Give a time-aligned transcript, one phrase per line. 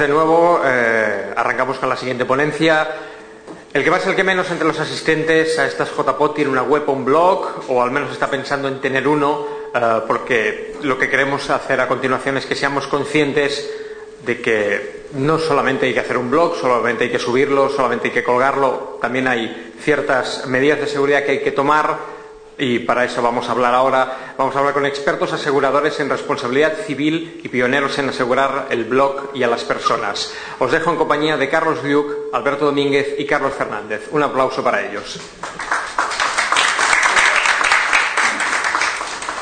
[0.00, 0.60] de nuevo.
[0.64, 2.88] Eh, arrancamos con la siguiente ponencia.
[3.72, 6.82] El que más, el que menos entre los asistentes a estas JPOT tiene una web
[6.88, 11.08] o un blog, o al menos está pensando en tener uno, eh, porque lo que
[11.08, 13.70] queremos hacer a continuación es que seamos conscientes
[14.24, 18.14] de que no solamente hay que hacer un blog, solamente hay que subirlo, solamente hay
[18.14, 22.19] que colgarlo, también hay ciertas medidas de seguridad que hay que tomar
[22.60, 24.34] y para eso vamos a hablar ahora.
[24.36, 29.30] Vamos a hablar con expertos aseguradores en responsabilidad civil y pioneros en asegurar el blog
[29.34, 30.34] y a las personas.
[30.58, 34.08] Os dejo en compañía de Carlos Liuc, Alberto Domínguez y Carlos Fernández.
[34.10, 35.18] Un aplauso para ellos.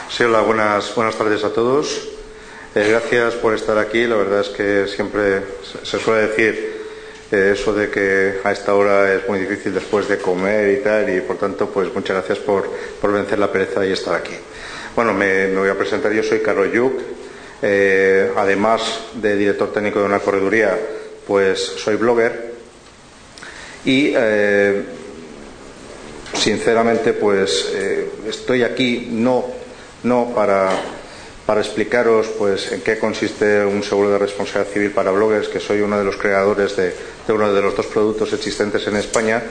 [0.08, 2.08] Sí, hola, buenas, buenas tardes a todos.
[2.74, 4.06] Eh, gracias por estar aquí.
[4.06, 5.42] La verdad es que siempre
[5.82, 6.77] se suele decir
[7.30, 11.14] eh, eso de que a esta hora es muy difícil después de comer y tal,
[11.14, 12.70] y por tanto, pues muchas gracias por,
[13.00, 14.34] por vencer la pereza y estar aquí.
[14.96, 16.12] Bueno, me, voy a presentar.
[16.12, 16.92] Yo soy Carlos Yuc.
[17.60, 20.78] Eh, además de director técnico de una correduría,
[21.26, 22.52] pues soy blogger.
[23.84, 24.82] Y eh,
[26.32, 27.72] sinceramente, pues
[28.26, 29.44] estoy aquí no,
[30.02, 30.70] no para
[31.48, 35.80] para explicaros pues, en qué consiste un seguro de responsabilidad civil para bloggers, que soy
[35.80, 36.92] uno de los creadores de,
[37.28, 39.42] de uno de los dos productos existentes en España,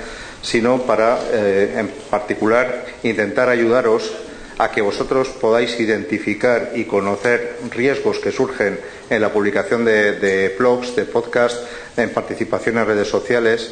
[0.41, 4.11] sino para, eh, en particular, intentar ayudaros
[4.57, 8.79] a que vosotros podáis identificar y conocer riesgos que surgen
[9.09, 11.61] en la publicación de, blogs, de podcasts,
[11.95, 13.71] en participación en redes sociales,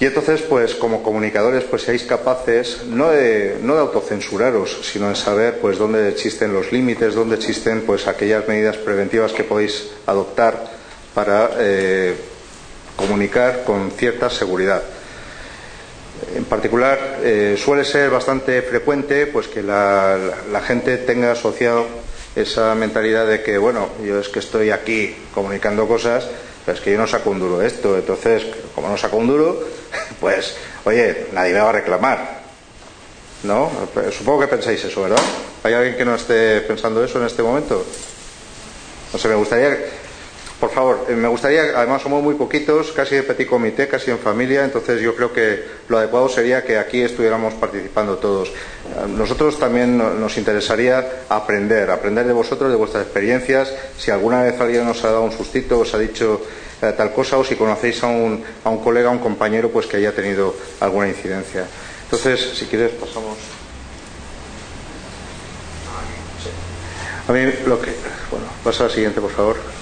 [0.00, 5.58] y entonces, pues como comunicadores, pues seáis capaces no de, no autocensuraros, sino de saber
[5.60, 10.64] pues dónde existen los límites, dónde existen pues aquellas medidas preventivas que podéis adoptar
[11.12, 12.16] para eh,
[13.00, 14.82] comunicar con cierta seguridad.
[16.36, 20.18] En particular, eh, suele ser bastante frecuente pues que la,
[20.66, 21.86] gente tenga asociado
[22.36, 26.28] esa mentalidad de que, bueno, yo es que estoy aquí comunicando cosas,
[26.64, 28.44] pero es que yo no saco un duro de esto, entonces,
[28.74, 29.64] como no saco un duro,
[30.20, 32.40] pues, oye, nadie me va a reclamar.
[33.42, 33.70] ¿No?
[34.12, 35.22] Supongo que pensáis eso, ¿verdad?
[35.62, 37.82] ¿Hay alguien que no esté pensando eso en este momento?
[39.12, 39.78] No sé, me gustaría,
[40.60, 44.62] por favor, me gustaría, además somos muy poquitos, casi de petit comité, casi en familia,
[44.62, 48.52] entonces yo creo que lo adecuado sería que aquí estuviéramos participando todos.
[49.08, 53.72] Nosotros también nos interesaría aprender, aprender de vosotros, de vuestras experiencias.
[53.96, 56.42] Si alguna vez alguien nos ha dado un sustito, os ha dicho
[56.82, 59.86] eh, tal cosa o si conocéis a un, a un colega, a un compañero, pues
[59.86, 61.64] que haya tenido alguna incidencia.
[62.04, 63.38] Entonces, si quieres, pasamos.
[67.28, 67.92] A mí lo que.
[68.30, 69.79] Bueno, pasa a la siguiente, por favor.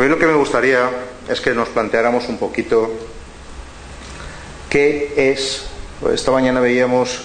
[0.00, 0.88] A mí lo que me gustaría
[1.28, 2.90] es que nos planteáramos un poquito
[4.70, 5.66] qué es.
[6.14, 7.20] Esta mañana veíamos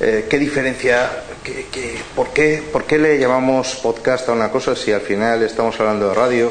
[0.00, 1.08] eh, qué diferencia,
[1.44, 5.78] qué, por, qué, por qué le llamamos podcast a una cosa si al final estamos
[5.78, 6.50] hablando de radio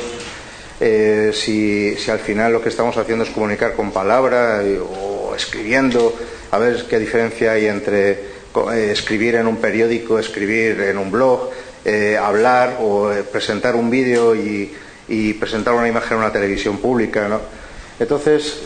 [0.80, 4.62] eh, si, si, al final lo que estamos haciendo es comunicar con palabra
[4.98, 6.16] o escribiendo,
[6.52, 11.50] a ver qué diferencia hay entre eh, escribir en un periódico, escribir en un blog,
[12.18, 14.74] hablar o presentar un vídeo y,
[15.08, 17.28] y, presentar una imagen en una televisión pública.
[17.28, 17.40] ¿no?
[18.00, 18.60] Entonces,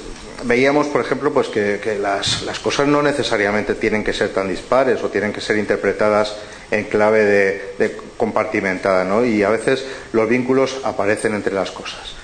[0.43, 4.47] veíamos, por ejemplo, pues que, que las, las, cosas no necesariamente tienen que ser tan
[4.47, 6.35] dispares o tienen que ser interpretadas
[6.69, 9.25] en clave de, de compartimentada, ¿no?
[9.25, 12.15] Y a veces los vínculos aparecen entre las cosas.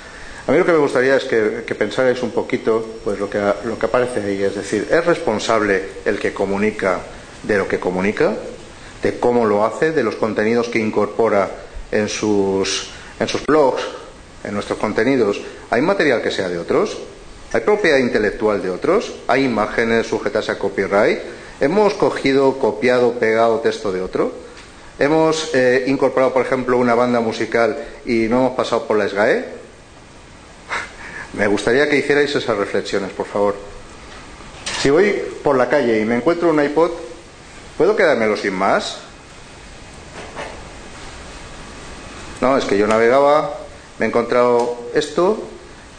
[0.46, 3.40] A mí lo que me gustaría es que, que pensarais un poquito, pues lo que,
[3.64, 7.00] lo que aparece ahí, es decir, ¿es responsable el que comunica
[7.44, 8.34] de lo que comunica,
[9.02, 11.50] de cómo lo hace, de los contenidos que incorpora
[11.92, 12.90] en sus,
[13.20, 13.84] en sus blogs,
[14.44, 15.42] en nuestros contenidos?
[15.70, 16.98] ¿Hay material que sea de otros?
[17.54, 19.14] ¿Hay propiedad intelectual de otros?
[19.28, 21.20] ¿Hay imágenes sujetas a copyright?
[21.60, 24.34] ¿Hemos cogido, copiado, pegado texto de otro?
[25.00, 29.46] ¿Hemos eh, incorporado, por ejemplo, una banda musical y no hemos pasado por la SGAE?
[31.34, 33.56] me gustaría que hicierais esas reflexiones, por favor.
[34.82, 35.14] Si voy
[35.44, 36.92] por la calle y me encuentro un iPod,
[37.78, 38.98] ¿puedo quedármelo sin más?
[42.42, 43.63] No, es que yo navegaba,
[44.00, 45.42] me he encontrado esto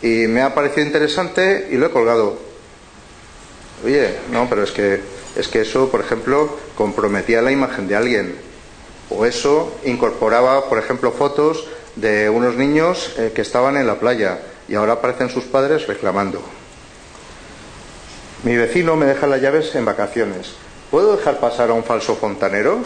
[0.03, 2.39] y me ha parecido interesante y lo he colgado.
[3.85, 5.01] Oye, no, pero es que,
[5.37, 8.37] es que eso, por ejemplo, comprometía la imagen de alguien.
[9.11, 14.41] O eso incorporaba, por ejemplo, fotos de unos niños eh, que estaban en la playa
[14.69, 16.43] y ahora aparecen sus padres reclamando.
[18.43, 20.53] Mi vecino me deja las llaves en vacaciones.
[20.91, 22.79] ¿Puedo dejar pasar a un falso fontanero?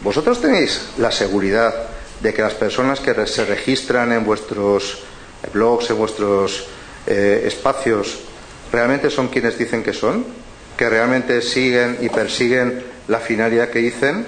[0.00, 1.74] ¿Vosotros tenéis la seguridad
[2.20, 5.02] de que las personas que se registran en vuestros
[5.52, 6.66] blogs, en vuestros
[7.06, 8.20] eh, espacios,
[8.72, 10.24] realmente son quienes dicen que son?
[10.76, 14.26] ¿Que realmente siguen y persiguen la finalidad que dicen?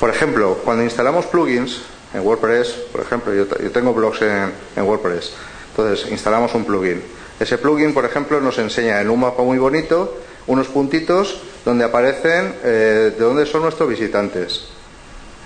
[0.00, 1.82] Por ejemplo, cuando instalamos plugins
[2.12, 5.32] en WordPress, por ejemplo, yo, tengo blogs en, WordPress,
[5.70, 7.02] entonces instalamos un plugin.
[7.40, 12.54] Ese plugin, por ejemplo, nos enseña en un mapa muy bonito unos puntitos donde aparecen
[12.62, 14.68] eh, de dónde son nuestros visitantes.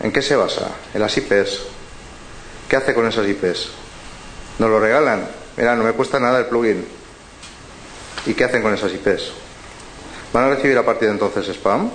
[0.00, 0.68] ¿En qué se basa?
[0.92, 1.60] En las IPs.
[2.68, 3.70] ¿Qué hace con esas IPs?
[4.58, 5.26] ¿Nos lo regalan?
[5.56, 6.86] Mira, no me cuesta nada el plugin.
[8.26, 9.32] ¿Y qué hacen con esas IPs?
[10.34, 11.90] ¿Van a recibir a partir de entonces spam?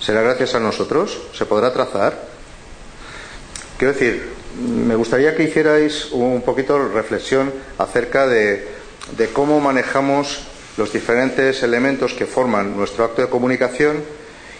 [0.00, 1.22] ¿Será gracias a nosotros?
[1.32, 2.18] ¿Se podrá trazar?
[3.78, 8.68] Quiero decir, me gustaría que hicierais un poquito de reflexión acerca de,
[9.32, 14.02] cómo manejamos los diferentes elementos que forman nuestro acto de comunicación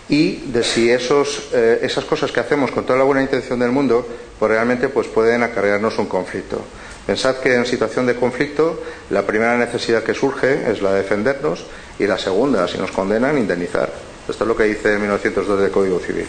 [0.09, 3.71] y de si esos, eh, esas cosas que hacemos con toda la buena intención del
[3.71, 4.07] mundo
[4.39, 6.61] pues realmente pues pueden acarrearnos un conflicto.
[7.07, 11.65] Pensad que en situación de conflicto la primera necesidad que surge es la de defendernos
[11.99, 13.93] y la segunda, si nos condenan, indemnizar.
[14.29, 16.27] Esto es lo que dice 1902 del Código Civil.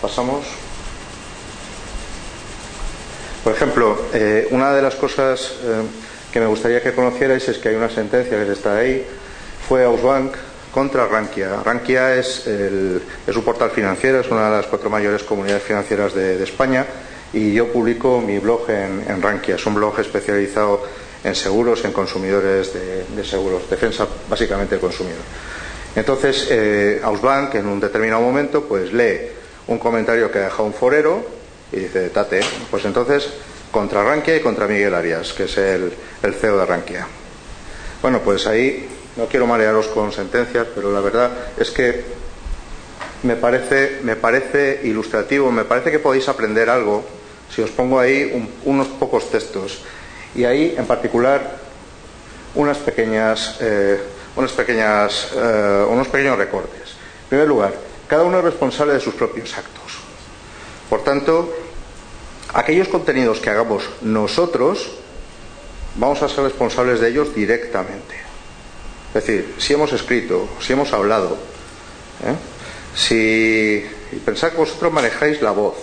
[0.00, 0.46] Pasamos.
[3.42, 5.82] Por ejemplo, eh, una de las cosas eh,
[6.36, 9.06] que me gustaría que conocierais es que hay una sentencia que está ahí,
[9.66, 10.34] fue Ausbank
[10.70, 11.62] contra Rankia.
[11.64, 16.84] Rankia es, un portal financiero, es una de las cuatro mayores comunidades financieras de, España
[17.32, 19.54] y yo publico mi blog en, Rankia.
[19.54, 20.82] Es un blog especializado
[21.24, 25.22] en seguros, en consumidores de, de seguros, defensa básicamente del consumidor.
[25.94, 29.20] Entonces, eh, Ausbank en un determinado momento pues lee
[29.68, 31.24] un comentario que ha dejado un forero
[31.72, 32.40] y dice, tate,
[32.70, 33.26] pues entonces
[33.76, 35.92] contra Rankia y contra Miguel Arias, que es el,
[36.40, 37.06] CEO de Rankia.
[38.00, 42.02] Bueno, pues ahí no quiero marearos con sentencias, pero la verdad es que
[43.22, 47.04] me parece, me parece ilustrativo, me parece que podéis aprender algo
[47.54, 49.82] si os pongo ahí unos pocos textos.
[50.34, 51.58] Y ahí, en particular,
[52.54, 54.00] unas pequeñas eh,
[54.36, 56.96] unas pequeñas, eh, unos pequeños recortes.
[57.24, 57.74] En primer lugar,
[58.08, 59.98] cada uno es responsable de sus propios actos.
[60.88, 61.65] Por tanto,
[62.56, 64.90] aquellos contenidos que hagamos nosotros,
[65.96, 68.14] vamos a ser responsables de ellos directamente.
[69.08, 71.36] Es decir, si hemos escrito, si hemos hablado,
[72.24, 72.34] ¿eh?
[72.94, 73.84] si
[74.24, 75.74] pensad que vosotros manejáis la voz,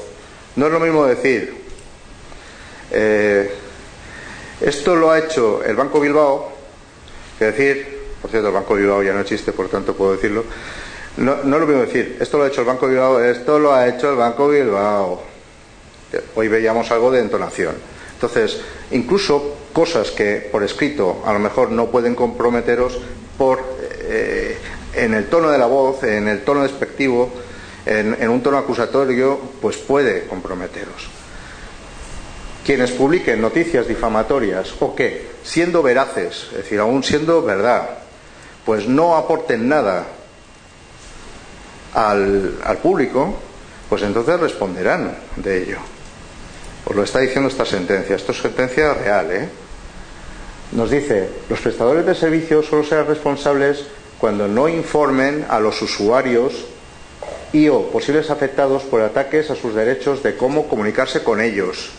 [0.55, 1.53] no es lo mismo decir,
[2.89, 3.53] eh,
[4.59, 6.53] esto lo ha hecho el Banco Bilbao,
[7.37, 10.43] que decir, por cierto, el Banco Bilbao ya no existe, por tanto puedo decirlo.
[11.17, 13.87] No, no lo mismo decir, esto lo ha hecho el Banco Bilbao, esto lo ha
[13.87, 15.32] hecho el Banco Bilbao.
[16.35, 17.75] Hoy veíamos algo de entonación.
[18.13, 18.59] Entonces,
[18.91, 22.99] incluso cosas que por escrito a lo mejor no pueden comprometeros
[23.37, 23.61] por
[24.01, 24.57] eh,
[24.93, 27.31] en el tono de la voz, en el tono despectivo,
[27.85, 31.09] en, en un tono acusatorio, pues puede comprometeros.
[32.65, 37.89] Quienes publiquen noticias difamatorias o que, siendo veraces, es decir, aún siendo verdad,
[38.65, 40.05] pues no aporten nada
[41.93, 43.35] al, público,
[43.89, 45.77] pues entonces responderán de ello.
[46.85, 48.15] Os lo está diciendo esta sentencia.
[48.15, 49.49] Esto es sentencia real, ¿eh?
[50.73, 53.85] Nos dice, los prestadores de servicios solo serán responsables
[54.19, 56.65] cuando no informen a los usuarios
[57.51, 61.91] y o posibles afectados por ataques a sus derechos de cómo comunicarse con ellos.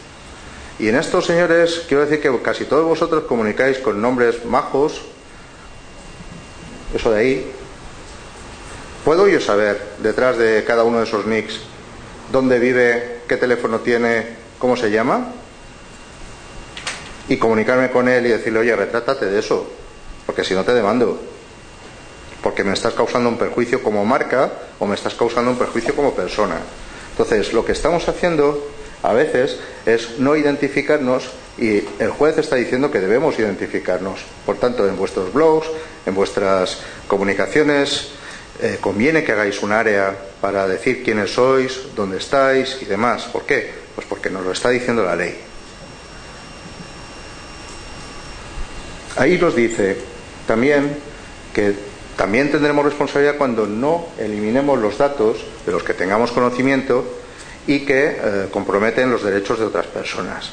[0.78, 5.02] Y en estos señores quiero decir que casi todos vosotros comunicáis con nombres majos,
[6.92, 7.52] eso de ahí.
[9.04, 11.60] ¿Puedo yo saber detrás de cada uno de esos nicks
[12.32, 15.32] dónde vive, qué teléfono tiene, cómo se llama?
[17.28, 19.66] Y comunicarme con él y decirle, oye, retrátate de eso,
[20.26, 21.20] porque si no te demando.
[22.42, 26.14] Porque me estás causando un perjuicio como marca o me estás causando un perjuicio como
[26.14, 26.56] persona.
[27.10, 28.68] Entonces, lo que estamos haciendo
[29.02, 34.20] a veces es no identificarnos y el juez está diciendo que debemos identificarnos.
[34.44, 35.68] Por tanto, en vuestros blogs,
[36.04, 38.08] en vuestras comunicaciones,
[38.60, 43.24] eh, conviene que hagáis un área para decir quiénes sois, dónde estáis y demás.
[43.24, 43.83] ¿Por qué?
[43.94, 45.38] Pues porque nos lo está diciendo la ley.
[49.16, 49.96] Ahí nos dice
[50.46, 50.96] también
[51.52, 51.74] que
[52.16, 57.04] también tendremos responsabilidad cuando no eliminemos los datos de los que tengamos conocimiento
[57.66, 60.50] y que eh, comprometen los derechos de otras personas.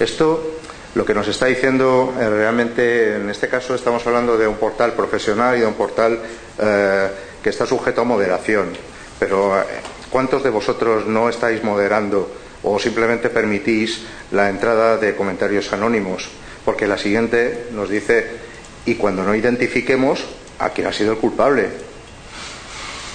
[0.00, 0.58] Esto
[0.94, 4.92] lo que nos está diciendo eh, realmente, en este caso estamos hablando de un portal
[4.92, 6.20] profesional y de un portal
[6.58, 7.08] eh,
[7.42, 8.68] que está sujeto a moderación.
[9.18, 9.54] Pero
[10.10, 12.28] ¿cuántos de vosotros no estáis moderando
[12.64, 14.02] o simplemente permitís
[14.32, 16.28] la entrada de comentarios anónimos?
[16.64, 18.26] Porque la siguiente nos dice,
[18.86, 20.24] y cuando no identifiquemos
[20.58, 21.68] a quién ha sido el culpable,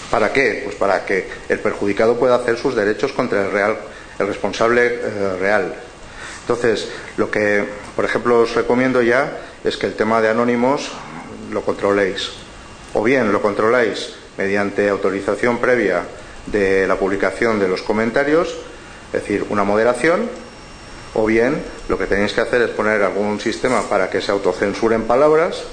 [0.10, 0.62] ¿Para qué?
[0.63, 5.75] Pues para que el perjudicado pueda hacer sus derechos contra el, responsable eh, real.
[6.41, 7.63] Entonces, lo que,
[7.96, 10.91] por ejemplo, os recomiendo ya es que el tema de anónimos
[11.51, 12.32] lo controléis.
[12.94, 16.01] O bien lo controláis mediante autorización previa
[16.48, 18.56] de la publicación de los comentarios,
[19.13, 20.30] es decir, una moderación,
[21.13, 25.04] o bien lo que tenéis que hacer es poner algún sistema para que se autocensuren
[25.04, 25.63] palabras.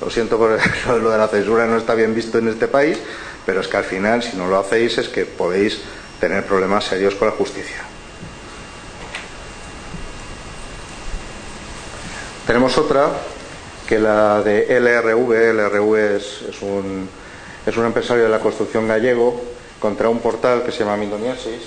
[0.00, 0.58] Lo siento por
[1.00, 2.98] lo de la censura no está bien visto en este país,
[3.46, 5.80] pero es que al final, si no lo hacéis, es que podéis
[6.20, 7.82] tener problemas serios con la justicia.
[12.46, 13.08] Tenemos otra,
[13.86, 15.32] que la de LRV.
[15.52, 17.08] LRV es, un,
[17.64, 19.40] es un empresario de la construcción gallego
[19.78, 21.62] contra un portal que se llama Mindoniasis.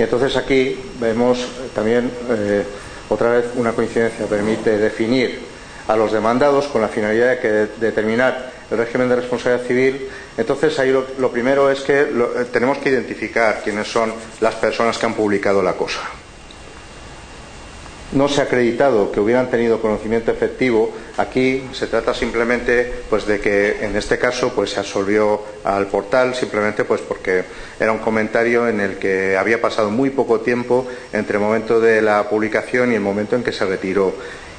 [0.00, 2.64] Y entonces aquí vemos también, eh,
[3.10, 5.40] otra vez, una coincidencia, permite definir
[5.86, 10.78] a los demandados con la finalidad de que determinar el régimen de responsabilidad civil, entonces
[10.78, 12.08] ahí lo, primero es que eh,
[12.50, 16.00] tenemos que identificar quiénes son las personas que han publicado la cosa.
[18.12, 20.90] No se ha acreditado que hubieran tenido conocimiento efectivo.
[21.16, 26.34] Aquí se trata simplemente pues, de que en este caso pues, se absolvió al portal
[26.34, 27.44] simplemente pues, porque
[27.78, 32.02] era un comentario en el que había pasado muy poco tiempo entre el momento de
[32.02, 34.12] la publicación y el momento en que se retiró.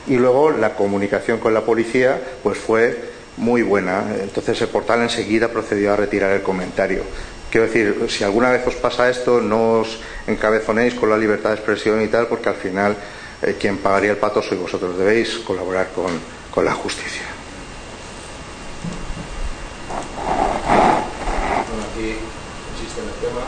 [0.08, 2.98] Y luego la comunicación con la policía pues, fue
[3.36, 4.16] muy buena.
[4.22, 7.04] Entonces el portal enseguida procedió a retirar el comentario.
[7.52, 11.56] Quiero decir, si alguna vez os pasa esto, no os encabezonéis con la libertad de
[11.56, 12.96] expresión y tal, porque al final
[13.42, 14.98] eh, quien pagaría el pato sois vosotros.
[14.98, 16.12] Debéis colaborar con,
[16.52, 17.26] con la justicia.
[21.70, 22.16] Bueno, aquí
[22.76, 23.46] existe el tema.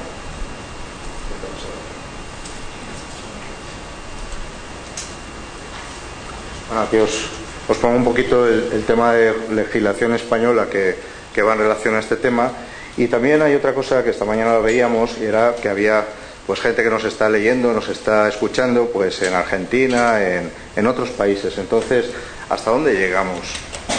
[6.74, 7.30] Bueno, aquí os,
[7.70, 10.98] os pongo un poquito el, tema de legislación española que,
[11.44, 12.52] va en relación a este tema.
[12.98, 16.06] Y también hay otra cosa que esta mañana lo veíamos y era que había
[16.46, 21.10] pues gente que nos está leyendo, nos está escuchando, pues en Argentina, en, en otros
[21.10, 21.58] países.
[21.58, 22.06] Entonces,
[22.50, 23.40] ¿hasta dónde llegamos?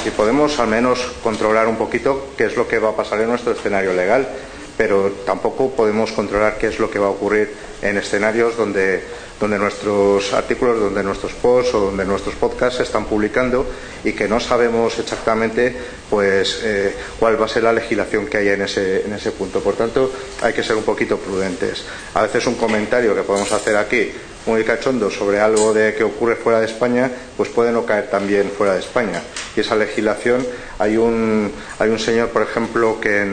[0.04, 3.28] Y podemos al menos controlar un poquito qué es lo que va a pasar en
[3.28, 4.28] nuestro escenario legal,
[4.76, 9.02] pero tampoco podemos controlar qué es lo que va a ocurrir en escenarios donde
[9.40, 13.66] donde nuestros artículos, donde nuestros posts o donde nuestros podcasts se están publicando
[14.04, 15.74] y que no sabemos exactamente
[16.08, 19.60] pues eh, cuál va a ser la legislación que haya en ese, en ese punto.
[19.60, 21.84] Por tanto, hay que ser un poquito prudentes.
[22.14, 24.12] A veces un comentario que podemos hacer aquí
[24.46, 28.50] muy cachondo sobre algo de que ocurre fuera de España, pues puede no caer también
[28.50, 29.22] fuera de España.
[29.56, 30.46] Y esa legislación,
[30.78, 33.26] hay un, hay un señor, por ejemplo, que,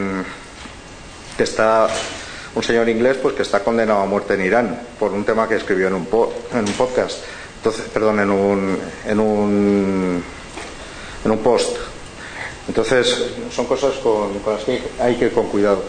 [1.37, 1.89] que está
[2.53, 5.55] un señor inglés pues que está condenado a muerte en Irán por un tema que
[5.55, 6.07] escribió en un,
[6.53, 7.19] en un podcast,
[7.61, 10.23] entonces, perdón, en un, en un,
[11.23, 11.77] en un post.
[12.67, 15.83] Entonces, son cosas con, las que hay que ir con cuidado.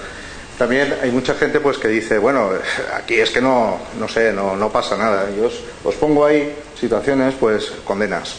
[0.59, 2.51] También hay mucha gente pues que dice, bueno,
[2.95, 5.31] aquí es que no, no sé, no, no pasa nada.
[5.35, 5.51] Yo
[5.83, 8.35] os, pongo ahí situaciones, pues, condenas.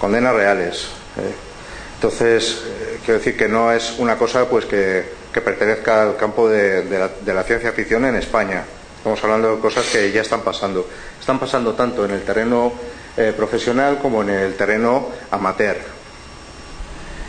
[0.00, 0.84] Condenas reales.
[1.16, 1.34] ¿eh?
[1.96, 6.84] Entonces, eh, quiero decir que no es una cosa pues que, pertenezca al campo de,
[7.24, 8.64] la, ciencia ficción en España.
[8.96, 10.86] Estamos hablando de cosas que ya están pasando.
[11.18, 12.72] Están pasando tanto en el terreno
[13.16, 15.76] eh, profesional como en el terreno amateur.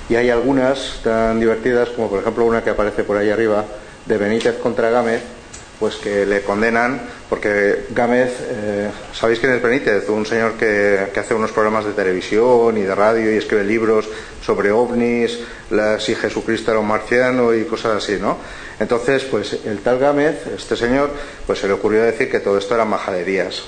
[0.10, 3.66] Y hay algunas tan divertidas como por ejemplo una que aparece por ahí arriba
[4.06, 5.22] de Benítez contra Gámez,
[5.80, 10.10] pues que le condenan porque Gámez, eh, ¿sabéis quién es Benítez?
[10.10, 14.10] Un señor que, hace unos programas de televisión y de radio y escribe libros
[14.44, 15.40] sobre ovnis,
[16.00, 18.38] si Jesucristo era un marciano y cosas así, ¿no?
[18.80, 21.12] Entonces, pues el tal Gámez, este señor,
[21.46, 23.64] pues se le ocurrió decir que todo esto eran majaderías.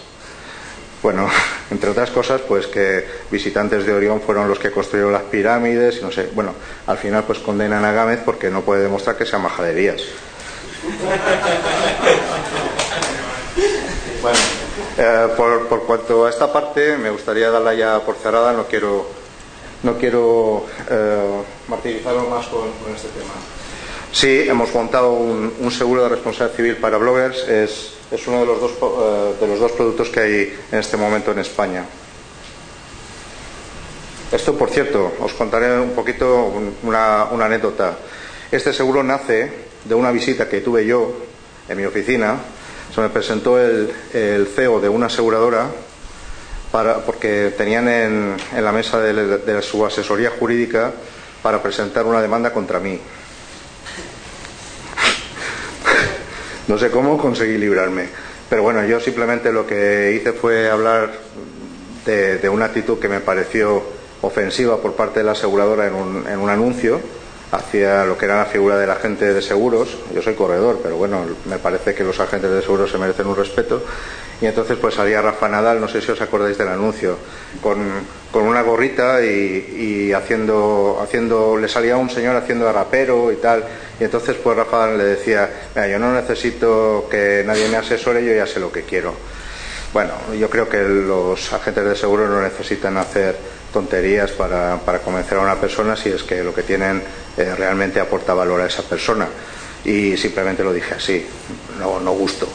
[1.03, 1.29] Bueno,
[1.71, 6.01] entre otras cosas, pues que visitantes de Orión fueron los que construyeron las pirámides, y
[6.01, 6.29] no sé.
[6.33, 6.55] Bueno,
[6.87, 10.01] al final pues condenan a Gámez porque no puede demostrar que sean majaderías.
[14.21, 14.39] Bueno,
[14.97, 19.07] eh, por, cuanto a esta parte, me gustaría darla ya por cerrada, no quiero,
[19.83, 23.33] no quiero eh, martirizarlo más con, este tema.
[24.11, 27.93] Sí, hemos montado un, seguro de responsabilidad civil para bloggers, es,
[28.27, 31.39] uno de los, dos, eh, de los dos productos que hay en este momento en
[31.39, 31.85] España.
[34.31, 36.51] Esto, por cierto, os contaré un poquito
[36.83, 37.97] una anécdota.
[38.51, 41.11] Este seguro nace de una visita que tuve yo
[41.67, 42.37] en mi oficina,
[42.93, 45.67] se me presentó el, CEO de una aseguradora
[47.05, 50.91] porque tenían en, la mesa de, su asesoría jurídica
[51.41, 52.99] para presentar una demanda contra mí.
[56.67, 58.09] no sé cómo conseguí librarme.
[58.49, 61.11] Pero bueno, yo simplemente lo que hice fue hablar
[62.05, 63.81] de, una actitud que me pareció
[64.21, 67.01] ofensiva por parte de la aseguradora en un anuncio
[67.51, 69.97] hacia lo que era la figura del agente de seguros.
[70.13, 73.35] Yo soy corredor, pero bueno, me parece que los agentes de seguros se merecen un
[73.35, 73.83] respeto.
[74.41, 77.17] Y entonces pues salía Rafa Nadal, no sé si os acordáis del anuncio,
[77.61, 77.77] con,
[78.31, 83.63] con una gorrita y, haciendo, haciendo, le salía un señor haciendo rapero y tal.
[83.99, 88.33] Y entonces pues Rafa le decía, Mira, yo no necesito que nadie me asesore, yo
[88.33, 89.13] ya sé lo que quiero.
[89.93, 93.35] Bueno, yo creo que los agentes de seguros no necesitan hacer
[93.71, 97.01] tonterías para, para convencer a una persona si es que lo que tienen
[97.37, 99.27] eh, realmente aporta valor a esa persona.
[99.83, 101.25] Y simplemente lo dije así,
[101.79, 102.47] no, no gusto.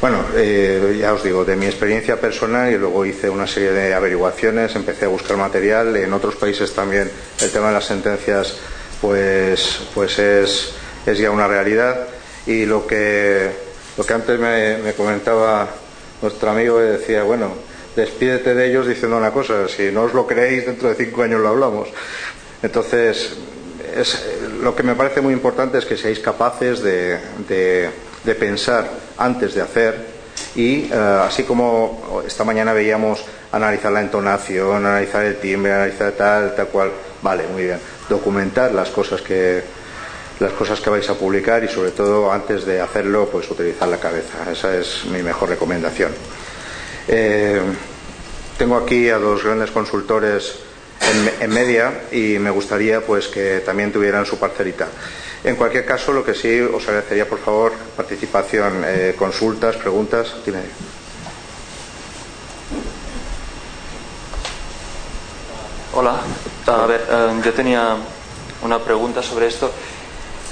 [0.00, 3.94] Bueno, eh, ya os digo, de mi experiencia personal y luego hice una serie de
[3.94, 5.96] averiguaciones, empecé a buscar material.
[5.96, 8.56] En otros países también el tema de las sentencias
[9.00, 10.72] pues, pues es,
[11.06, 12.06] es ya una realidad.
[12.46, 13.50] Y lo que,
[13.96, 15.68] lo que antes me, me comentaba
[16.20, 17.54] nuestro amigo decía, bueno,
[17.96, 21.40] despídete de ellos diciendo una cosa, si no os lo creéis, dentro de cinco años
[21.40, 21.88] lo hablamos.
[22.62, 23.36] Entonces,
[24.60, 27.90] lo que me parece muy importante es que seáis capaces de,
[28.38, 30.16] pensar antes de hacer
[30.54, 36.54] y eh, así como esta mañana veíamos analizar la entonación, analizar el timbre, analizar tal,
[36.54, 36.90] tal cual,
[37.22, 39.62] vale, muy bien, documentar las cosas que
[40.38, 43.96] las cosas que vais a publicar y sobre todo antes de hacerlo pues utilizar la
[43.96, 46.10] cabeza esa es mi mejor recomendación
[47.08, 47.60] eh,
[48.58, 50.60] tengo aquí a dos grandes consultores
[51.40, 54.88] en, media y me gustaría pues que también tuvieran su parcelita.
[55.44, 60.34] En cualquier caso, lo que sí os agradecería, por favor, participación, eh, consultas, preguntas.
[60.42, 60.60] Tiene...
[65.92, 66.20] Hola,
[66.66, 67.96] a ver, eh, yo tenía
[68.62, 69.70] una pregunta sobre esto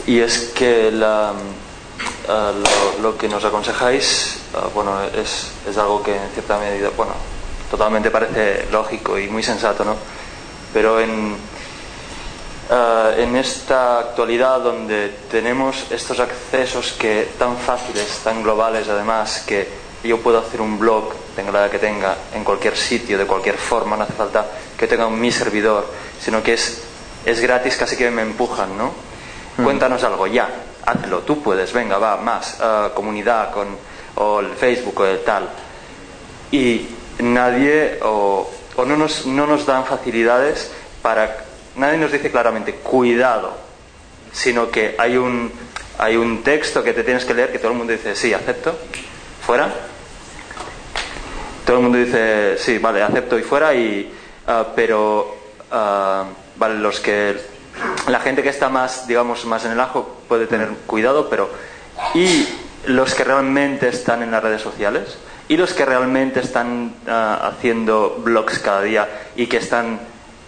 [0.07, 1.33] y es que la,
[2.29, 2.53] eh,
[3.03, 4.39] lo, que nos aconsejáis,
[4.75, 7.13] bueno, es, es algo que en cierta medida, bueno,
[7.71, 9.97] totalmente parece lógico y muy sensato, ¿no?
[10.73, 11.37] Pero en,
[12.71, 19.69] eh, en esta actualidad donde tenemos estos accesos que tan fáciles, tan globales además, que
[20.03, 23.57] yo puedo hacer un blog, tenga la edad que tenga, en cualquier sitio, de cualquier
[23.57, 24.47] forma, no hace falta
[24.79, 25.87] que tenga mi servidor,
[26.21, 26.83] sino que es,
[27.25, 28.93] es gratis, casi que me empujan, ¿no?
[29.57, 29.65] Mm.
[29.65, 30.49] Cuéntanos algo, ya,
[30.87, 33.69] hazlo, tú puedes, venga, va, más, eh, comunidad, con,
[34.17, 35.49] o el Facebook o el tal.
[36.51, 36.87] Y
[37.19, 41.45] nadie, o, no nos, no nos dan facilidades para...
[41.77, 43.53] Nadie nos dice claramente, cuidado,
[44.33, 45.51] sino que hay un,
[45.99, 48.79] hay un texto que te tienes que leer que todo el mundo dice, sí, acepto,
[49.45, 49.73] fuera.
[51.67, 54.13] Todo el mundo dice, sí, vale, acepto y fuera, y,
[54.47, 55.37] ah, pero
[55.73, 56.25] ah,
[56.57, 57.54] vale, los que
[58.09, 61.51] la gente que está más, digamos, más en el ajo puede tener cuidado, pero
[62.15, 62.49] y
[62.87, 68.21] los que realmente están en las redes sociales, y los que realmente están ah, haciendo
[68.23, 70.01] blogs cada día y que están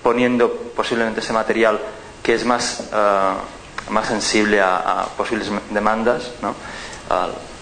[0.03, 1.79] poniendo posiblemente ese material
[2.23, 3.37] que es más, ah,
[3.91, 6.55] más sensible a, posibles demandas ¿no?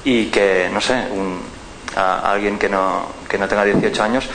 [0.05, 1.41] y que, no sé, un,
[1.97, 4.29] alguien que no, que no tenga 18 años,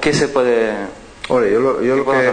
[0.00, 0.72] ¿qué se puede,
[1.30, 2.32] Oye, yo lo, yo lo que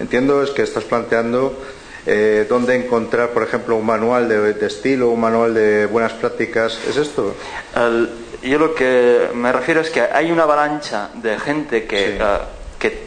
[0.00, 1.58] entiendo es que estás planteando
[2.06, 6.78] eh, dónde encontrar, por ejemplo, un manual de, de, estilo, un manual de buenas prácticas.
[6.88, 7.34] ¿Es esto?
[8.42, 12.18] yo lo que me refiero es que hay una avalancha de gente que,
[12.78, 13.06] que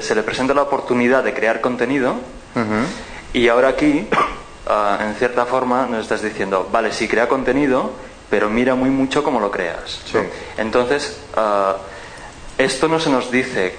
[0.00, 2.16] se le presenta la oportunidad de crear contenido
[3.32, 4.06] y ahora aquí,
[4.68, 7.92] eh, en cierta forma, nos estás diciendo, vale, sí, crea contenido,
[8.28, 10.00] pero mira muy mucho cómo lo creas.
[10.58, 11.72] Entonces, eh,
[12.58, 13.74] esto no se nos dice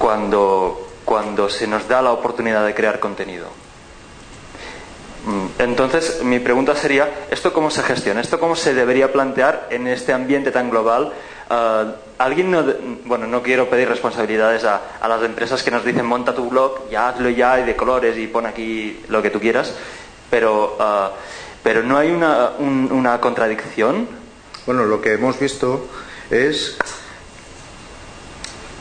[0.00, 3.48] cuando, cuando se nos da la oportunidad de crear contenido.
[5.26, 8.22] Mm, entonces, mi pregunta sería, ¿esto cómo se gestiona?
[8.22, 11.12] ¿Esto cómo se debería plantear en este ambiente tan global?
[11.50, 12.64] Ah, alguien no,
[13.04, 17.10] bueno, no quiero pedir responsabilidades a, las empresas que nos dicen monta tu blog, ya
[17.10, 19.74] hazlo ya y de colores y pon aquí lo que tú quieras,
[20.30, 21.10] pero, ah,
[21.62, 24.08] pero no hay una, una contradicción.
[24.64, 25.88] Bueno, lo que hemos visto
[26.30, 26.78] es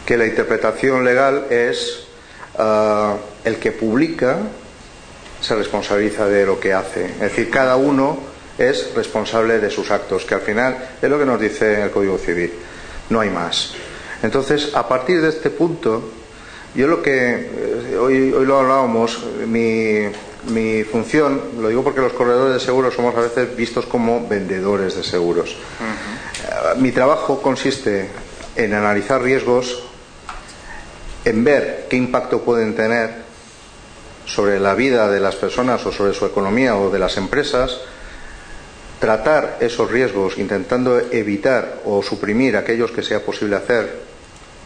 [0.09, 2.05] que la interpretación legal es
[2.57, 4.39] ah, el que publica
[5.39, 7.05] se responsabiliza de lo que hace.
[7.05, 8.17] Es decir, cada uno
[8.57, 12.17] es responsable de sus actos, que al final es lo que nos dice el Código
[12.17, 12.51] Civil.
[13.11, 13.75] No hay más.
[14.23, 16.09] Entonces, a partir de este punto,
[16.73, 17.51] yo lo que
[17.91, 20.07] eh, hoy, hoy lo hablábamos, mi,
[20.51, 24.95] mi función, lo digo porque los corredores de seguros somos a veces vistos como vendedores
[24.95, 25.55] de seguros.
[26.77, 28.07] Mi trabajo consiste
[28.55, 29.83] en analizar riesgos,
[31.25, 33.29] en ver qué impacto pueden tener
[34.25, 37.79] sobre la vida de las personas o sobre su economía o de las empresas,
[38.99, 43.89] tratar esos riesgos intentando evitar o suprimir aquellos que sea posible hacer,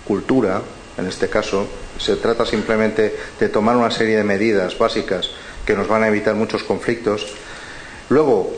[0.05, 0.61] cultura,
[0.97, 5.29] en este caso, se trata simplemente de tomar una serie de medidas básicas
[5.65, 7.33] que nos van a evitar muchos conflictos.
[8.09, 8.53] Luego,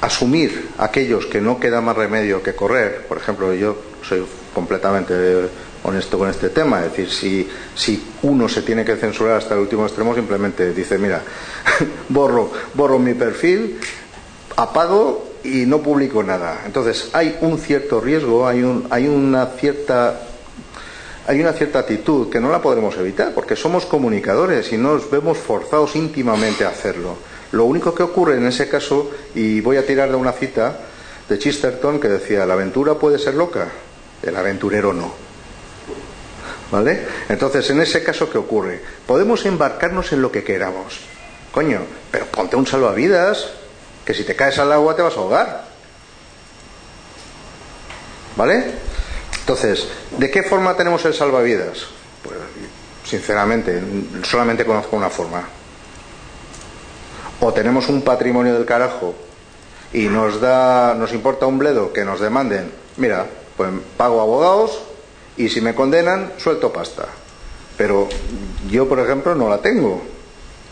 [0.00, 3.06] asumir aquellos que no queda más remedio que correr.
[3.06, 5.48] Por ejemplo, yo soy completamente
[5.86, 6.84] honesto con este tema.
[6.84, 10.98] Es decir, si, si uno se tiene que censurar hasta el último extremo, simplemente dice,
[10.98, 11.22] mira,
[12.08, 13.78] borro, borro mi perfil,
[14.56, 16.62] apago y no publico nada.
[16.66, 20.20] Entonces, hay un cierto riesgo, hay, un, hay una cierta
[21.28, 25.38] hay una cierta actitud que no la podremos evitar porque somos comunicadores y nos vemos
[25.38, 27.16] forzados íntimamente a hacerlo.
[27.50, 30.78] Lo único que ocurre en ese caso, y voy a tirar de una cita
[31.28, 33.66] de Chisterton que decía, la aventura puede ser loca,
[34.22, 35.25] el aventurero no.
[36.70, 37.06] ¿Vale?
[37.28, 38.80] Entonces, en ese caso, ¿qué ocurre?
[39.06, 41.00] Podemos embarcarnos en lo que queramos.
[41.52, 43.50] Coño, pero ponte un salvavidas,
[44.04, 45.64] que si te caes al agua te vas a ahogar.
[48.36, 48.72] ¿Vale?
[49.40, 49.86] Entonces,
[50.18, 51.86] ¿de qué forma tenemos el salvavidas?
[52.22, 52.36] Pues,
[53.04, 53.80] sinceramente,
[54.24, 55.48] solamente conozco una forma.
[57.40, 59.14] O tenemos un patrimonio del carajo
[59.92, 63.26] y nos da, nos importa un bledo que nos demanden, mira,
[63.56, 64.82] pues pago abogados
[65.36, 67.06] y si me condenan, suelto pasta.
[67.76, 68.08] Pero
[68.70, 70.02] yo, por ejemplo, no la tengo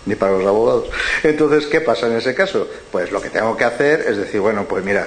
[0.06, 0.88] ni para los abogados.
[1.22, 2.68] Entonces, ¿qué pasa en ese caso?
[2.90, 5.06] Pues lo que tengo que hacer es decir, bueno, pues mira,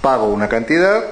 [0.00, 1.02] pago una cantidad,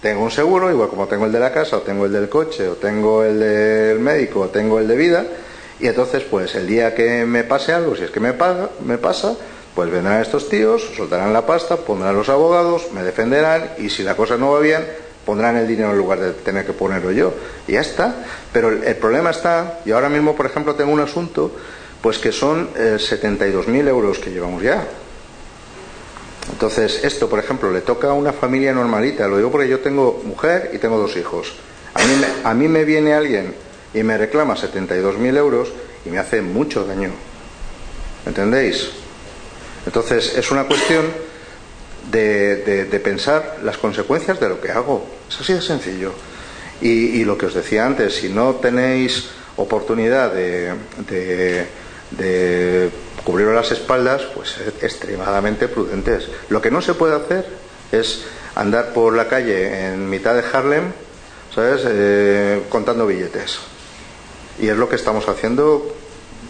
[0.00, 2.68] tengo un seguro, igual como tengo el de la casa, o tengo el del coche,
[2.68, 5.24] o tengo el del médico, o tengo el de vida,
[5.78, 8.98] y entonces, pues el día que me pase algo, si es que me, paga, me
[8.98, 9.36] pasa,
[9.74, 14.16] pues vendrán estos tíos, soltarán la pasta, pondrán los abogados, me defenderán, y si la
[14.16, 14.86] cosa no va bien,
[15.26, 17.34] pondrán el dinero en lugar de tener que ponerlo yo.
[17.66, 18.24] Y ya está.
[18.52, 21.52] Pero el, problema está, y ahora mismo, por ejemplo, tengo un asunto
[22.00, 24.86] pues que son eh, 72.000 euros que llevamos ya.
[26.52, 29.26] Entonces, esto, por ejemplo, le toca a una familia normalita.
[29.26, 31.54] Lo digo porque yo tengo mujer y tengo dos hijos.
[31.94, 33.52] A mí, a mí me viene alguien
[33.92, 35.72] y me reclama 72.000 euros
[36.04, 37.10] y me hace mucho daño.
[38.24, 38.90] ¿Entendéis?
[39.86, 41.06] Entonces, es una cuestión
[42.10, 45.06] de, pensar las consecuencias de lo que hago.
[45.28, 46.12] Es así de sencillo.
[46.80, 50.74] Y, lo que os decía antes, si no tenéis oportunidad de,
[51.08, 51.66] de
[52.10, 52.90] de
[53.24, 56.28] cubrir las espaldas, pues extremadamente prudentes.
[56.48, 57.46] Lo que no se puede hacer
[57.92, 60.92] es andar por la calle en mitad de Harlem,
[61.54, 63.58] ¿sabes?, eh, contando billetes.
[64.58, 65.94] Y es lo que estamos haciendo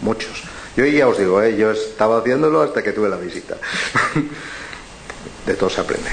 [0.01, 0.43] muchos.
[0.75, 1.57] Yo ya os digo, ¿eh?
[1.57, 3.57] yo estaba haciéndolo hasta que tuve la visita.
[5.47, 6.09] de todo se aprende.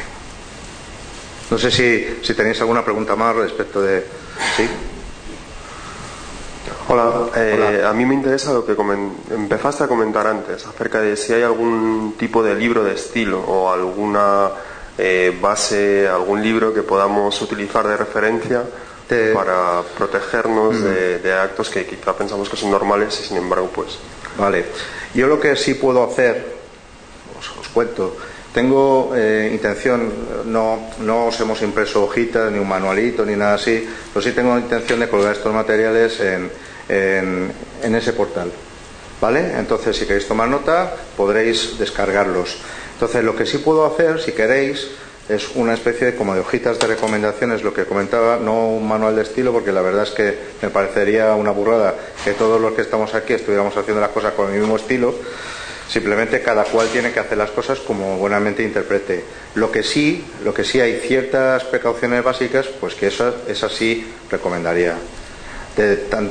[1.50, 4.06] No sé si, si tenéis alguna pregunta más respecto de...
[4.56, 4.66] ¿Sí?
[6.88, 8.76] Hola, eh, a mí me interesa lo que
[9.30, 13.72] empezaste a comentar antes, acerca de si hay algún tipo de libro de estilo o
[13.72, 14.50] alguna
[14.96, 18.64] eh, base, algún libro que podamos utilizar de referencia
[19.34, 21.44] para protegernos de, mm.
[21.44, 23.98] actos que quizá pensamos que son normales y sin embargo pues...
[24.36, 24.64] Vale,
[25.14, 26.56] yo lo que sí puedo hacer,
[27.38, 28.16] os, cuento,
[28.54, 30.10] tengo eh, intención,
[30.46, 34.56] no, no os hemos impreso hojitas, ni un manualito, ni nada así, pero sí tengo
[34.56, 36.50] intención de colgar estos materiales en
[36.88, 38.50] en, ese portal.
[39.20, 39.58] ¿Vale?
[39.58, 42.56] Entonces, si queréis tomar nota, podréis descargarlos.
[42.94, 44.88] Entonces, lo que sí puedo hacer, si queréis,
[45.28, 49.16] es una especie de, como de hojitas de recomendaciones, lo que comentaba, no un manual
[49.16, 52.82] de estilo, porque la verdad es que me parecería una burrada que todos los que
[52.82, 55.14] estamos aquí estuviéramos haciendo las cosas con el mismo estilo.
[55.88, 59.24] Simplemente cada cual tiene que hacer las cosas como buenamente interprete.
[59.54, 64.12] Lo que sí, lo que sí hay ciertas precauciones básicas, pues que esas, esas sí
[64.30, 64.96] recomendaría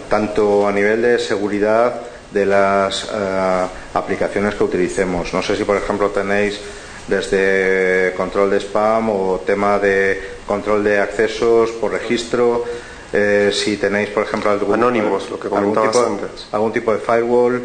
[0.09, 5.33] tanto a nivel de seguridad de las eh, aplicaciones que utilicemos.
[5.33, 6.59] No sé si, por ejemplo, tenéis
[7.07, 12.63] desde control de spam o tema de control de accesos por registro.
[13.11, 16.19] Eh, si tenéis, por ejemplo, algún, anónimos, lo que algún tipo,
[16.51, 17.61] algún tipo de firewall.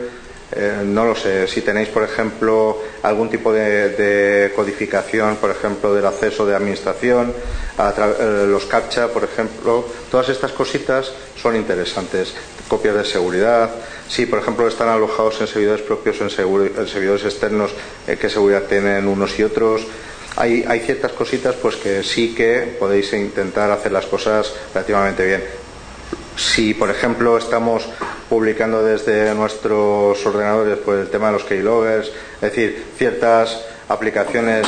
[0.51, 6.07] Eh, no lo sé, si tenéis, por ejemplo, algún tipo de, codificación, por ejemplo, del
[6.07, 7.33] acceso de administración,
[8.47, 12.35] los CAPTCHA, por ejemplo, todas estas cositas son interesantes.
[12.67, 13.71] Copias de seguridad,
[14.09, 17.71] si por ejemplo están alojados en servidores propios, en, servidores externos,
[18.07, 19.87] eh, qué seguridad tienen unos y otros.
[20.37, 25.43] Hay, hay, ciertas cositas pues que sí que podéis intentar hacer las cosas relativamente bien.
[26.39, 27.87] Si, por ejemplo, estamos
[28.29, 34.67] publicando desde nuestros ordenadores pues, el tema de los keyloggers, es decir, ciertas aplicaciones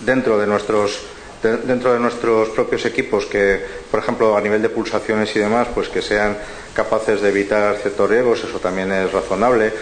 [0.00, 1.00] dentro de nuestros
[1.42, 5.88] dentro de nuestros propios equipos que, por ejemplo, a nivel de pulsaciones y demás, pues
[5.88, 6.36] que sean
[6.74, 9.72] capaces de evitar ciertos riesgos, eso también es razonable.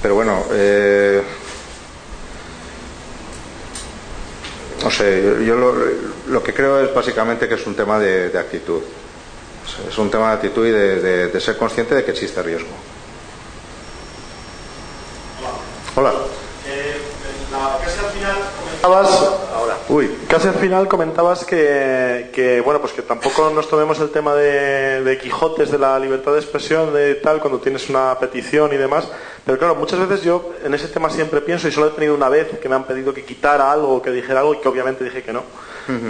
[0.00, 1.20] Pero bueno, eh,
[4.82, 5.56] no sé, yo
[6.28, 8.80] lo, que creo es básicamente que es un tema de, actitud.
[9.88, 12.68] Es un tema de actitud y de, ser consciente de que existe riesgo.
[15.96, 16.12] Hola.
[16.66, 16.96] Eh,
[17.82, 18.36] casi al final
[18.80, 24.10] comentabas, ahora, uy, casi al final comentabas que, bueno, pues que tampoco nos tomemos el
[24.10, 28.72] tema de, de Quijotes, de la libertad de expresión, de tal, cuando tienes una petición
[28.72, 29.08] y demás,
[29.44, 32.28] pero claro, muchas veces yo en ese tema siempre pienso, y solo he tenido una
[32.28, 35.22] vez que me han pedido que quitara algo, que dijera algo, y que obviamente dije
[35.22, 35.42] que no.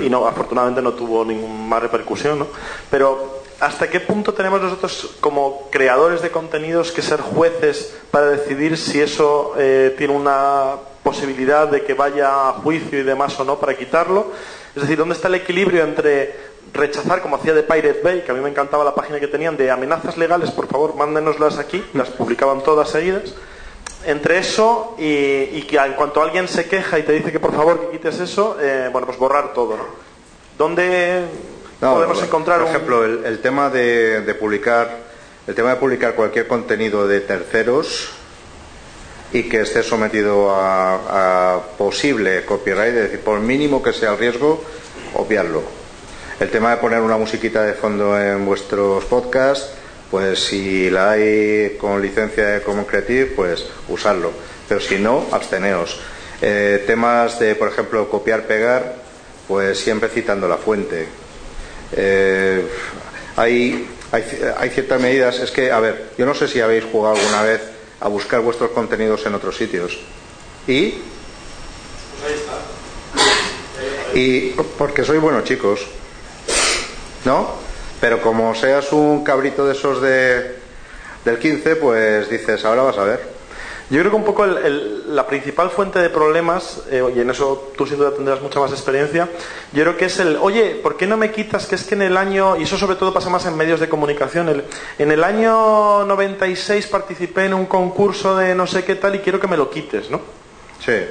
[0.02, 2.48] Y no, afortunadamente no tuvo ninguna repercusión, ¿no?
[2.90, 8.76] Pero ¿hasta qué punto tenemos nosotros como creadores de contenidos que ser jueces para decidir
[8.76, 13.58] si eso eh, tiene una posibilidad de que vaya a juicio y demás o no
[13.58, 14.32] para quitarlo?
[14.74, 18.34] Es decir, ¿dónde está el equilibrio entre rechazar, como hacía de Pirate Bay, que a
[18.34, 22.08] mí me encantaba la página que tenían, de amenazas legales, por favor, mándenoslas aquí, las
[22.10, 23.34] publicaban todas seguidas.
[24.06, 27.80] Entre eso y, que en cuanto alguien se queja y te dice que por favor
[27.80, 29.84] que quites eso, eh, bueno, pues borrar todo, ¿no?
[30.56, 31.24] ¿Dónde
[31.80, 34.98] podemos encontrar Por ejemplo, el, tema de, publicar,
[35.46, 38.10] el tema de publicar cualquier contenido de terceros
[39.32, 44.18] y que esté sometido a, a posible copyright, es decir, por mínimo que sea el
[44.18, 44.62] riesgo,
[45.14, 45.80] obviarlo
[46.40, 49.74] el tema de poner una musiquita de fondo en vuestros podcasts,
[50.10, 54.32] pues si la hay con licencia de Common Creative, pues usarlo.
[54.66, 56.00] Pero si no, absteneos.
[56.40, 58.96] Eh, temas de, por ejemplo, copiar, pegar,
[59.46, 61.08] pues siempre citando la fuente.
[61.96, 62.66] Eh,
[63.36, 65.38] hay, hay, ciertas medidas.
[65.38, 67.62] Es que, a ver, yo no sé si habéis jugado alguna vez
[68.00, 69.98] a buscar vuestros contenidos en otros sitios.
[70.66, 70.94] ¿Y?
[74.14, 75.86] Y porque sois buenos chicos.
[77.24, 77.54] ¿no?
[78.00, 80.56] Pero como seas un cabrito de esos de,
[81.24, 83.29] del 15, pues dices, ahora vas a ver.
[83.90, 87.86] Yo creo que un poco la principal fuente de problemas, eh, y en eso tú
[87.86, 89.28] sin duda tendrás mucha más experiencia,
[89.72, 92.02] yo creo que es el, oye, ¿por qué no me quitas que es que en
[92.02, 94.62] el año, y eso sobre todo pasa más en medios de comunicación,
[94.98, 99.40] en el año 96 participé en un concurso de no sé qué tal y quiero
[99.40, 100.39] que me lo quites, ¿no?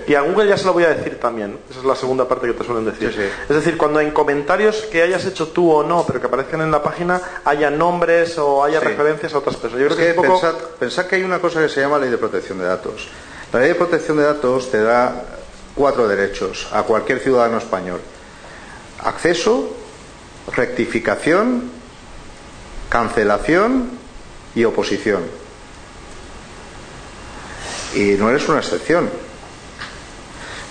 [0.07, 1.59] Y a Google ya se lo voy a decir también.
[1.69, 3.09] Esa es la segunda parte que te suelen decir.
[3.49, 6.71] Es decir, cuando en comentarios que hayas hecho tú o no, pero que aparezcan en
[6.71, 9.89] la página, haya nombres o haya referencias a otras personas.
[9.89, 12.65] Yo creo que, pensad, que hay una cosa que se llama ley de protección de
[12.65, 13.07] datos.
[13.53, 15.23] La ley de protección de datos te da
[15.75, 18.01] cuatro derechos a cualquier ciudadano español.
[19.03, 19.75] Acceso,
[20.55, 21.71] rectificación,
[22.89, 23.89] cancelación
[24.55, 25.23] y oposición.
[27.93, 29.09] Y no eres una excepción.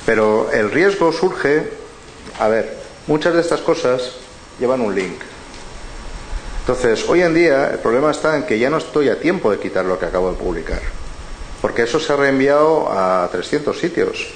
[0.08, 1.68] Pero el riesgo surge,
[2.38, 4.12] a ver, muchas de estas cosas
[4.58, 5.20] llevan un link.
[6.60, 9.58] Entonces, hoy en día el problema está en que ya no estoy a tiempo de
[9.58, 10.80] quitar lo que acabo de publicar,
[11.60, 14.28] porque eso se ha reenviado a 300 sitios.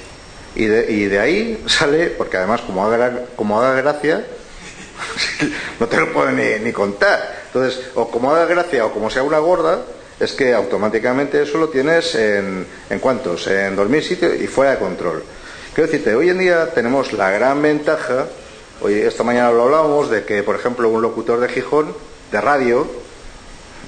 [0.55, 4.27] Y de, ahí sale, porque además como haga, gracia,
[5.81, 7.45] no te lo puedo ni, contar.
[7.47, 9.81] Entonces, o como haga gracia o como sea una gorda,
[10.21, 13.47] es que automáticamente eso lo tienes en, ¿en cuántos?
[13.47, 15.25] En 2.000 sitios y fuera de control.
[15.75, 18.27] Quiero decirte, hoy en día tenemos la gran ventaja,
[18.83, 21.95] hoy esta mañana lo hablábamos, de que, por ejemplo, un locutor de Gijón,
[22.31, 22.87] de radio,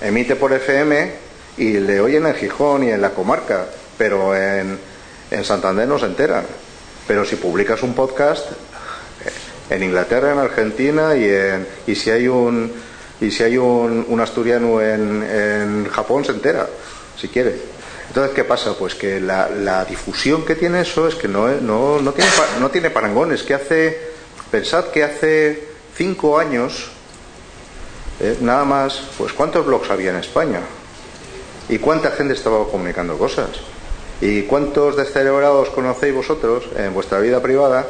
[0.01, 1.13] emite por FM
[1.59, 3.67] y le oyen en Gijón y en la comarca,
[3.99, 4.79] pero en,
[5.31, 6.47] en Santander no se enteran.
[7.07, 8.47] Pero si publicas un podcast
[9.69, 12.73] en Inglaterra, en Argentina y, en, y si hay un
[13.21, 16.67] y si hay un, un asturiano en, en Japón se entera,
[17.15, 17.74] si quiere.
[18.15, 18.75] Entonces, ¿qué pasa?
[18.79, 23.43] Pues que la, difusión que tiene eso es que no, no, tiene, no tiene parangones.
[23.43, 23.99] Que hace,
[24.53, 26.93] pensad que hace cinco años,
[28.21, 30.61] eh, nada más, pues ¿cuántos blogs había en España?
[31.69, 33.49] ¿Y cuánta gente estaba comunicando cosas?
[34.21, 37.85] ¿Y cuántos descerebrados conocéis vosotros en vuestra vida privada?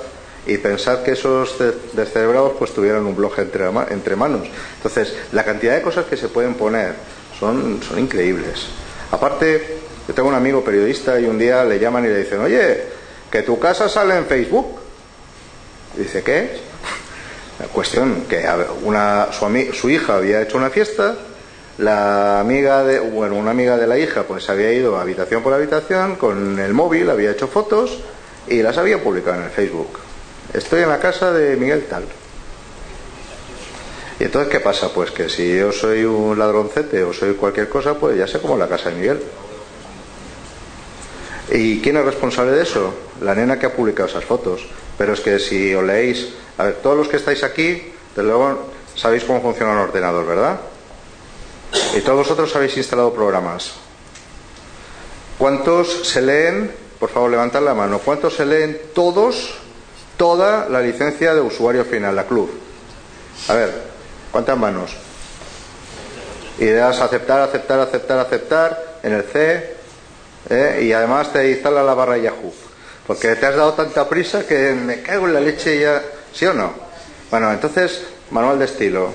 [0.46, 1.54] Y pensad que esos
[1.92, 4.48] descerebrados pues tuvieran un blog entre, entre manos.
[4.78, 6.94] Entonces, la cantidad de cosas que se pueden poner
[7.38, 8.68] son, son increíbles.
[9.10, 12.82] Aparte, yo tengo un amigo periodista y un día le llaman y le dicen, oye,
[13.30, 14.78] que tu casa sale en Facebook.
[15.96, 16.58] dice, ¿qué?
[17.72, 18.46] Cuestión que
[19.72, 21.14] su, hija había hecho una fiesta,
[21.78, 26.16] la amiga de, bueno, una amiga de la hija pues había ido habitación por habitación
[26.16, 28.00] con el móvil, había hecho fotos
[28.46, 29.98] y las había publicado en el Facebook.
[30.52, 32.04] Estoy en la casa de Miguel Tal.
[34.20, 34.92] Y entonces, ¿qué pasa?
[34.92, 38.56] Pues que si yo soy un ladroncete o soy cualquier cosa, pues ya sé como
[38.56, 39.20] la casa de Miguel.
[41.50, 42.94] ¿Y quién es responsable de eso?
[43.20, 44.66] La nena que ha publicado esas fotos.
[44.96, 46.28] Pero es que si os leéis,
[46.58, 50.60] a ver, todos los que estáis aquí, de luego sabéis cómo funciona un ordenador, ¿verdad?
[51.96, 53.72] Y todos vosotros habéis instalado programas.
[55.38, 56.70] ¿Cuántos se leen?
[56.98, 57.98] Por favor, levantad la mano.
[57.98, 59.54] ¿Cuántos se leen todos,
[60.16, 62.48] toda la licencia de usuario final, la club?
[63.48, 63.72] A ver,
[64.30, 64.96] ¿cuántas manos?
[66.58, 69.74] Das aceptar, aceptar, aceptar, aceptar en el C.
[70.50, 70.80] ¿eh?
[70.82, 72.52] Y además te instala la barra Yahoo.
[73.06, 76.02] Porque te has dado tanta prisa que me cago en la leche ya.
[76.32, 76.72] ¿Sí o no?
[77.30, 79.12] Bueno, entonces, manual de estilo.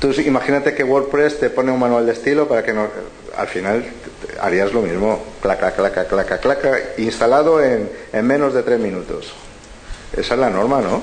[0.00, 2.88] Tú imagínate que WordPress te pone un manual de estilo para que no,
[3.36, 3.84] al final
[4.40, 7.90] harías lo mismo, claca, claca, claca, claca, instalado en,
[8.22, 9.32] menos de tres minutos.
[10.12, 11.02] Esa es la norma, ¿no?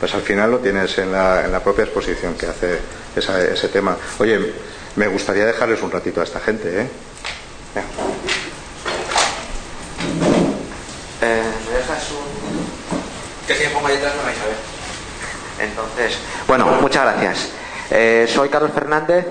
[0.00, 2.78] Pues al final lo tienes en la, en la propia exposición que hace
[3.14, 3.96] ese tema.
[4.18, 4.52] Oye,
[4.96, 6.86] me gustaría dejarles un ratito a esta gente, ¿eh?
[11.20, 13.46] Eh ¿Me dejas un...?
[13.46, 14.56] Que si me pongo ahí atrás no vais a ver.
[15.58, 17.50] Entonces, bueno, muchas gracias.
[17.90, 19.26] Eh, soy Carlos Fernández.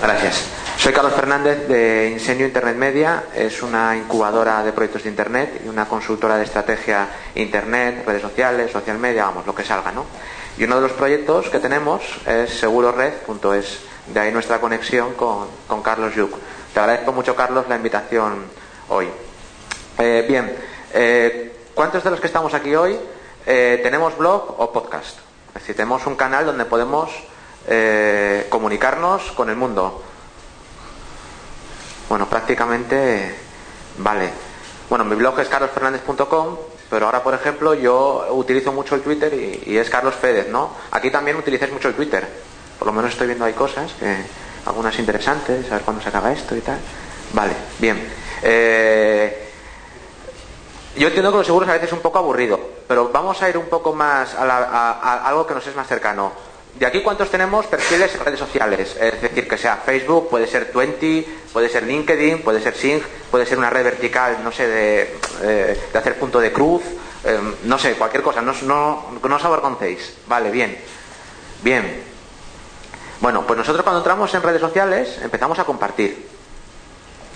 [0.00, 0.65] Gracias.
[0.86, 3.24] Soy Carlos Fernández de Insenio Internet Media.
[3.34, 8.70] Es una incubadora de proyectos de Internet y una consultora de estrategia Internet, redes sociales,
[8.70, 10.04] social media, vamos, lo que salga, ¿no?
[10.56, 13.80] Y uno de los proyectos que tenemos es segurored.es.
[14.14, 16.32] De ahí nuestra conexión con, Carlos Yuc.
[16.72, 18.44] Te agradezco mucho, Carlos, la invitación
[18.88, 19.08] hoy.
[19.98, 20.56] Eh, bien,
[20.94, 22.96] eh, ¿Cuántos de los que estamos aquí hoy
[23.44, 25.18] eh, tenemos blog o podcast?
[25.48, 27.10] Es decir, tenemos un canal donde podemos
[28.48, 30.04] comunicarnos con el mundo.
[32.08, 33.34] Bueno, prácticamente
[33.98, 34.30] vale.
[34.88, 36.56] Bueno, mi blog es carlosfernandez.com,
[36.88, 39.34] pero ahora, por ejemplo, yo utilizo mucho el Twitter
[39.66, 40.70] y, es Carlos Fedez, ¿no?
[40.92, 42.26] Aquí también utilizáis mucho el Twitter.
[42.78, 44.16] Por lo menos estoy viendo hay cosas, que,
[44.66, 46.78] algunas interesantes, a ver cuándo se acaba esto y tal.
[47.32, 48.08] Vale, bien.
[48.42, 49.46] Eh,
[50.96, 53.58] yo entiendo que los seguros a veces es un poco aburrido, pero vamos a ir
[53.58, 56.32] un poco más a, algo que nos es más cercano.
[56.78, 58.96] De aquí, ¿cuántos tenemos perfiles en redes sociales?
[59.00, 63.46] Es decir, que sea Facebook, puede ser Twenty, puede ser LinkedIn, puede ser Sync, puede
[63.46, 66.82] ser una red vertical, no sé, de, eh, hacer punto de cruz,
[67.24, 70.18] eh, no sé, cualquier cosa, no, no, no os avergoncéis.
[70.26, 70.78] Vale, bien.
[71.62, 72.02] Bien.
[73.20, 76.28] Bueno, pues nosotros cuando entramos en redes sociales empezamos a compartir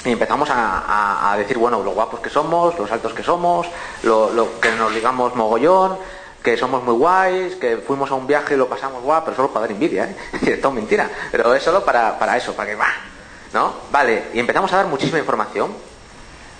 [0.05, 3.67] y empezamos a, decir, bueno, lo guapos que somos, los altos que somos,
[4.03, 5.99] lo, que nos digamos mogollón,
[6.43, 9.49] que somos muy guays, que fuimos a un viaje y lo pasamos guay, pero solo
[9.49, 10.17] para dar envidia, ¿eh?
[10.33, 12.89] Es decir, todo mentira, pero es solo para, eso, para que va,
[13.53, 13.75] ¿no?
[13.91, 15.73] Vale, y empezamos a dar muchísima información.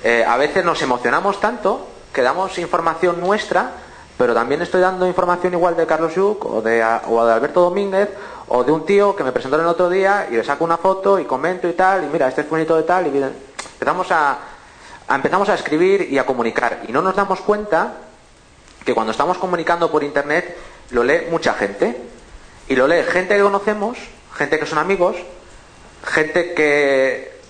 [0.03, 3.71] Eh, a veces nos emocionamos tanto que damos información nuestra,
[4.19, 8.11] pero también estoy dando información igual de Carlos Yuc o de, o de Alberto Domínguez
[8.49, 11.19] o de un tío que me presentó el otro día y le saco una foto
[11.19, 13.25] y comento y tal, y mira, este es bonito de tal, y
[13.75, 14.39] empezamos a,
[15.09, 16.83] empezamos a escribir y a comunicar.
[16.87, 17.93] Y no nos damos cuenta
[18.85, 20.57] que cuando estamos comunicando por internet
[20.91, 21.97] lo lee mucha gente.
[22.69, 23.99] Y lo lee gente que conocemos,
[24.35, 25.17] gente que son amigos,
[26.05, 27.41] gente que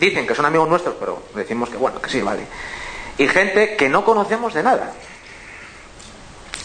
[0.00, 2.46] dicen que son amigos nuestros, pero decimos que bueno, que sí, vale.
[3.18, 4.92] Y gente que no conocemos de nada.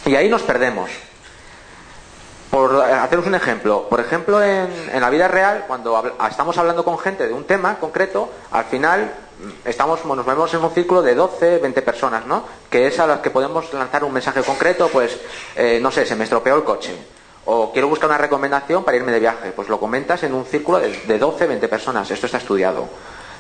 [0.05, 0.89] Y ahí nos perdemos.
[2.49, 7.25] Por haceros un ejemplo, por ejemplo, en, la vida real, cuando estamos hablando con gente
[7.25, 9.13] de un tema concreto, al final
[9.65, 12.43] estamos, nos vemos en un círculo de 12, 20 personas, ¿no?
[12.69, 15.17] Que es a las que podemos lanzar un mensaje concreto, pues,
[15.56, 16.95] eh, no sé, se me estropeó el coche.
[17.45, 19.51] O quiero buscar una recomendación para irme de viaje.
[19.51, 22.10] Pues lo comentas en un círculo de, de 12, 20 personas.
[22.12, 22.88] Esto está estudiado.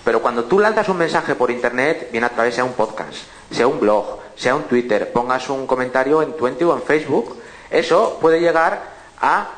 [0.03, 3.13] Pero cuando tú lanzas un mensaje por internet, viene a través de un podcast,
[3.51, 8.17] sea un blog, sea un Twitter, pongas un comentario en Twenty o en Facebook, eso
[8.19, 8.81] puede llegar
[9.21, 9.49] a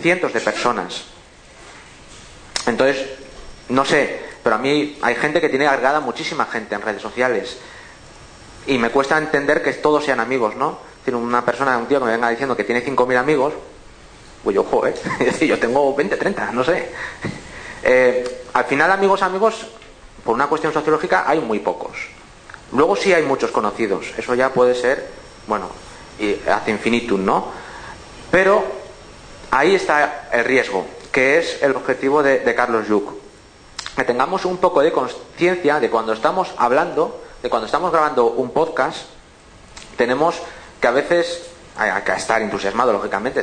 [0.00, 1.04] cientos de personas.
[2.66, 3.06] Entonces,
[3.68, 7.58] no sé, pero a mí hay gente que tiene agregada muchísima gente en redes sociales.
[8.66, 10.78] Y me cuesta entender que todos sean amigos, ¿no?
[11.04, 13.54] Tiene una persona, un tío que me venga diciendo que tiene 5.000 amigos,
[14.44, 14.94] pues yo, joder,
[15.40, 16.88] yo tengo 20, 30, no sé.
[17.82, 19.66] Eh, al final, amigos, amigos,
[20.24, 21.96] por una cuestión sociológica, hay muy pocos.
[22.72, 25.08] Luego sí hay muchos conocidos, eso ya puede ser,
[25.46, 25.68] bueno,
[26.18, 27.48] y hace infinitum, ¿no?
[28.30, 28.80] Pero
[29.52, 33.19] Ahí está el riesgo, que es el objetivo de, Carlos Yuc.
[33.96, 38.50] Que tengamos un poco de conciencia de cuando estamos hablando, de cuando estamos grabando un
[38.50, 38.98] podcast,
[39.96, 40.36] tenemos
[40.80, 43.42] que a veces hay que estar entusiasmado, lógicamente,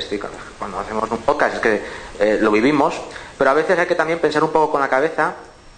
[0.59, 1.83] cuando hacemos un podcast es que
[2.19, 2.95] eh, lo vivimos,
[3.37, 5.35] pero a veces hay que también pensar un poco con la cabeza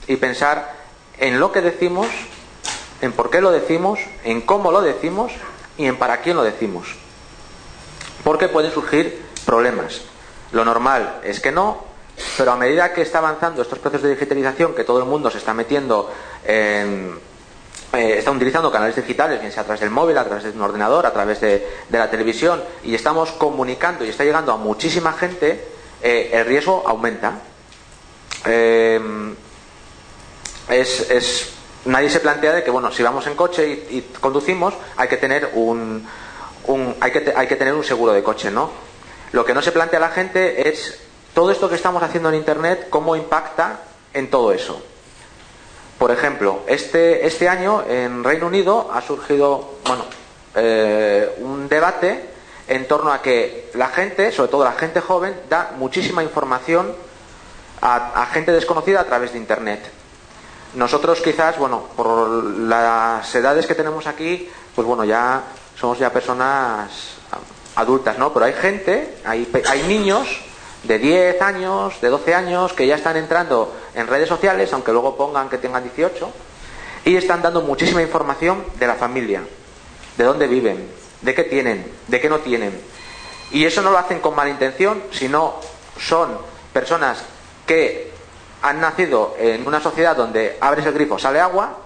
[0.08, 0.74] y pensar
[1.18, 2.08] en lo que decimos
[3.02, 5.32] en por qué lo decimos, en cómo lo decimos
[5.78, 6.96] y en para quién lo decimos.
[8.24, 10.02] Porque pueden surgir problemas.
[10.52, 11.84] Lo normal es que no,
[12.38, 15.38] pero a medida que está avanzando estos procesos de digitalización, que todo el mundo se
[15.38, 16.12] está metiendo
[16.46, 17.20] en,
[17.92, 20.62] eh, está utilizando canales digitales, bien sea a través del móvil, a través de un
[20.62, 25.68] ordenador, a través de, la televisión, y estamos comunicando y está llegando a muchísima gente,
[26.02, 27.40] eh, el riesgo aumenta.
[28.46, 29.02] Eh,
[30.70, 31.50] es,
[31.86, 35.50] nadie se plantea de que, bueno, si vamos en coche y, conducimos, hay que tener
[35.56, 36.08] un,
[37.00, 38.70] hay, que hay que tener un seguro de coche, ¿no?
[39.32, 41.00] Lo que no se plantea la gente es
[41.40, 43.80] todo esto que estamos haciendo en Internet, cómo impacta
[44.14, 44.84] en todo eso.
[45.98, 50.04] Por ejemplo, este, este año en Reino Unido ha surgido bueno,
[50.56, 52.26] eh, un debate
[52.68, 56.94] en torno a que la gente, sobre todo la gente joven, da muchísima información
[57.82, 59.80] a, gente desconocida a través de Internet.
[60.74, 65.44] Nosotros quizás, bueno, por las edades que tenemos aquí, pues bueno, ya
[65.80, 66.90] somos ya personas
[67.78, 68.34] adultas, ¿no?
[68.34, 70.49] Pero hay gente, hay, hay niños
[70.84, 75.16] de 10 años, de 12 años, que ya están entrando en redes sociales, aunque luego
[75.16, 76.32] pongan que tengan 18,
[77.06, 79.42] y están dando muchísima información de la familia,
[80.18, 80.90] de dónde viven,
[81.22, 82.80] de qué tienen, de qué no tienen.
[83.52, 85.56] Y eso no lo hacen con mala intención, sino
[86.00, 86.38] son
[86.72, 87.24] personas
[87.66, 88.12] que
[88.62, 91.78] han nacido en una sociedad donde abres el grifo, sale agua,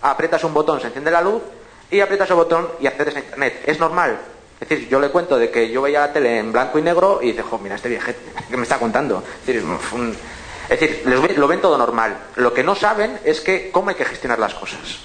[0.00, 1.42] aprietas un botón, se enciende la luz,
[1.90, 3.62] y aprietas el botón y accedes a Internet.
[3.66, 4.18] Es normal,
[4.62, 7.18] es decir, yo le cuento de que yo veía la tele en blanco y negro
[7.20, 9.24] y dice, jo, mira, este viejete, ¿qué me está contando?
[9.44, 11.02] Es decir,
[11.36, 12.16] lo ven todo normal.
[12.36, 15.00] Lo que no saben es que cómo hay que gestionar las cosas.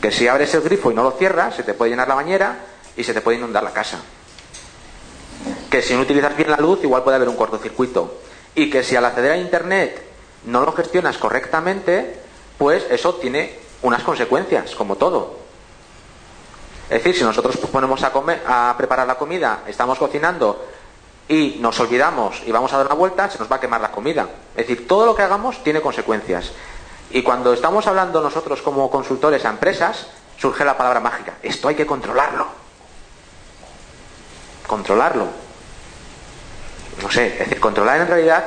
[0.00, 2.60] Que si abres el grifo y no lo cierras, se te puede llenar la bañera
[2.96, 3.98] y se te puede inundar la casa.
[5.68, 8.22] Que si no utilizas bien la luz, igual puede haber un cortocircuito.
[8.54, 10.02] Y que si al acceder a Internet
[10.46, 12.14] no lo gestionas correctamente,
[12.56, 15.46] pues eso tiene unas consecuencias, como todo.
[16.90, 20.64] Es decir, si nosotros ponemos a, comer, a preparar la comida, estamos cocinando
[21.28, 23.92] y nos olvidamos y vamos a dar una vuelta, se nos va a quemar la
[23.92, 24.26] comida.
[24.56, 26.52] Es decir, todo lo que hagamos tiene consecuencias.
[27.10, 30.06] Y cuando estamos hablando nosotros como consultores a empresas,
[30.38, 31.34] surge la palabra mágica.
[31.42, 32.46] Esto hay que controlarlo.
[34.66, 35.26] Controlarlo.
[37.02, 38.44] No sé, es decir, controlar en realidad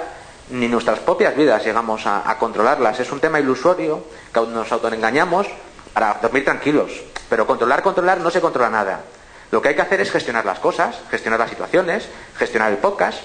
[0.49, 2.99] ni nuestras propias vidas llegamos a, a controlarlas.
[2.99, 5.47] Es un tema ilusorio que nos autoengañamos
[5.93, 6.91] para dormir tranquilos.
[7.29, 9.01] Pero controlar, controlar, no se controla nada.
[9.51, 13.19] Lo que hay que hacer es gestionar las cosas, gestionar las situaciones, gestionar el podcast.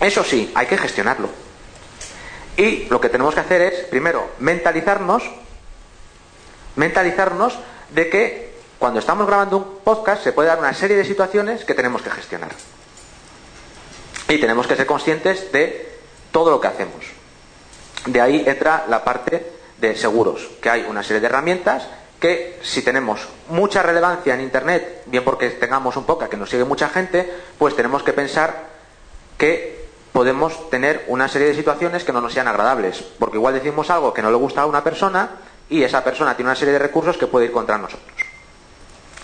[0.00, 1.28] Eso sí, hay que gestionarlo.
[2.56, 5.22] Y lo que tenemos que hacer es, primero, mentalizarnos,
[6.76, 7.58] mentalizarnos
[7.90, 11.74] de que cuando estamos grabando un podcast se puede dar una serie de situaciones que
[11.74, 12.52] tenemos que gestionar.
[14.28, 15.98] Y tenemos que ser conscientes de
[16.32, 17.04] todo lo que hacemos.
[18.06, 21.86] De ahí entra la parte de seguros, que hay una serie de herramientas
[22.20, 26.64] que si tenemos mucha relevancia en Internet, bien porque tengamos un poca que nos sigue
[26.64, 28.66] mucha gente, pues tenemos que pensar
[29.36, 33.88] que podemos tener una serie de situaciones que no nos sean agradables, porque igual decimos
[33.90, 35.30] algo que no le gusta a una persona
[35.70, 38.16] y esa persona tiene una serie de recursos que puede ir contra nosotros.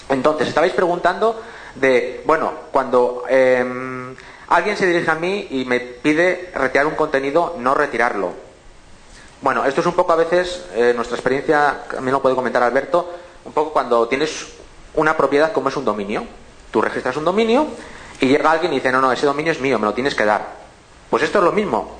[0.09, 1.43] Entonces, estabais preguntando
[1.75, 4.15] de, bueno, cuando em,
[4.49, 8.44] alguien se dirige a mí y me pide retirar un contenido, no retirarlo.
[9.45, 13.13] Bueno, esto es un poco a veces, eh, nuestra experiencia, también lo puede comentar Alberto,
[13.45, 14.47] un poco cuando tienes
[14.95, 16.25] una propiedad como es un dominio.
[16.71, 17.67] Tú registras un dominio
[18.23, 20.25] y llega alguien y dice, no, no, ese dominio es mío, me lo tienes que
[20.25, 20.47] dar.
[21.11, 21.95] Pues esto es lo mismo.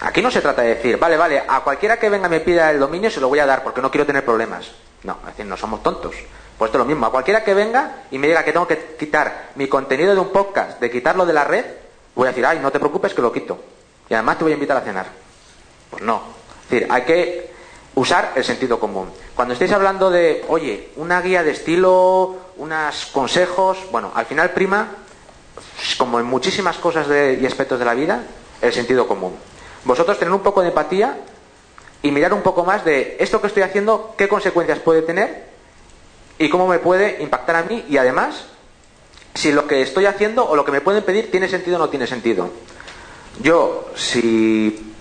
[0.00, 2.80] Aquí no se trata de decir, vale, vale, a cualquiera que venga me pida el
[2.80, 4.72] dominio se lo voy a dar porque no quiero tener problemas.
[5.04, 6.16] No, es decir, no somos tontos.
[6.58, 7.06] Pues esto es lo mismo.
[7.06, 10.32] A cualquiera que venga y me diga que tengo que quitar mi contenido de un
[10.32, 11.66] podcast, de quitarlo de la red,
[12.16, 13.60] voy a decir, ay, no te preocupes que lo quito.
[14.10, 15.21] Y además te voy a invitar a cenar.
[15.92, 16.22] Pues no.
[16.64, 17.52] Es decir, hay que
[17.94, 19.10] usar el sentido común.
[19.36, 24.88] Cuando estéis hablando de, oye, una guía de estilo, unos consejos, bueno, al final prima,
[25.98, 28.24] como en muchísimas cosas y aspectos de la vida,
[28.62, 29.34] el sentido común.
[29.84, 31.18] Vosotros tener un poco de empatía
[32.02, 35.50] y mirar un poco más de esto que estoy haciendo, qué consecuencias puede tener
[36.38, 38.46] y cómo me puede impactar a mí y además
[39.34, 41.90] si lo que estoy haciendo o lo que me pueden pedir tiene sentido o no
[41.90, 42.50] tiene sentido.
[43.40, 44.91] Yo, si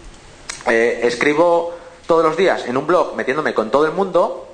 [0.68, 1.74] eh, escribo
[2.06, 4.48] todos los días en un blog metiéndome con todo el mundo,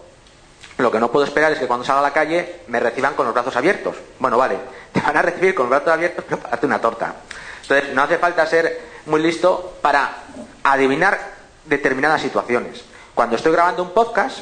[0.78, 3.26] lo que no puedo esperar es que cuando salga a la calle me reciban con
[3.26, 3.96] los brazos abiertos.
[4.20, 4.60] Bueno, vale,
[4.92, 7.16] te van a recibir con los brazos abiertos, pero para una torta.
[7.62, 10.24] Entonces, no hace falta ser muy listo para
[10.64, 11.20] adivinar
[11.66, 12.84] determinadas situaciones.
[13.14, 14.40] Cuando estoy grabando un podcast,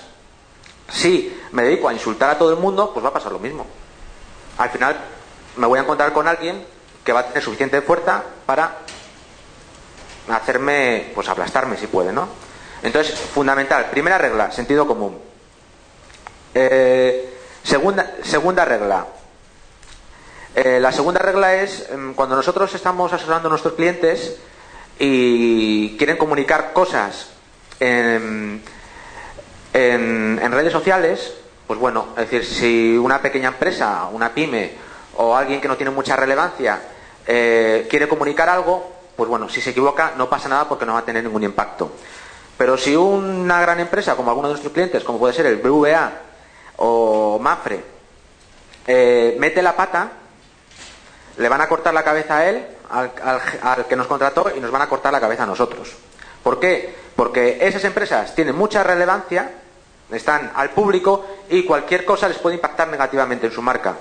[0.89, 3.66] si me dedico a insultar a todo el mundo, pues va a pasar lo mismo.
[4.57, 4.97] Al final
[5.55, 6.66] me voy a encontrar con alguien
[7.03, 8.80] que va a tener suficiente fuerza para
[10.30, 12.28] hacerme, pues aplastarme si puede, ¿no?
[12.84, 15.17] Entonces, fundamental, primera regla, sentido común.
[16.53, 19.07] Eh, segunda, segunda regla.
[20.55, 24.38] Eh, la segunda regla es em, cuando nosotros estamos asesorando a nuestros clientes
[24.97, 27.28] y quieren comunicar cosas
[27.80, 28.63] en,
[29.73, 31.34] en, redes sociales,
[31.67, 34.71] pues bueno, es decir, si una pequeña empresa, una pyme
[35.17, 36.80] o alguien que no tiene mucha relevancia
[37.28, 40.99] eh, quiere comunicar algo, pues bueno, si se equivoca no pasa nada porque no va
[40.99, 41.91] a tener ningún impacto.
[42.57, 46.11] Pero si una gran empresa, como alguno de nuestros clientes, como puede ser el BVA
[46.78, 47.84] o Mafre,
[48.88, 50.11] eh, mete la pata,
[51.38, 54.84] le van a cortar la cabeza a él, al, que nos contrató, y nos van
[54.84, 55.95] a cortar la cabeza a nosotros.
[56.43, 56.95] ¿Por qué?
[57.16, 59.51] Porque esas empresas tienen mucha relevancia,
[60.11, 63.95] están al público y cualquier cosa les puede impactar negativamente en su marca.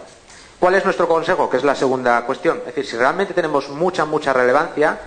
[0.64, 1.50] ¿Cuál es nuestro consejo?
[1.50, 2.56] Que es la segunda cuestión.
[2.60, 4.98] Es decir, si realmente tenemos mucha, mucha relevancia,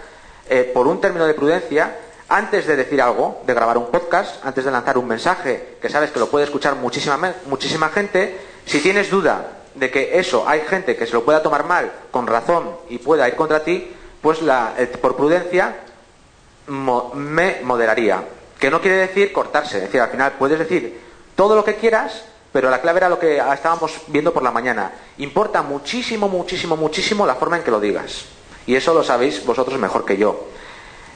[0.48, 1.98] eh, por un término de prudencia,
[2.30, 6.12] antes de decir algo, de grabar un podcast, antes de lanzar un mensaje que sabes
[6.12, 10.96] que lo puede escuchar muchísima, muchísima gente, si tienes duda de que eso hay gente
[10.96, 13.92] que se lo pueda tomar mal, con razón, y pueda ir contra ti,
[14.22, 15.76] pues eh, por prudencia
[16.68, 18.24] me moderaría.
[18.60, 21.02] Que no quiere decir cortarse, es decir, al final puedes decir
[21.36, 24.92] todo lo que quieras, pero la clave era lo que estábamos viendo por la mañana.
[25.18, 28.26] Importa muchísimo, muchísimo, muchísimo la forma en que lo digas.
[28.66, 30.48] Y eso lo sabéis vosotros mejor que yo.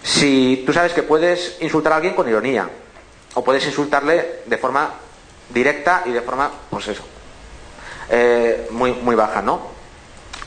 [0.03, 2.69] Si tú sabes que puedes insultar a alguien con ironía,
[3.34, 4.93] o puedes insultarle de forma
[5.49, 7.03] directa y de forma, pues eso,
[8.09, 9.61] eh, muy, muy baja, ¿no?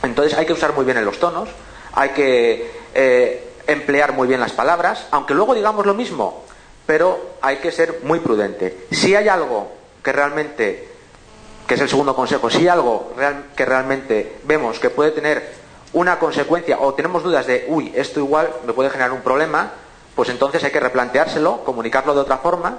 [0.03, 1.49] Entonces hay que usar muy bien en los tonos,
[1.93, 6.43] hay que eh, emplear muy bien las palabras, aunque luego digamos lo mismo,
[6.85, 8.85] pero hay que ser muy prudente.
[8.91, 9.71] Si hay algo
[10.05, 10.87] que realmente,
[11.67, 13.11] que es el segundo consejo, si algo
[13.55, 15.51] que realmente vemos que puede tener
[15.93, 19.71] una consecuencia o tenemos dudas de, uy, esto igual me puede generar un problema,
[20.13, 22.77] pues entonces hay que replanteárselo, comunicarlo de otra forma,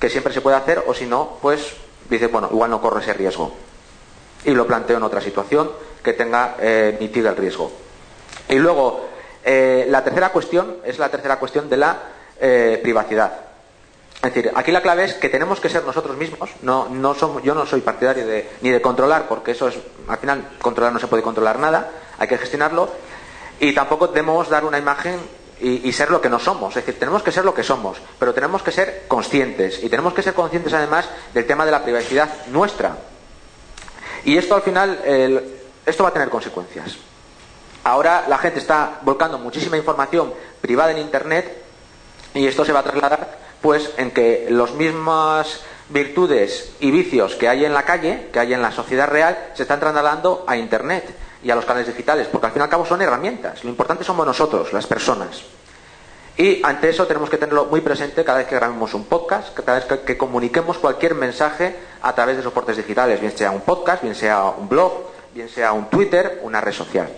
[0.00, 1.74] que siempre se puede hacer, o si no, pues
[2.10, 3.52] dice, bueno, igual no corre ese riesgo.
[4.44, 5.70] Y lo planteo en otra situación
[6.02, 7.70] que tenga, eh, mitiga el riesgo.
[8.48, 9.06] Y luego,
[9.44, 11.98] eh, la tercera cuestión es la tercera cuestión de la
[12.40, 13.51] eh, privacidad.
[14.22, 16.50] Es decir, aquí la clave es que tenemos que ser nosotros mismos.
[16.62, 16.88] No,
[17.42, 21.00] yo no soy partidario de, ni de controlar, porque eso es, al final, controlar no
[21.00, 22.88] se puede controlar nada, hay que gestionarlo.
[23.58, 25.18] Y tampoco debemos dar una imagen
[25.60, 26.76] y, ser lo que no somos.
[26.76, 29.82] Es decir, tenemos que ser lo que somos, pero tenemos que ser conscientes.
[29.82, 32.96] Y tenemos que ser conscientes además del tema de la privacidad nuestra.
[34.24, 35.00] Y esto al final,
[35.84, 36.96] esto va a tener consecuencias.
[37.82, 41.60] Ahora la gente está volcando muchísima información privada en Internet
[42.34, 47.48] y esto se va a trasladar pues en que las mismas virtudes y vicios que
[47.48, 51.14] hay en la calle, que hay en la sociedad real, se están trasladando a Internet
[51.42, 53.64] y a los canales digitales, porque al fin y al cabo son herramientas.
[53.64, 55.42] Lo importante somos nosotros, las personas.
[56.36, 59.78] Y ante eso tenemos que tenerlo muy presente cada vez que grabemos un podcast, cada
[59.78, 64.14] vez que, comuniquemos cualquier mensaje a través de soportes digitales, bien sea un podcast, bien
[64.14, 67.08] sea un blog, bien sea un Twitter, una red social.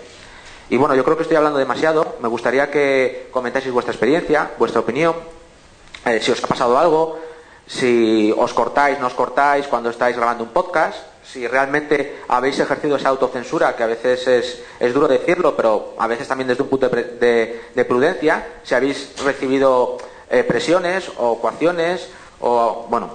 [0.68, 2.16] Y bueno, yo creo que estoy hablando demasiado.
[2.20, 5.14] Me gustaría que comentáis vuestra experiencia, vuestra opinión,
[6.04, 7.18] eh, si os ha pasado algo,
[7.66, 12.96] si os cortáis, no os cortáis cuando estáis grabando un podcast, si realmente habéis ejercido
[12.96, 16.88] esa autocensura, que a veces es, duro decirlo, pero a veces también desde un punto
[16.88, 19.96] de, prudencia, si habéis recibido
[20.30, 22.08] eh, presiones o coacciones,
[22.40, 23.10] o bueno,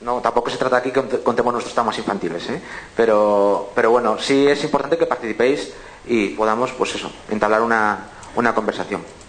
[0.00, 2.60] no, tampoco se trata aquí que contemos nuestros temas infantiles, ¿eh?
[2.96, 5.72] pero, pero bueno, sí es importante que participéis
[6.06, 9.23] y podamos, pues eso, entablar una conversación.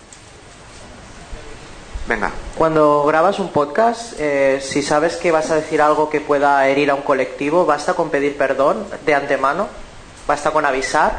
[2.08, 2.32] Venga.
[2.56, 6.92] Cuando grabas un podcast, eh, si sabes que vas a decir algo que pueda herir
[6.92, 9.68] a un colectivo, ¿basta con pedir perdón de antemano?
[10.28, 11.18] ¿Basta con avisar?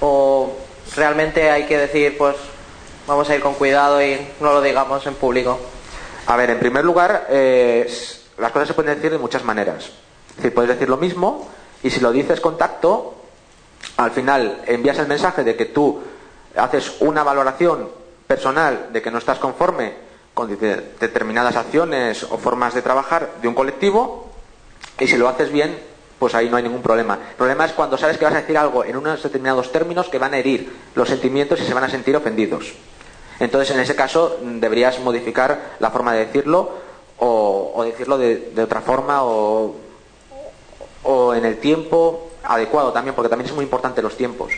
[0.00, 0.52] ¿O
[0.94, 2.36] realmente hay que decir, pues
[3.08, 5.58] vamos a ir con cuidado y no lo digamos en público?
[6.28, 7.92] A ver, en primer lugar, eh,
[8.38, 9.90] las cosas se pueden decir de muchas maneras.
[10.30, 11.48] Es decir, puedes decir lo mismo
[11.82, 13.14] y si lo dices con tacto,
[13.96, 16.00] al final envías el mensaje de que tú
[16.56, 19.94] haces una valoración personal de que no estás conforme
[20.34, 24.30] con determinadas acciones o formas de trabajar de un colectivo
[24.98, 25.78] y si lo haces bien,
[26.18, 27.18] pues ahí no hay ningún problema.
[27.30, 30.18] El problema es cuando sabes que vas a decir algo en unos determinados términos que
[30.18, 32.72] van a herir los sentimientos y se van a sentir ofendidos.
[33.40, 36.70] Entonces, en ese caso, deberías modificar la forma de decirlo
[37.18, 39.74] o, decirlo de, otra forma o,
[41.02, 44.52] o, en el tiempo adecuado también, porque también es muy importante los tiempos.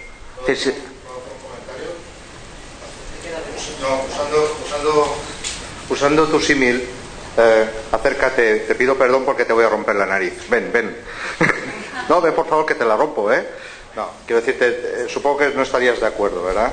[3.79, 5.17] Usando
[5.89, 6.89] usando tu símil,
[7.37, 10.49] eh, acércate, te pido perdón porque te voy a romper la nariz.
[10.49, 10.97] Ven, ven.
[12.09, 13.47] no, ven por favor que te la rompo, ¿eh?
[13.95, 16.73] No, quiero decirte, eh, supongo que no estarías de acuerdo, ¿verdad?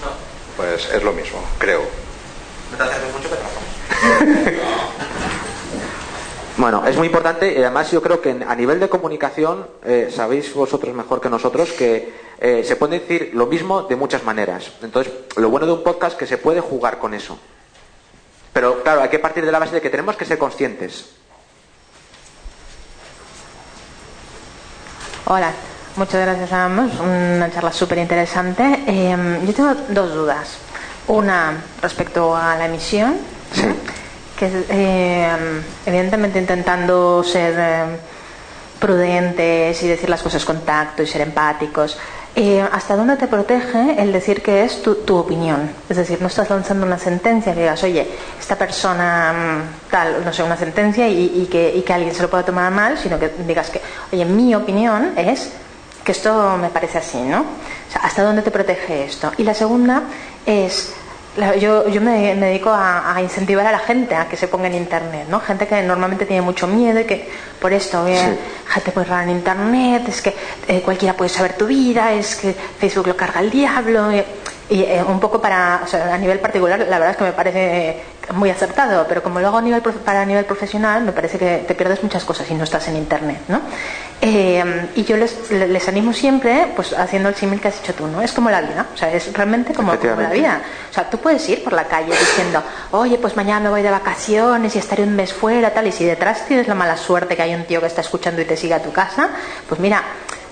[0.00, 0.10] No.
[0.56, 1.82] Pues es lo mismo, creo.
[2.72, 3.42] No te mucho que te
[6.58, 10.52] Bueno, es muy importante y además yo creo que a nivel de comunicación eh, sabéis
[10.52, 14.70] vosotros mejor que nosotros que eh, se puede decir lo mismo de muchas maneras.
[14.82, 17.38] Entonces, lo bueno de un podcast es que se puede jugar con eso.
[18.52, 21.06] Pero claro, hay que partir de la base de que tenemos que ser conscientes.
[25.24, 25.52] Hola,
[25.96, 26.92] muchas gracias a ambos.
[27.00, 28.62] Una charla súper interesante.
[28.86, 30.58] Em, yo tengo dos dudas.
[31.08, 33.16] Una respecto a la emisión.
[33.54, 33.74] Sí.
[34.42, 37.84] Que eh, evidentemente intentando ser eh,
[38.80, 41.96] prudentes y decir las cosas con tacto y ser empáticos.
[42.34, 45.70] Eh, ¿Hasta dónde te protege el decir que es tu, opinión?
[45.88, 48.08] Es decir, no estás lanzando una sentencia que digas, oye,
[48.40, 52.28] esta persona mm, tal, no sé, una sentencia y, que, y que alguien se lo
[52.28, 53.80] pueda tomar mal, sino que digas que,
[54.12, 55.52] oye, mi opinión es
[56.02, 57.42] que esto me parece así, ¿no?
[57.42, 59.30] O sea, ¿hasta dónde te protege esto?
[59.38, 60.02] Y la segunda
[60.44, 60.94] es,
[61.58, 64.66] yo, yo me, me, dedico a, a, incentivar a la gente a que se ponga
[64.66, 65.40] en internet, ¿no?
[65.40, 67.28] Gente que normalmente tiene mucho miedo y que
[67.60, 68.38] por esto, eh, sí.
[68.66, 70.34] gente puede rara en internet, es que
[70.68, 74.10] eh, cualquiera puede saber tu vida, es que Facebook lo carga el diablo.
[74.10, 74.24] Eh,
[74.72, 77.32] y eh, un poco para, o sea, a nivel particular, la verdad es que me
[77.32, 78.02] parece
[78.34, 81.74] muy acertado, pero como lo hago a nivel, para nivel profesional, me parece que te
[81.74, 83.60] pierdes muchas cosas si no estás en internet, ¿no?
[84.22, 88.06] Eh, y yo les, les, animo siempre, pues haciendo el símil que has hecho tú,
[88.06, 88.22] ¿no?
[88.22, 90.62] Es como la vida, o sea, es realmente como, como, la vida.
[90.90, 92.62] O sea, tú puedes ir por la calle diciendo,
[92.92, 96.06] oye, pues mañana me voy de vacaciones y estaré un mes fuera, tal, y si
[96.06, 98.72] detrás tienes la mala suerte que hay un tío que está escuchando y te sigue
[98.72, 99.28] a tu casa,
[99.68, 100.02] pues mira,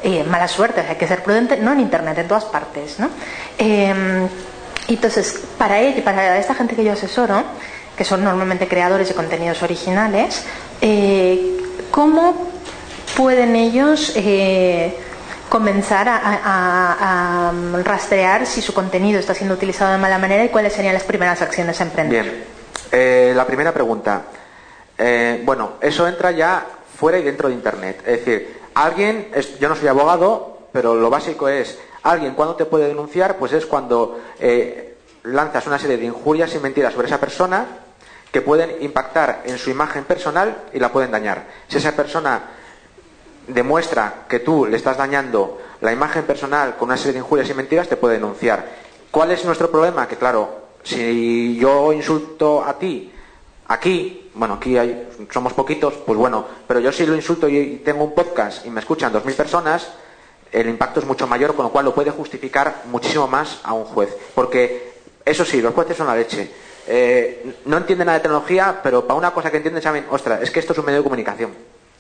[0.03, 3.11] eh, mala suerte, hay que ser prudente, no en internet, en todas partes, ¿no?
[3.59, 4.28] Eh,
[4.88, 7.44] entonces, para él, para esta gente que yo asesoro,
[7.96, 10.44] que son normalmente creadores de contenidos originales,
[10.80, 11.59] eh,
[11.90, 12.51] ¿cómo
[13.16, 14.96] pueden ellos eh,
[15.48, 17.53] comenzar a, a,
[17.84, 21.40] rastrear si su contenido está siendo utilizado de mala manera y cuáles serían las primeras
[21.42, 22.22] acciones a emprender?
[22.24, 22.44] Bien,
[22.90, 24.22] eh, la primera pregunta.
[25.44, 26.66] Bueno, eso entra ya
[26.98, 28.03] fuera y dentro de Internet.
[28.07, 32.89] Es decir, alguien, yo no soy abogado, pero lo básico es, alguien cuando te puede
[32.89, 37.66] denunciar, pues es cuando eh, lanzas una serie de injurias y mentiras sobre esa persona
[38.31, 41.47] que pueden impactar en su imagen personal y la pueden dañar.
[41.68, 42.43] Si esa persona
[43.47, 47.55] demuestra que tú le estás dañando la imagen personal con una serie de injurias y
[47.55, 48.64] mentiras, te puede denunciar.
[49.11, 50.07] ¿Cuál es nuestro problema?
[50.07, 53.12] Que claro, si yo insulto a ti
[53.66, 58.03] aquí, bueno, aquí hay, somos poquitos, pues bueno, pero yo si lo insulto y tengo
[58.03, 59.93] un podcast y me escuchan dos mil personas,
[60.51, 63.84] el impacto es mucho mayor, con lo cual lo puede justificar muchísimo más a un
[63.84, 64.16] juez.
[64.34, 64.95] Porque,
[65.26, 66.51] eso sí, los jueces son la leche.
[66.86, 70.51] Eh, no entienden nada de tecnología, pero para una cosa que entienden saben, ostras, es
[70.51, 71.51] que esto es un medio de comunicación.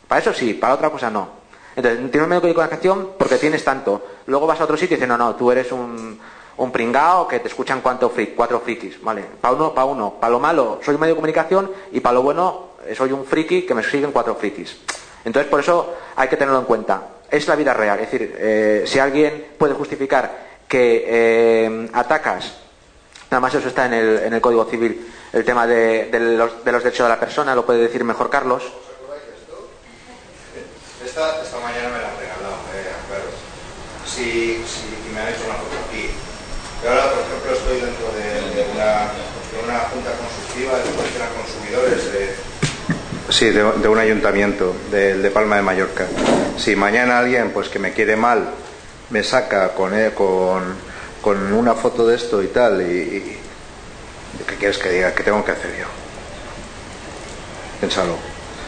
[0.08, 1.28] Para eso sí, para otra cosa no.
[1.76, 4.02] Entonces, tienes un medio de comunicación porque tienes tanto.
[4.24, 6.18] Luego vas a otro sitio y dices, no, no, tú eres un,
[6.60, 9.02] un pringao que te escuchan cuatro, cuatro frikis.
[9.02, 10.14] Vale, para uno, para uno.
[10.20, 13.62] Para lo malo, soy un medio de comunicación y para lo bueno, soy un friki
[13.62, 14.76] que me siguen cuatro frikis.
[15.24, 17.02] Entonces, por eso hay que tenerlo en cuenta.
[17.30, 17.98] Es la vida real.
[18.00, 22.52] Es decir, eh, si alguien puede justificar que eh, atacas,
[23.30, 26.62] nada más eso está en el, en el Código Civil, el tema de, de, los,
[26.62, 28.64] de los derechos de la persona, lo puede decir mejor Carlos.
[31.04, 32.90] Esta, esta mañana me la han regalado, eh.
[34.04, 36.10] Si, si me han hecho una foto aquí.
[36.88, 39.12] Ahora, por ejemplo, estoy dentro de, una,
[39.52, 42.50] de una junta consultiva de protección a consumidores de,
[43.30, 46.06] Sí, de, un ayuntamiento, de, de, Palma de Mallorca.
[46.56, 48.50] Si mañana alguien pues que me quiere mal
[49.10, 50.74] me saca con, eh, con,
[51.20, 53.38] con una foto de esto y tal, y,
[54.48, 55.14] ¿qué quieres que diga?
[55.14, 55.86] ¿Qué tengo que hacer yo?
[57.78, 58.16] Piénsalo.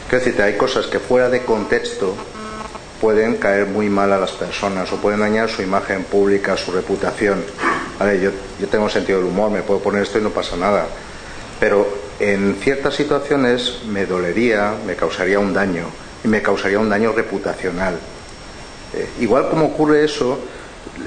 [0.09, 2.15] Quiero decirte, hay cosas que fuera de contexto
[3.03, 7.45] pueden caer muy mal a las personas o pueden dañar su imagen pública, su reputación.
[7.99, 10.87] Vale, yo, yo tengo sentido del humor, me puedo poner esto y no pasa nada.
[11.59, 11.87] Pero
[12.21, 15.87] en ciertas situaciones me dolería, me causaría un daño
[16.25, 17.99] y me causaría un daño reputacional.
[18.95, 20.39] Eh, igual como ocurre eso,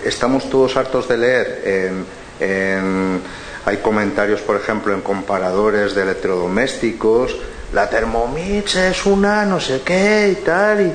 [0.03, 2.05] estamos todos hartos de leer
[3.65, 7.35] hay comentarios, por ejemplo, en comparadores de electrodomésticos,
[7.73, 10.93] la Thermomix es una no sé qué y tal,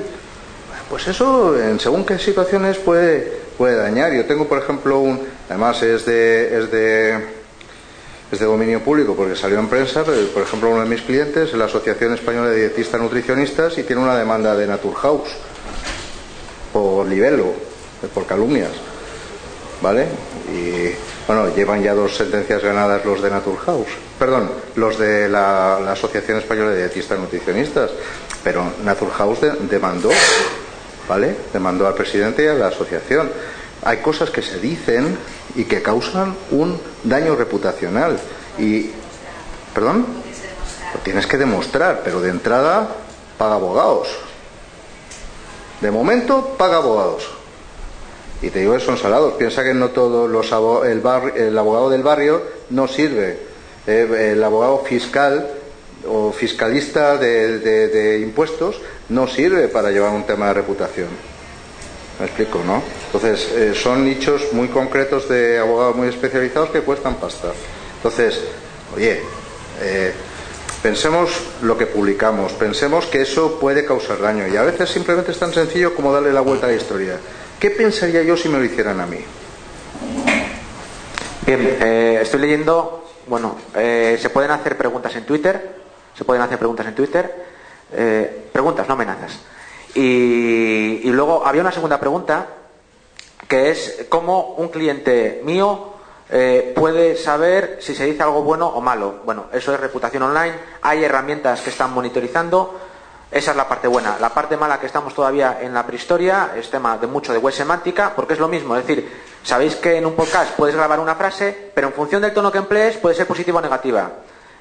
[0.91, 4.12] pues eso en según qué situaciones puede, puede dañar.
[4.12, 7.41] Yo tengo, por ejemplo, un, además es de, es de
[8.30, 11.55] es de dominio público porque salió en prensa, por ejemplo uno de mis clientes es
[11.55, 15.28] la Asociación Española de Dietistas Nutricionistas y tiene una demanda de Naturhaus
[16.72, 17.53] por libelo,
[18.14, 18.70] por calumnias,
[19.82, 20.07] ¿vale?
[20.53, 20.95] Y
[21.26, 23.88] bueno, llevan ya dos sentencias ganadas los de Naturhaus,
[24.18, 27.91] perdón, los de la, Asociación Española de Dietistas Nutricionistas,
[28.45, 30.11] pero Naturhaus de, demandó,
[31.11, 31.34] ¿vale?
[31.52, 33.28] Demandó al presidente y a la asociación
[33.82, 35.18] hay cosas que se dicen
[35.56, 38.16] y que causan un daño reputacional.
[38.58, 38.92] Y,
[39.74, 40.06] ¿perdón?
[40.94, 42.94] Lo tienes que demostrar, pero de entrada
[43.36, 44.06] paga abogados.
[45.80, 47.28] De momento paga abogados.
[48.40, 49.34] Y te digo que son salados.
[49.34, 50.52] Piensa que no todos los
[50.84, 51.02] el,
[51.34, 52.40] el abogado del barrio
[52.70, 53.36] no sirve.
[53.88, 55.50] Eh, el abogado fiscal
[56.08, 58.80] o fiscalista de, impuestos
[59.11, 61.08] no sirve para llevar un tema de reputación.
[62.18, 62.82] ¿Me explico, no?
[63.06, 67.48] Entonces, eh, son nichos muy concretos de abogados muy especializados que cuestan pasta.
[67.96, 68.40] Entonces,
[68.94, 69.20] oye,
[69.80, 70.12] eh,
[70.82, 71.30] pensemos
[71.62, 75.52] lo que publicamos, pensemos que eso puede causar daño y a veces simplemente es tan
[75.52, 77.18] sencillo como darle la vuelta a la historia.
[77.58, 79.18] ¿Qué pensaría yo si me lo hicieran a mí?
[81.46, 85.74] Bien, eh, estoy leyendo, bueno, se pueden hacer preguntas en Twitter,
[86.16, 87.49] se pueden hacer preguntas en Twitter,
[88.53, 89.41] preguntas, no amenazas.
[89.95, 92.47] Y, y luego había una segunda pregunta
[93.49, 95.91] que es cómo un cliente mío
[96.32, 99.20] eh, puede saber si se dice algo bueno o malo.
[99.24, 100.55] Bueno, eso es reputación online.
[100.82, 102.78] Hay herramientas que están monitorizando.
[103.32, 104.16] Esa es la parte buena.
[104.20, 107.53] La parte mala que estamos todavía en la prehistoria es tema de mucho de web
[107.53, 108.76] semántica, porque es lo mismo.
[108.76, 109.11] Es decir,
[109.43, 112.59] sabéis que en un podcast puedes grabar una frase, pero en función del tono que
[112.59, 114.11] emplees puede ser positiva o negativa.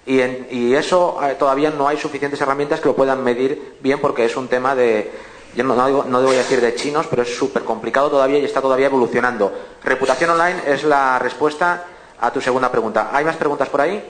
[0.10, 4.26] Y, y eso eh, todavía no hay suficientes herramientas que lo puedan medir bien, porque
[4.26, 5.12] es un tema de,
[5.54, 8.60] yo no, no, voy a decir de chinos, pero es súper complicado todavía y está
[8.60, 9.54] todavía evolucionando.
[9.84, 11.86] Reputación online es la respuesta
[12.20, 13.12] a tu segunda pregunta.
[13.14, 14.04] ¿Hay más preguntas por ahí?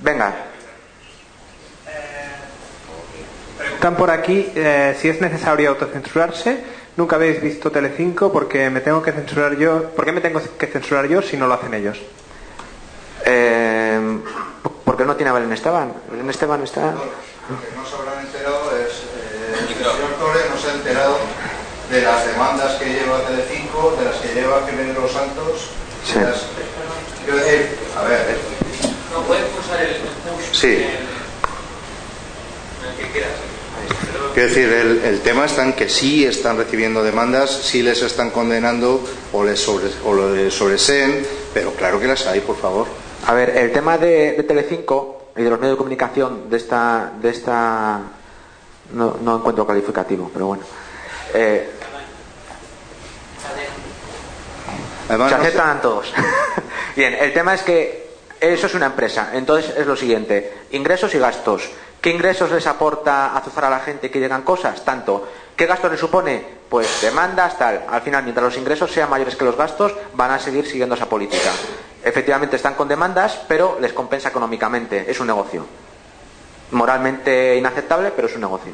[0.00, 0.36] Venga.
[3.74, 6.64] Están por aquí eh, si es necesario autocensurarse.
[6.96, 9.90] Nunca habéis visto Telecinco porque me tengo que censurar yo.
[9.90, 12.00] ¿Por qué me tengo que censurar yo si no lo hacen ellos?
[13.24, 14.18] Eh,
[14.84, 15.92] ¿Por qué no tiene a Belén Esteban?
[16.10, 16.92] Belén Esteban está.
[17.48, 19.12] Porque no se habrán enterado es
[20.50, 21.18] no se ha enterado
[21.90, 25.70] de las demandas que lleva Telecinco, de las que lleva Jiménez Los Santos.
[26.04, 26.18] Sí.
[27.24, 28.36] Quiero decir, a ver.
[29.12, 30.52] No, puedes pulsar el, push.
[30.52, 30.68] Sí.
[30.68, 31.06] El,
[32.96, 33.32] que quieras.
[34.34, 38.30] Quiero decir, el, el, tema está en que sí están recibiendo demandas, sí les están
[38.30, 42.86] condenando o les, sobre, o les sobreseen, pero claro que las hay, por favor.
[43.26, 47.12] A ver, el tema de, de Telecinco y de los medios de comunicación de esta,
[47.20, 48.00] de esta
[48.92, 50.64] no, no encuentro calificativo, pero bueno.
[51.34, 51.70] Eh,
[55.06, 56.12] se aceptan todos.
[56.96, 58.10] Bien, el tema es que
[58.40, 59.30] eso es una empresa.
[59.32, 61.70] Entonces es lo siguiente: ingresos y gastos.
[62.00, 64.84] ¿Qué ingresos les aporta azuzar a la gente que llegan cosas?
[64.84, 65.28] Tanto.
[65.54, 66.44] ¿Qué gastos le supone?
[66.68, 67.84] Pues demandas, tal.
[67.88, 71.08] Al final, mientras los ingresos sean mayores que los gastos, van a seguir siguiendo esa
[71.08, 71.52] política.
[72.04, 75.10] Efectivamente están con demandas, pero les compensa económicamente.
[75.10, 75.66] Es un negocio
[76.72, 78.72] moralmente inaceptable, pero es un negocio.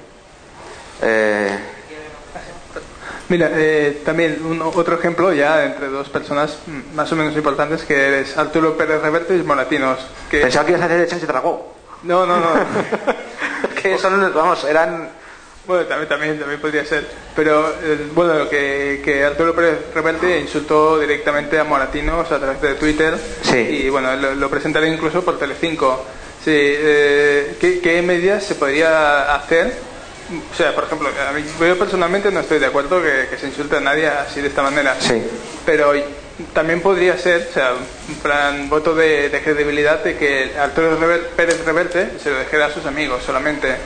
[1.02, 1.58] Eh,
[3.28, 4.40] Mira, eh, también
[4.74, 6.60] otro ejemplo ya entre dos personas
[6.94, 9.98] más o menos importantes que es Arturo Pérez Reverte y Moratinos.
[10.30, 10.40] Que...
[10.40, 11.74] Pensaba que ibas a hacer de se tragó.
[12.04, 12.46] No, no, no.
[13.82, 15.10] que son, vamos, eran...
[15.68, 17.06] Bueno, también, también, también podría ser.
[17.36, 22.74] Pero, eh, bueno, que, que, Arturo Pérez Reverte insultó directamente a Moratinos a través de
[22.74, 23.16] Twitter.
[23.42, 23.58] Sí.
[23.58, 26.04] Y, bueno, lo, lo presentaré incluso por Telecinco.
[26.42, 29.74] Sí, eh, ¿qué, medidas se podría hacer?
[30.50, 31.10] O sea, por ejemplo,
[31.60, 34.96] yo personalmente no estoy de acuerdo que, se insulte a nadie así de esta manera.
[34.98, 35.22] Sí.
[35.66, 35.92] Pero
[36.54, 37.72] también podría ser, o sea,
[38.08, 40.98] un plan voto de, credibilidad de que Arturo
[41.36, 43.76] Pérez Reverte se lo dejara a sus amigos solamente.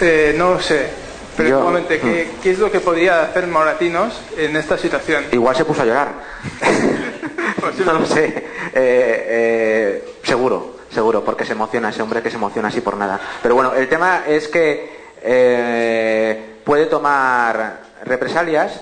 [0.00, 0.88] Eh, no sé,
[1.36, 2.42] pero igualmente, ¿qué, mm.
[2.42, 5.24] ¿qué, es lo que podría hacer Moratinos en esta situación?
[5.32, 6.12] Igual se puso a llorar.
[7.86, 8.24] no lo sé.
[8.26, 13.20] Eh, eh, seguro seguro, porque se emociona ese hombre que se emociona así por nada.
[13.42, 14.90] Pero bueno, el tema es que
[15.20, 18.80] eh, puede tomar represalias,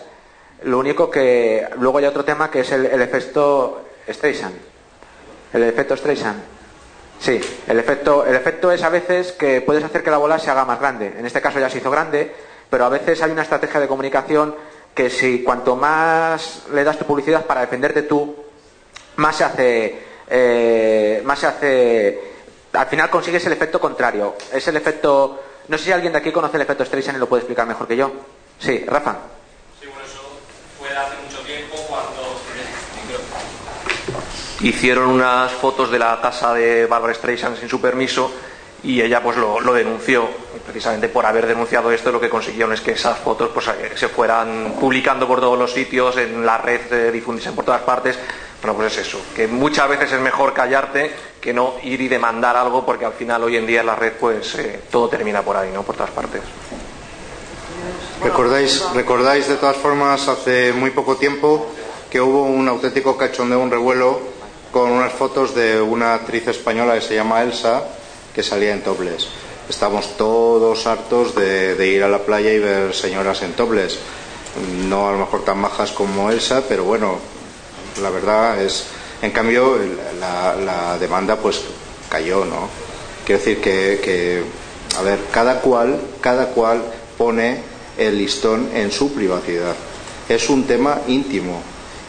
[0.64, 4.54] lo único que luego hay otro tema que es el, efecto Streisand.
[5.52, 6.40] El efecto Streisand.
[7.22, 10.50] Sí, el efecto, el efecto es a veces que puedes hacer que la bola se
[10.50, 11.14] haga más grande.
[11.16, 12.34] En este caso ya se hizo grande,
[12.68, 14.56] pero a veces hay una estrategia de comunicación
[14.92, 18.34] que si cuanto más le das tu publicidad para defenderte tú,
[19.16, 22.20] más se hace eh, más se hace.
[22.72, 24.34] Al final consigues el efecto contrario.
[24.52, 25.42] Es el efecto.
[25.68, 27.86] No sé si alguien de aquí conoce el efecto Streisand y lo puede explicar mejor
[27.86, 28.10] que yo.
[28.58, 29.16] Sí, Rafa.
[29.78, 30.20] Sí, bueno, eso
[30.78, 32.22] fue hace mucho tiempo cuando
[34.62, 38.32] hicieron unas fotos de la casa de Barbara Streisand sin su permiso
[38.84, 40.28] y ella pues lo, denunció
[40.64, 44.08] precisamente por haber denunciado esto lo que consiguieron es que esas fotos pues eh, se
[44.08, 48.18] fueran publicando por todos los sitios en la red eh, difundiesen por todas partes
[48.62, 52.56] bueno, pues es eso, que muchas veces es mejor callarte que no ir y demandar
[52.56, 55.56] algo porque al final hoy en día en la red pues eh, todo termina por
[55.56, 55.82] ahí, ¿no?
[55.82, 56.42] Por todas partes.
[58.22, 61.72] ¿Recordáis, recordáis de todas formas hace muy poco tiempo
[62.08, 64.20] que hubo un auténtico cachondeo, un revuelo
[64.72, 67.84] con unas fotos de una actriz española que se llama Elsa
[68.34, 69.28] que salía en topless.
[69.68, 73.98] estamos todos hartos de, ir a la playa y ver señoras en tobles.
[74.88, 77.18] No a lo mejor tan majas como Elsa, pero bueno,
[78.02, 78.86] la verdad es,
[79.20, 79.78] en cambio,
[80.18, 81.60] la, la demanda pues
[82.08, 82.68] cayó, ¿no?
[83.24, 84.42] Quiero decir que, que,
[84.98, 86.82] a ver, cada cual, cada cual
[87.16, 87.62] pone
[87.98, 89.74] el listón en su privacidad.
[90.28, 91.62] Es un tema íntimo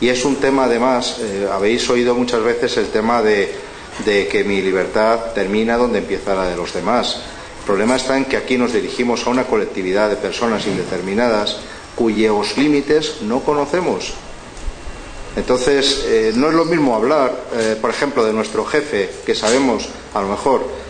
[0.03, 3.55] y es un tema además, eh, habéis oído muchas veces el tema de,
[4.03, 7.21] que mi libertad termina donde empieza la de los demás.
[7.59, 11.55] El problema está en que aquí nos dirigimos a una colectividad de personas indeterminadas
[11.95, 14.15] cuyos límites no conocemos.
[15.37, 19.87] Entonces, eh, no es lo mismo hablar, eh, por ejemplo, de nuestro jefe, que sabemos,
[20.13, 20.83] a lo mejor,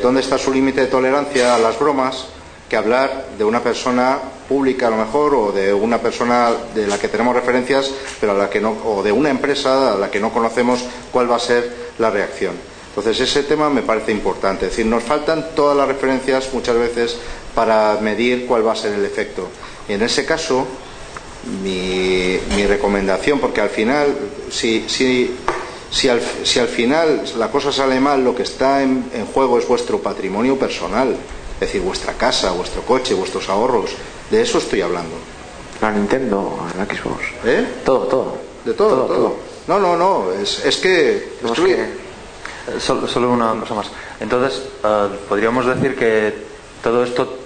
[0.00, 2.26] dónde está su límite de tolerancia a las bromas,
[2.74, 4.18] que hablar de una persona
[4.48, 8.34] pública, a lo mejor, o de una persona de la que tenemos referencias, pero a
[8.34, 11.38] la que no, o de una empresa a la que no conocemos cuál va a
[11.38, 12.54] ser la reacción.
[12.88, 14.66] Entonces, ese tema me parece importante.
[14.66, 17.16] Es decir, nos faltan todas las referencias muchas veces
[17.54, 19.46] para medir cuál va a ser el efecto.
[19.88, 20.66] En ese caso,
[21.62, 24.16] mi, recomendación, porque al final,
[24.50, 25.30] si, si,
[25.92, 29.68] si, al, si, al, final la cosa sale mal, lo que está en, juego es
[29.68, 31.16] vuestro patrimonio personal,
[31.64, 33.90] es decir, vuestra casa, vuestro coche, vuestros ahorros.
[34.30, 35.16] De eso estoy hablando.
[35.80, 37.24] La Nintendo, la Xbox.
[37.44, 37.66] ¿Eh?
[37.84, 38.38] Todo, todo.
[38.64, 39.06] De todo, todo.
[39.06, 39.16] todo.
[39.16, 39.36] todo.
[39.66, 41.36] No, no, no, es, es que...
[41.42, 41.74] Estoy...
[41.74, 43.86] que eh, solo, solo, una cosa más.
[44.20, 46.34] Entonces, uh, podríamos decir que
[46.82, 47.38] todo esto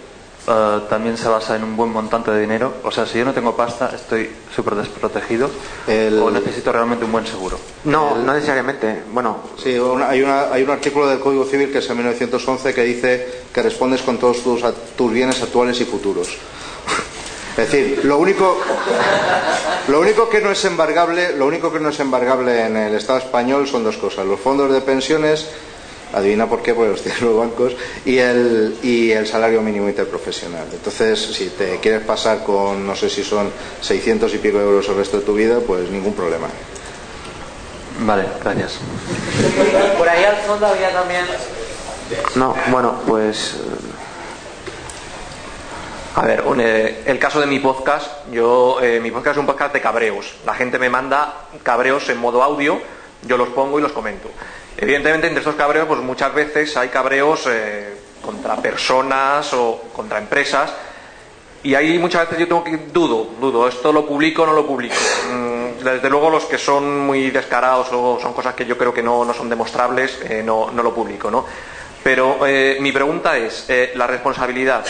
[0.49, 2.77] Uh, también se basa en un buen montante de dinero.
[2.83, 5.51] O sea, si yo no tengo pasta, estoy súper desprotegido
[5.87, 6.19] el...
[6.19, 7.59] o necesito realmente un buen seguro.
[7.85, 8.25] No, el...
[8.25, 9.03] no necesariamente.
[9.13, 12.73] Bueno, sí, una, hay, una, hay, un artículo del Código Civil que es en 1911
[12.73, 14.65] que dice que respondes con todos tus,
[14.97, 16.29] tus bienes actuales y futuros.
[17.59, 18.57] Es decir, lo único,
[19.89, 23.19] lo único que no es embargable, lo único que no es embargable en el Estado
[23.19, 25.49] español son dos cosas: los fondos de pensiones
[26.13, 30.67] adivina por qué, porque los tienen los bancos, y el, y el salario mínimo interprofesional.
[30.73, 33.51] Entonces, si te quieres pasar con, no sé si son
[33.81, 36.49] 600 y pico euros el resto de tu vida, pues ningún problema.
[38.01, 38.79] Vale, gracias.
[39.97, 41.25] Por ahí al fondo había también...
[42.37, 43.57] No, bueno, pues...
[46.15, 49.47] A ver, un, eh, el caso de mi podcast, yo, eh, mi podcast es un
[49.47, 50.35] podcast de cabreos.
[50.45, 51.33] La gente me manda
[51.63, 52.81] cabreos en modo audio,
[53.23, 54.29] yo los pongo y los comento.
[54.77, 60.73] Evidentemente, entre estos cabreos, pues muchas veces hay cabreos eh, contra personas o contra empresas.
[61.65, 64.65] Y ahí muchas veces yo tengo que dudo, dudo, esto lo publico o no lo
[64.65, 64.95] publico.
[65.33, 69.03] Mm, desde luego los que son muy descarados o son cosas que yo creo que
[69.03, 71.45] no, no son demostrables, eh, no, no, lo publico, ¿no?
[72.05, 73.67] Pero eh, mi pregunta es,
[73.97, 74.85] la responsabilidad.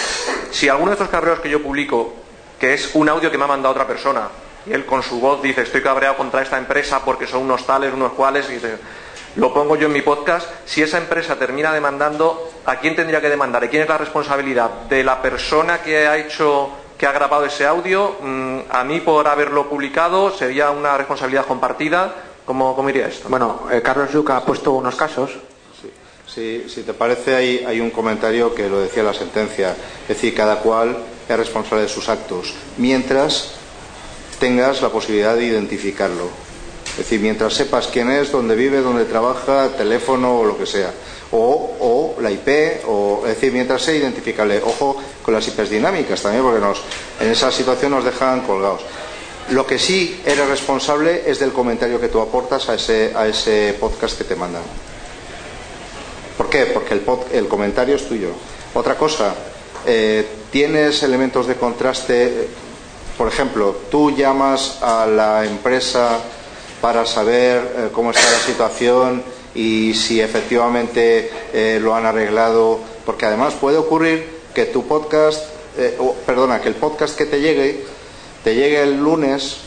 [0.51, 2.13] Si alguno de estos cabreos que yo publico,
[2.61, 4.29] que es un audio que me ha mandado otra persona,
[4.69, 7.93] y él con su voz dice, estoy cabreado contra esta empresa porque son unos tales,
[7.93, 8.79] unos cuales, y dice,
[9.37, 13.29] lo pongo yo en mi podcast, si esa empresa termina demandando, ¿a quién tendría que
[13.29, 13.65] demandar?
[13.65, 14.71] ¿Y quién es la responsabilidad?
[14.89, 18.17] ¿De la persona que ha hecho, que ha grabado ese audio?
[18.21, 20.33] Mm, ¿A mí por haberlo publicado?
[20.33, 22.15] ¿Sería una responsabilidad compartida?
[22.45, 23.29] ¿Cómo, cómo iría esto?
[23.29, 25.31] Bueno, eh, Carlos Yuca ha puesto unos casos.
[25.81, 25.93] Sí,
[26.27, 29.77] sí, si te parece, hay, hay un comentario que lo decía la sentencia.
[30.03, 30.97] Es decir, cada cual
[31.29, 33.58] es responsable de sus actos, mientras
[34.39, 36.29] tengas la posibilidad de identificarlo.
[36.91, 40.93] Es decir, mientras sepas quién es, dónde vive, dónde trabaja, teléfono o lo que sea.
[41.31, 44.61] O, o la IP, o, es decir, mientras sea identificable.
[44.65, 46.81] Ojo con las IPs dinámicas también, porque nos,
[47.21, 48.83] en esa situación nos dejan colgados.
[49.51, 53.77] Lo que sí eres responsable es del comentario que tú aportas a ese, a ese
[53.79, 54.63] podcast que te mandan.
[56.37, 56.67] ¿Por qué?
[56.67, 58.31] Porque el, el comentario es tuyo.
[58.75, 59.35] Otra cosa,
[59.87, 62.49] eh, tienes elementos de contraste.
[63.19, 66.21] Por ejemplo, tú llamas a la empresa
[66.81, 69.25] para saber eh, cómo está la situación
[69.57, 75.43] y si efectivamente eh, lo han arreglado, porque además puede ocurrir que tu podcast,
[75.77, 77.85] eh, perdona, que el podcast que te llegue,
[78.45, 79.63] te llegue el lunes,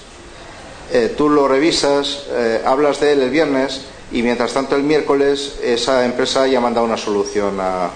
[1.15, 2.25] tú lo revisas,
[2.65, 3.81] hablas de él el viernes
[4.11, 7.89] y mientras tanto el miércoles esa empresa ya manda una solución a...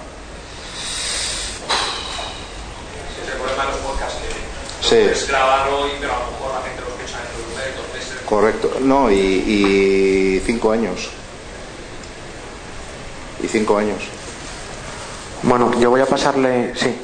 [4.85, 4.97] Sí.
[4.97, 7.65] Puedes grabarlo y pero a lo mejor la gente lo escucha dentro de un mes,
[7.69, 8.21] entonces...
[8.23, 11.09] Correcto, no, y, y, cinco años.
[13.41, 13.97] Y cinco años.
[15.41, 16.95] Bueno, yo voy a pasarle, sí.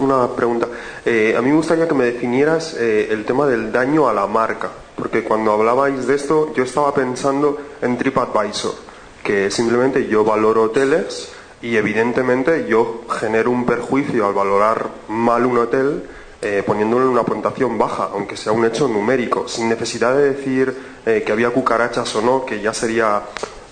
[0.00, 0.68] Una pregunta.
[1.06, 4.26] Eh, a mí me gustaría que me definieras eh, el tema del daño a la
[4.26, 8.74] marca, porque cuando hablabais de esto yo estaba pensando en TripAdvisor,
[9.22, 15.56] que simplemente yo valoro hoteles y evidentemente yo genero un perjuicio al valorar mal un
[15.56, 16.02] hotel
[16.44, 20.76] eh, poniéndole una puntuación baja, aunque sea un hecho numérico, sin necesidad de decir
[21.06, 23.22] eh, que había cucarachas o no, que ya sería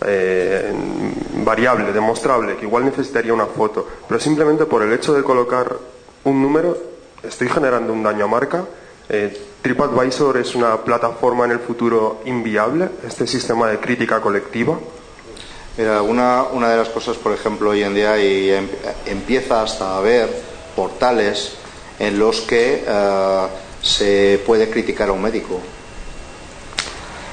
[0.06, 0.72] eh,
[1.44, 5.76] variable, demostrable, que igual necesitaría una foto, pero simplemente por el hecho de colocar
[6.24, 6.78] un número
[7.22, 8.64] estoy generando un daño a marca.
[9.60, 14.78] TripAdvisor es una plataforma en el futuro inviable, este sistema de crítica colectiva.
[15.76, 18.66] Mira, una, una de las cosas, por ejemplo, hoy en día y em,
[19.04, 20.30] empieza hasta a haber
[20.74, 21.58] portales
[22.02, 23.46] en los que eh,
[23.80, 25.60] se puede criticar a un médico.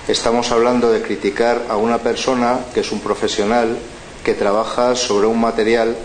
[0.08, 3.80] Estamos hablando de criticar a una persona que es un profesional
[4.24, 5.96] que trabaja sobre un material,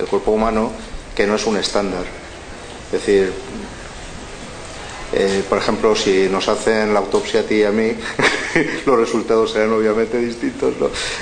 [0.00, 0.72] el cuerpo humano,
[1.14, 2.02] que no es un estándar.
[2.86, 3.32] Es decir,
[5.12, 7.92] eh, por ejemplo, si nos hacen la autopsia a ti y a mí,
[8.86, 10.74] los resultados serán obviamente distintos.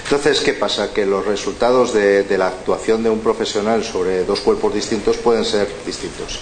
[0.04, 0.94] Entonces, ¿qué pasa?
[0.94, 5.68] Que los resultados de la actuación de un profesional sobre dos cuerpos distintos pueden ser
[5.84, 6.40] distintos.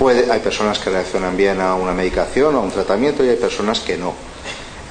[0.00, 3.80] Hay personas que reaccionan bien a una medicación o a un tratamiento y hay personas
[3.80, 4.14] que no.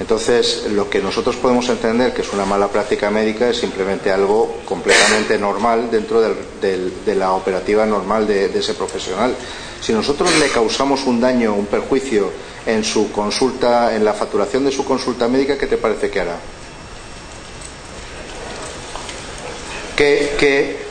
[0.00, 4.60] Entonces, lo que nosotros podemos entender que es una mala práctica médica es simplemente algo
[4.64, 9.34] completamente normal dentro de la operativa normal de, ese profesional.
[9.80, 12.30] Si nosotros le causamos un daño, un perjuicio
[12.64, 16.36] en su consulta, en la facturación de su consulta médica, ¿qué te parece que hará?
[19.96, 20.81] ¿Qué, qué-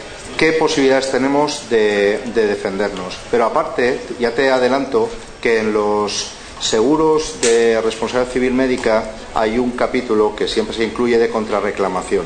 [0.41, 3.15] qué posibilidades tenemos de, de defendernos?
[3.29, 5.07] Pero aparte, ya te adelanto
[5.39, 9.03] que en los seguros de responsabilidad civil médica
[9.35, 12.25] hay un capítulo que siempre se incluye de contrarreclamación.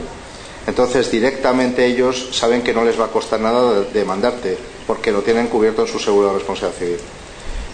[0.66, 4.58] Entonces, directamente ellos saben que no les va a costar nada de- demandarte,
[4.88, 6.98] porque lo tienen cubierto en su seguro de responsabilidad civil.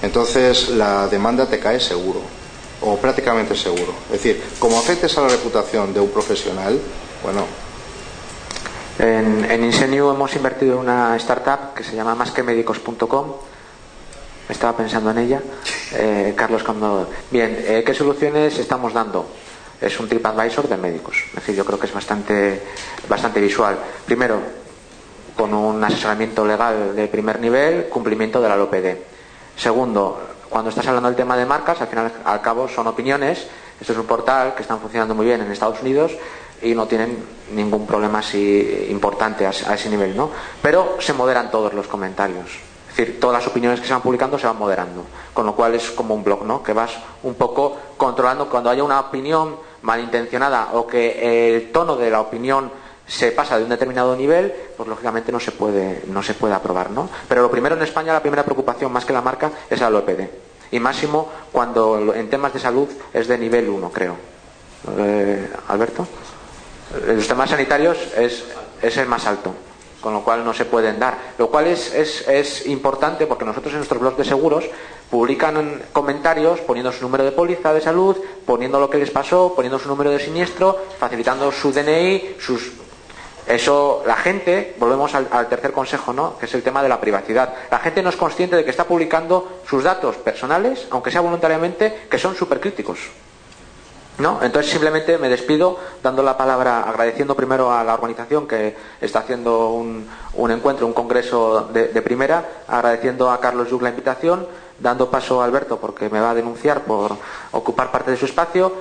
[0.01, 2.19] Entonces, la demanda te cae seguro,
[2.81, 3.93] o prácticamente seguro.
[4.11, 6.79] Es decir, como afectes a la reputación de un profesional,
[7.21, 7.45] bueno,
[9.01, 13.33] En, en hemos invertido en una startup que se llama masquemedicos.com.
[14.47, 15.41] Estaba pensando en ella.
[15.93, 17.09] Eh, Carlos, cuando.
[17.31, 19.25] Bien, eh, ¿qué soluciones estamos dando?
[19.81, 21.17] Es un TripAdvisor de médicos.
[21.29, 22.61] Es decir, yo creo que es bastante,
[23.09, 23.79] bastante visual.
[24.05, 24.39] Primero,
[25.35, 28.97] con un asesoramiento legal de primer nivel, cumplimiento de la LOPD.
[29.57, 33.47] Segundo, cuando estás hablando del tema de marcas, al final al cabo son opiniones.
[33.79, 36.11] Esto es un portal que están funcionando muy bien en Estados Unidos
[36.61, 37.17] y no tienen
[37.53, 40.29] ningún problema así importante a, ese nivel, ¿no?
[40.61, 42.47] Pero se moderan todos los comentarios.
[42.89, 45.05] Es decir, todas las opiniones que se van publicando se van moderando.
[45.33, 46.61] Con lo cual es como un blog, ¿no?
[46.61, 46.91] Que vas
[47.23, 52.71] un poco controlando cuando haya una opinión malintencionada o que el tono de la opinión
[53.07, 56.91] se pasa de un determinado nivel, pues lógicamente no se puede, no se puede aprobar,
[56.91, 57.09] ¿no?
[57.27, 60.29] Pero lo primero en España, la primera preocupación más que la marca es la OPD.
[60.71, 64.15] Y máximo cuando en temas de salud es de nivel 1, creo.
[64.97, 66.07] Eh, Alberto.
[67.07, 68.43] En los temas sanitarios es,
[68.81, 69.53] es el más alto,
[70.01, 71.17] con lo cual no se pueden dar.
[71.37, 74.65] Lo cual es, es, es importante porque nosotros en nuestros blogs de seguros
[75.09, 79.79] publican comentarios poniendo su número de póliza de salud, poniendo lo que les pasó, poniendo
[79.79, 82.71] su número de siniestro, facilitando su DNI, sus
[83.47, 86.37] eso, la gente, volvemos al, tercer consejo, ¿no?
[86.37, 87.53] Que es el tema de la privacidad.
[87.69, 92.07] La gente no es consciente de que está publicando sus datos personales, aunque sea voluntariamente,
[92.09, 92.99] que son súper críticos.
[94.17, 94.39] ¿No?
[94.43, 99.69] Entonces simplemente me despido dando la palabra, agradeciendo primero a la organización que está haciendo
[99.69, 104.45] un, un encuentro, un congreso de, primera, agradeciendo a Carlos Yug la invitación,
[104.79, 107.15] dando paso a Alberto porque me va a denunciar por
[107.51, 108.71] ocupar parte de su espacio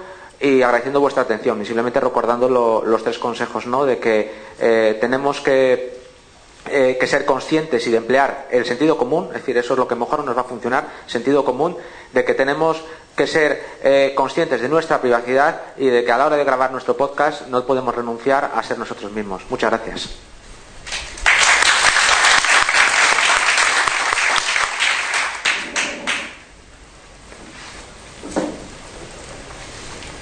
[0.40, 3.86] y agradeciendo vuestra atención y simplemente recordando lo- los tres consejos, ¿no?
[3.86, 6.00] De que eh, tenemos que
[6.66, 9.88] eh, que ser conscientes y de emplear el sentido común, es decir, eso es lo
[9.88, 11.74] que mejor nos va a funcionar, sentido común,
[12.12, 12.82] de que tenemos
[13.20, 16.72] que ser eh, conscientes de nuestra privacidad y de que a la hora de grabar
[16.72, 19.42] nuestro podcast no podemos renunciar a ser nosotros mismos.
[19.50, 20.08] Muchas gracias.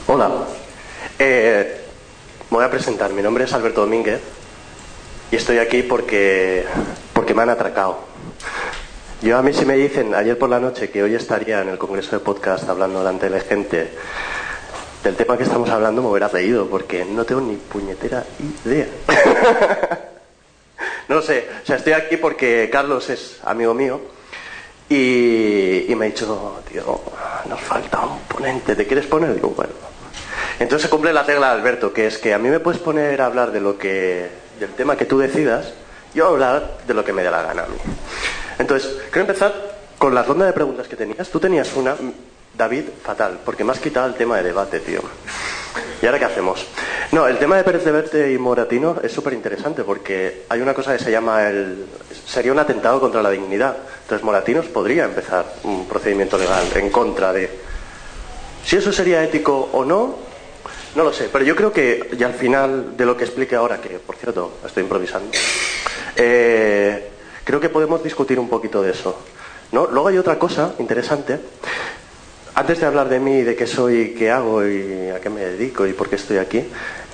[0.09, 0.31] Hola,
[1.21, 1.81] Eh,
[2.51, 3.13] voy a presentar.
[3.13, 4.21] Mi nombre es Alberto Domínguez
[5.31, 6.65] y estoy aquí porque,
[7.13, 8.01] porque me han atracado.
[9.21, 11.77] Yo a mí si me dicen ayer por la noche que hoy estaría en el
[11.77, 13.91] Congreso de Podcast hablando delante de gente
[15.03, 18.25] del tema que estamos hablando, me hubiera reído porque no tengo ni puñetera
[18.64, 18.87] idea.
[21.09, 24.01] no sé, o sea, estoy aquí porque Carlos es amigo mío
[24.89, 27.01] y, y me ha dicho, tío,
[27.49, 29.35] nos falta un ponente, ¿te quieres poner?
[29.35, 29.73] Digo, bueno.
[30.61, 33.21] Entonces se cumple la regla de Alberto, que es que a mí me puedes poner
[33.21, 34.29] a hablar de lo que,
[34.61, 35.73] del tema que tú decidas,
[36.14, 37.79] yo hablar de lo que me dé la gana a mí.
[38.59, 39.53] Entonces, quiero empezar
[39.99, 41.29] con la ronda de preguntas que tenías.
[41.29, 41.97] Tú tenías una,
[42.57, 45.01] David, fatal, porque me has quitado el tema de debate, tío.
[46.03, 46.67] ¿Y ahora qué hacemos?
[47.13, 50.75] No, el tema de Pérez de Verte y Moratino es súper interesante porque hay una
[50.75, 51.87] cosa que se llama el...
[52.27, 53.77] sería un atentado contra la dignidad.
[54.03, 57.51] Entonces Moratinos podría empezar un procedimiento legal en contra de...
[58.65, 60.17] Si eso sería ético o no,
[60.95, 63.81] No lo sé, pero yo creo que, y al final de lo que explique ahora,
[63.81, 65.31] que por cierto estoy improvisando,
[66.17, 67.08] eh,
[67.49, 69.19] creo que podemos discutir un poquito de eso.
[69.73, 69.87] ¿no?
[69.87, 71.41] Luego hay otra cosa interesante.
[72.55, 75.87] Antes de hablar de mí, de qué soy, qué hago y a qué me dedico
[75.87, 76.63] y por qué estoy aquí,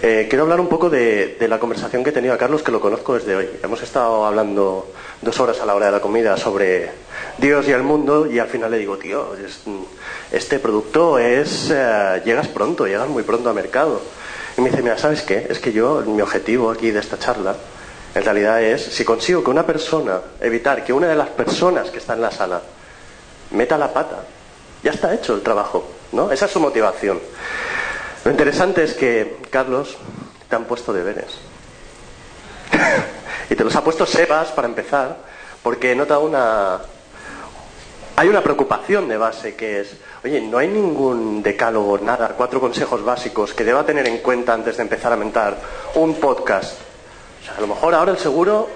[0.03, 2.81] eh, quiero hablar un poco de, la conversación que he tenido a Carlos, que lo
[2.81, 3.49] conozco desde hoy.
[3.63, 4.91] Hemos estado hablando
[5.23, 6.91] dos horas a la hora de la comida sobre
[7.39, 9.61] Dios y el mundo y al final le digo, tío, es-
[10.33, 14.01] este producto es, eh, llegas pronto, llegas muy pronto al mercado.
[14.59, 15.47] Y me dice, mira, ¿sabes qué?
[15.49, 17.55] Es que yo, mi objetivo aquí de esta charla,
[18.15, 21.99] en realidad es, si consigo que una persona, evitar que una de las personas que
[21.99, 22.61] está en la sala
[23.51, 24.19] meta la pata,
[24.83, 26.31] ya está hecho el trabajo, ¿no?
[26.31, 27.19] Esa es su motivación.
[28.25, 29.97] Lo interesante es que, Carlos,
[30.49, 31.39] te han puesto deberes.
[33.51, 35.17] y te los ha puesto Sebas para empezar,
[35.63, 36.81] porque he notado una...
[38.17, 43.05] Hay una preocupación de base que es, oye, no hay ningún decálogo, nada, cuatro consejos
[43.05, 45.57] básicos que deba tener en cuenta antes de empezar a mentar
[45.97, 46.94] un podcast.
[47.45, 48.69] O sea, a lo mejor ahora el seguro,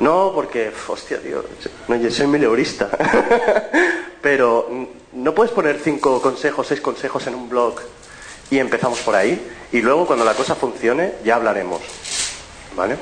[0.00, 1.42] no, porque, hostia, tío,
[1.88, 2.90] no, yo soy mileurista.
[4.20, 4.84] Pero mm,
[5.24, 7.80] no puedes poner cinco consejos, seis consejos en un blog
[8.50, 9.40] y empezamos por ahí.
[9.72, 11.80] Y luego cuando la cosa funcione ya hablaremos.
[12.76, 12.96] ¿Vale?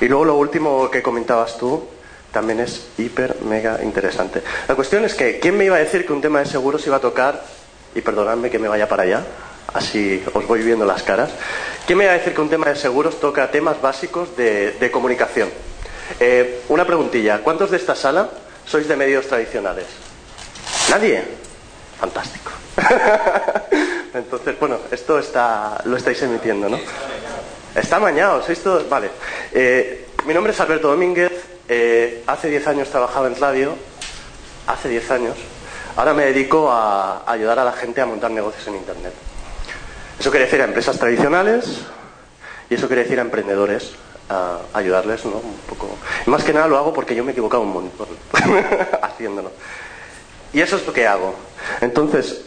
[0.00, 1.84] Y luego lo último que comentabas tú
[2.32, 4.42] también es hiper, mega interesante.
[4.68, 6.96] La cuestión es que, ¿quién me iba a decir que un tema de seguros iba
[6.96, 7.42] a tocar,
[7.94, 9.24] y perdonadme que me vaya para allá,
[9.74, 11.30] así os voy viendo las caras,
[11.86, 15.50] ¿quién me iba a decir que un tema de seguros toca temas básicos de, comunicación?
[16.20, 18.30] Eh, una preguntilla, ¿cuántos de esta sala
[18.64, 19.86] sois de medios tradicionales?
[20.90, 21.22] ¿Nadie?
[22.00, 22.50] Fantástico.
[24.14, 26.78] Entonces, bueno, esto está, lo estáis emitiendo, ¿no?
[27.74, 28.88] Está amañado, ¿sois todos?
[28.88, 29.10] Vale.
[29.52, 31.32] Eh, mi nombre es Alberto Domínguez,
[31.68, 33.74] eh, hace 10 años trabajaba en radio,
[34.66, 35.36] hace 10 años.
[35.96, 39.27] Ahora me dedico a ayudar a la gente a montar negocios en Internet.
[40.18, 41.82] Eso quiere decir a empresas tradicionales
[42.68, 43.92] y eso quiere decir a emprendedores,
[44.74, 45.36] ayudarles, ¿no?
[45.36, 45.88] Un poco.
[46.26, 48.08] Más que nada lo hago porque yo me he equivocado un montón
[49.02, 49.52] haciéndolo.
[50.52, 51.34] Y eso es lo que hago.
[51.80, 52.46] Entonces,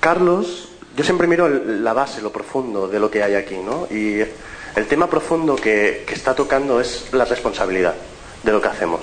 [0.00, 3.86] Carlos, yo siempre miro la base, lo profundo de lo que hay aquí, ¿no?
[3.90, 7.94] Y el tema profundo que, que está tocando es la responsabilidad
[8.42, 9.00] de lo que hacemos,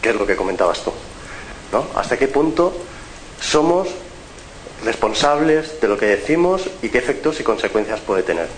[0.00, 0.92] que es lo que comentabas tú,
[1.72, 1.86] ¿no?
[1.96, 2.72] ¿Hasta qué punto
[3.40, 3.88] somos
[4.84, 8.48] responsables de lo que decimos y qué efectos y consecuencias puede tener?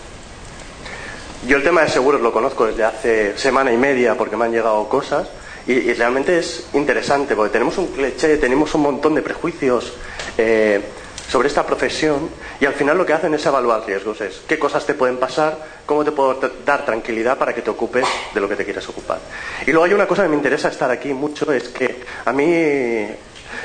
[1.46, 4.52] Yo el tema de seguros lo conozco desde hace semana y media porque me han
[4.52, 5.28] llegado cosas
[5.66, 9.92] y, realmente es interesante porque tenemos un cliché, tenemos un montón de prejuicios
[10.38, 10.80] eh,
[11.28, 12.28] sobre esta profesión
[12.60, 15.58] y al final lo que hacen es evaluar riesgos, es qué cosas te pueden pasar,
[15.86, 18.04] cómo te puedo dar tranquilidad para que te ocupes
[18.34, 19.18] de lo que te quieres ocupar.
[19.66, 23.08] Y luego hay una cosa que me interesa estar aquí mucho, es que a mí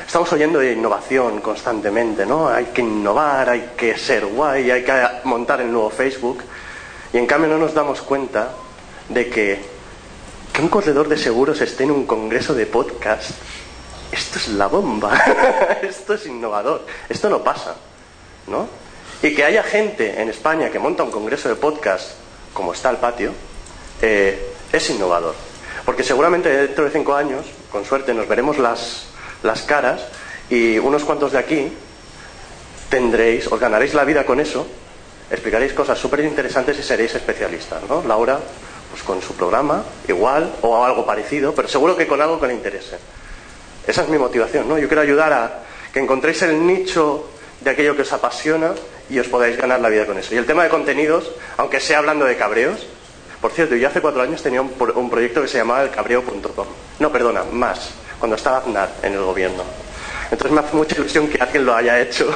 [0.06, 2.50] estamos oyendo de innovación constantemente, ¿no?
[2.50, 6.44] Hay que innovar, hay que ser guay, hay que montar el nuevo Facebook.
[7.14, 8.52] Y en cambio no nos damos cuenta
[9.10, 9.60] de que,
[10.54, 13.32] que un corredor de seguros esté en un congreso de podcast.
[14.12, 15.18] Esto es la bomba.
[15.82, 16.86] esto es innovador.
[17.10, 17.76] Esto no pasa.
[18.48, 18.68] ¿No?
[19.22, 22.12] Y que haya gente en España que monta un congreso de podcast,
[22.54, 23.32] como está el patio,
[24.02, 25.36] eh, es innovador.
[25.86, 29.08] Porque seguramente dentro de cinco años, con suerte, nos veremos las,
[29.44, 30.02] las caras
[30.50, 31.72] y unos cuantos de aquí
[32.90, 34.66] tendréis, os ganaréis la vida con eso,
[35.30, 38.04] explicaréis cosas súper interesantes y seréis especialistas, ¿no?
[38.08, 38.40] Laura,
[38.92, 42.54] pues con su programa, igual, o algo parecido, pero seguro que con algo que le
[42.54, 42.98] interese.
[43.86, 44.78] Esa es mi motivación, ¿no?
[44.78, 45.60] Yo quiero ayudar a
[45.94, 47.30] que encontréis el nicho
[47.62, 48.72] de aquello que os apasiona
[49.10, 50.34] y os podáis ganar la vida con eso.
[50.34, 52.86] Y el tema de contenidos, aunque sea hablando de cabreos,
[53.42, 56.68] por cierto, yo hace cuatro años tenía un, pro- un proyecto que se llamaba elcabreo.com.
[57.00, 59.64] No, perdona, más, cuando estaba Aznar en el gobierno.
[60.32, 62.34] Entonces me hace mucha ilusión que alguien lo haya hecho.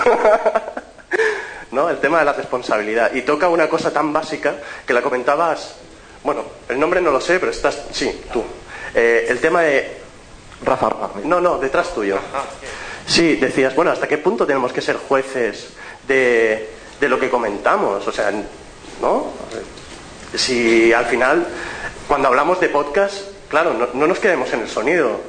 [1.71, 1.89] ¿No?
[1.89, 3.13] El tema de la responsabilidad.
[3.13, 4.55] Y toca una cosa tan básica
[4.85, 5.75] que la comentabas,
[6.23, 8.43] bueno, el nombre no lo sé, pero estás, sí, tú.
[8.93, 9.99] Eh, el tema de...
[10.63, 11.19] Rafa, Rafa.
[11.23, 12.19] No, no, detrás tuyo.
[13.07, 15.69] Sí, decías, bueno, ¿hasta qué punto tenemos que ser jueces
[16.07, 18.07] de, de lo que comentamos?
[18.07, 18.31] O sea,
[19.01, 19.31] ¿no?
[20.35, 21.47] Si al final,
[22.07, 25.19] cuando hablamos de podcast, claro, no, no nos quedemos en el sonido,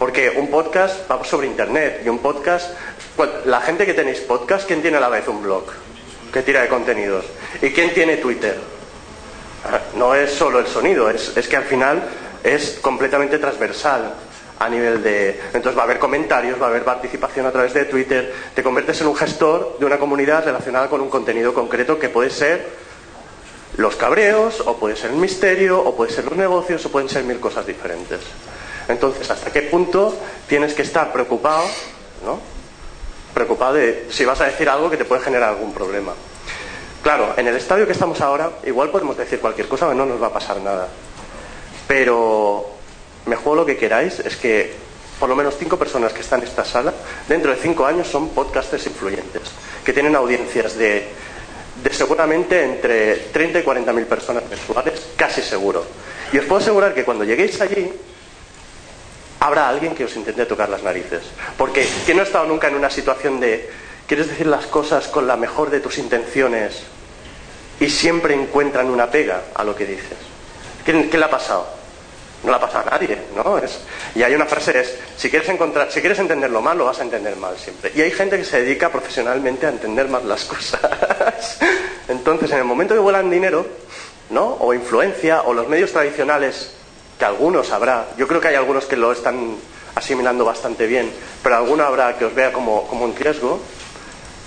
[0.00, 2.70] porque un podcast va sobre Internet y un podcast,
[3.44, 5.64] la gente que tenéis podcast, ¿quién tiene a la vez un blog
[6.32, 7.26] que tira de contenidos?
[7.60, 8.56] ¿Y quién tiene Twitter?
[9.62, 12.02] Ah, No es solo el sonido, es, es que al final
[12.42, 14.14] es completamente transversal
[14.58, 15.38] a nivel de...
[15.52, 19.02] Entonces va a haber comentarios, va a haber participación a través de Twitter, te conviertes
[19.02, 22.66] en un gestor de una comunidad relacionada con un contenido concreto que puede ser
[23.76, 27.24] los cabreos, o puede ser el misterio, o puede ser los negocios, o pueden ser
[27.24, 28.20] mil cosas diferentes.
[28.90, 30.16] Entonces, ¿hasta qué punto
[30.48, 31.64] tienes que estar preocupado,
[32.24, 32.40] ¿no?
[33.34, 36.12] Preocupado de si vas a decir algo que te puede generar algún problema.
[37.02, 40.20] Claro, en el estadio que estamos ahora, igual podemos decir cualquier cosa que no nos
[40.22, 40.88] va a pasar nada.
[41.88, 42.66] Pero
[43.26, 44.74] me juego lo que queráis, es que
[45.18, 46.92] por lo menos cinco personas que están en esta sala,
[47.28, 49.42] dentro de cinco años son podcasters influyentes,
[49.84, 51.08] que tienen audiencias de,
[51.82, 55.84] de seguramente entre 30 y 40 mil personas mensuales, casi seguro.
[56.32, 57.92] Y os puedo asegurar que cuando lleguéis allí,
[59.40, 61.22] habrá alguien que os intente tocar las narices.
[61.56, 63.68] Porque quien no ha estado nunca en una situación de
[64.06, 66.82] quieres decir las cosas con la mejor de tus intenciones
[67.80, 70.18] y siempre encuentran una pega a lo que dices.
[70.84, 71.66] ¿Qué, le ha pasado?
[72.42, 73.58] No le ha pasado a nadie, ¿no?
[73.58, 73.80] Es,
[74.14, 77.02] y hay una frase es, si quieres encontrar, si quieres entenderlo mal, lo vas a
[77.02, 77.92] entender mal siempre.
[77.94, 81.58] Y hay gente que se dedica profesionalmente a entender mal las cosas.
[82.08, 83.66] Entonces, en el momento que vuelan dinero,
[84.30, 84.56] ¿no?
[84.60, 86.72] O influencia, o los medios tradicionales,
[87.20, 89.54] que algunos habrá, yo creo que hay algunos que lo están
[89.94, 93.60] asimilando bastante bien, pero alguno habrá que os vea como, como un riesgo,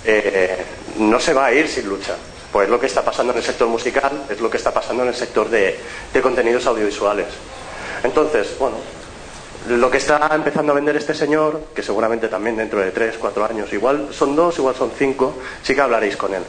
[0.04, 0.56] eh,
[0.98, 2.16] no se va a ir sin lucha.
[2.50, 5.10] Pues lo que está pasando en el sector musical, es lo que está pasando en
[5.10, 5.78] el sector de,
[6.20, 7.26] contenidos audiovisuales.
[8.02, 8.76] Entonces, bueno,
[9.68, 13.44] lo que está empezando a vender este señor, que seguramente también dentro de tres, cuatro
[13.44, 16.42] años, igual son dos, igual son cinco, sí que hablaréis con él.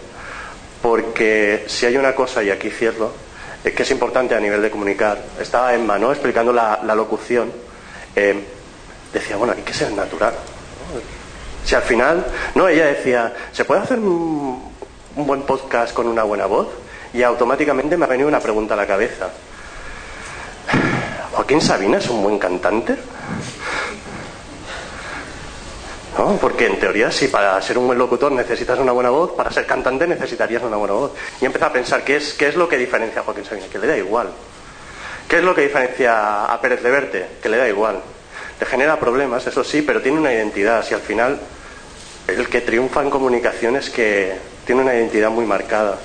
[0.82, 3.12] Porque si hay una cosa, y aquí cierro,
[3.66, 6.12] es que es importante a nivel de comunicar, estaba Emma ¿no?
[6.12, 7.52] explicando la, locución,
[8.16, 8.40] eh,
[9.12, 10.36] decía, bueno, hay que ser natural.
[11.66, 12.24] Si al final,
[12.54, 14.72] no, ella decía, ¿se puede hacer un,
[15.16, 16.68] buen podcast con una buena voz?
[17.12, 19.30] Y automáticamente me ha venido una pregunta a la cabeza.
[21.32, 22.96] ¿Joaquín Sabina es un buen cantante?
[26.18, 26.38] ¿No?
[26.38, 29.66] Porque en teoría, si para ser un buen locutor necesitas una buena voz, para ser
[29.66, 31.12] cantante necesitarías una buena voz.
[31.42, 33.68] Y empecé a pensar, ¿qué es, qué es lo que diferencia a Joaquín Sabina?
[33.68, 34.30] Que le da igual.
[35.28, 37.26] ¿Qué es lo que diferencia a Pérez Leverte?
[37.42, 38.00] Que le da igual.
[38.60, 40.86] Le genera problemas, eso sí, pero tiene una identidad.
[40.86, 41.40] Si al final
[42.28, 45.98] el que triunfa en comunicación es que tiene una identidad muy marcada.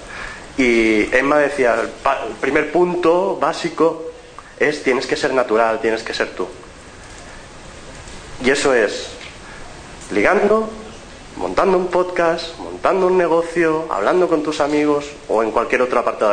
[0.56, 4.10] Y Emma decía, el primer punto básico
[4.58, 6.48] es tienes que ser natural, tienes que ser tú.
[8.44, 9.19] Y eso es
[10.12, 10.68] ligando,
[11.36, 16.24] montando un podcast, montando un negocio, hablando con tus amigos o en cualquier otra parte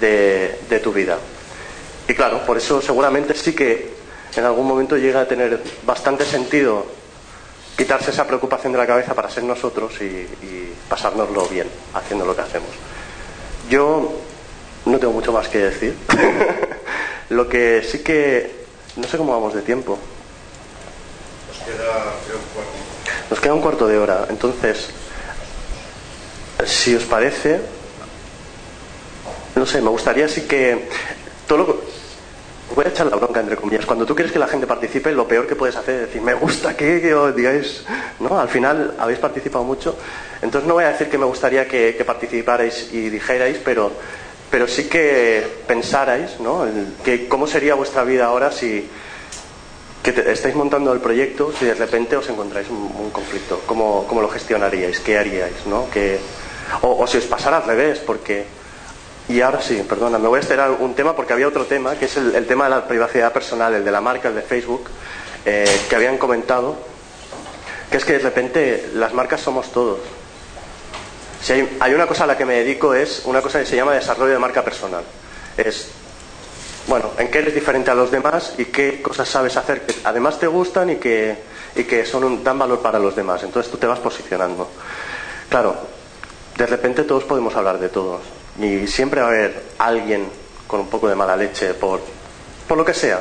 [0.00, 1.18] de, de tu vida.
[2.08, 3.98] Y claro, por eso seguramente sí que
[4.36, 6.86] en algún momento llega a tener bastante sentido
[7.78, 10.26] quitarse esa preocupación de la cabeza para ser nosotros y,
[10.88, 12.70] pasárnoslo bien haciendo lo que hacemos.
[13.68, 14.10] Yo
[14.86, 15.96] no tengo mucho más que decir.
[17.28, 18.64] lo que sí que...
[18.96, 19.98] No sé cómo vamos de tiempo.
[21.48, 22.14] Nos queda,
[22.54, 22.77] cuarto.
[23.30, 24.26] Nos queda un cuarto de hora.
[24.30, 24.88] Entonces,
[26.64, 27.60] si os parece,
[29.54, 30.88] no sé, me gustaría sí que
[31.46, 31.80] todo lo,
[32.74, 33.86] voy a echar la bronca entre comillas.
[33.86, 36.34] Cuando tú quieres que la gente participe, lo peor que puedes hacer es decir, me
[36.34, 37.84] gusta que, os digáis,
[38.20, 38.38] ¿no?
[38.38, 39.96] Al final habéis participado mucho.
[40.42, 43.92] Entonces no voy a decir que me gustaría que, participarais y dijerais, pero,
[44.50, 46.66] pero sí que pensarais, ¿no?
[47.04, 48.88] que cómo sería vuestra vida ahora si
[50.10, 55.00] estáis montando el proyecto, si de repente os encontráis un, conflicto, ¿cómo, ¿cómo, lo gestionaríais?
[55.00, 55.66] ¿Qué haríais?
[55.66, 55.88] ¿no?
[55.90, 56.18] Que,
[56.82, 58.46] o, si os pasara al revés, porque
[59.28, 62.06] y ahora sí, perdona, me voy a esperar un tema porque había otro tema, que
[62.06, 64.88] es el, tema de la privacidad personal, el de la marca, el de Facebook,
[65.44, 66.76] eh, que habían comentado,
[67.90, 69.98] que es que de repente las marcas somos todos.
[71.42, 73.92] Si hay, una cosa a la que me dedico es una cosa que se llama
[73.92, 75.04] desarrollo de marca personal.
[75.56, 75.90] Es,
[76.88, 80.38] bueno, en qué eres diferente a los demás y qué cosas sabes hacer que además
[80.38, 81.36] te gustan y que,
[81.76, 83.42] y que son un, dan valor para los demás.
[83.42, 84.68] Entonces tú te vas posicionando.
[85.50, 85.76] Claro,
[86.56, 88.22] de repente todos podemos hablar de todos
[88.58, 90.26] y siempre va a haber alguien
[90.66, 92.00] con un poco de mala leche por,
[92.66, 93.20] por lo que sea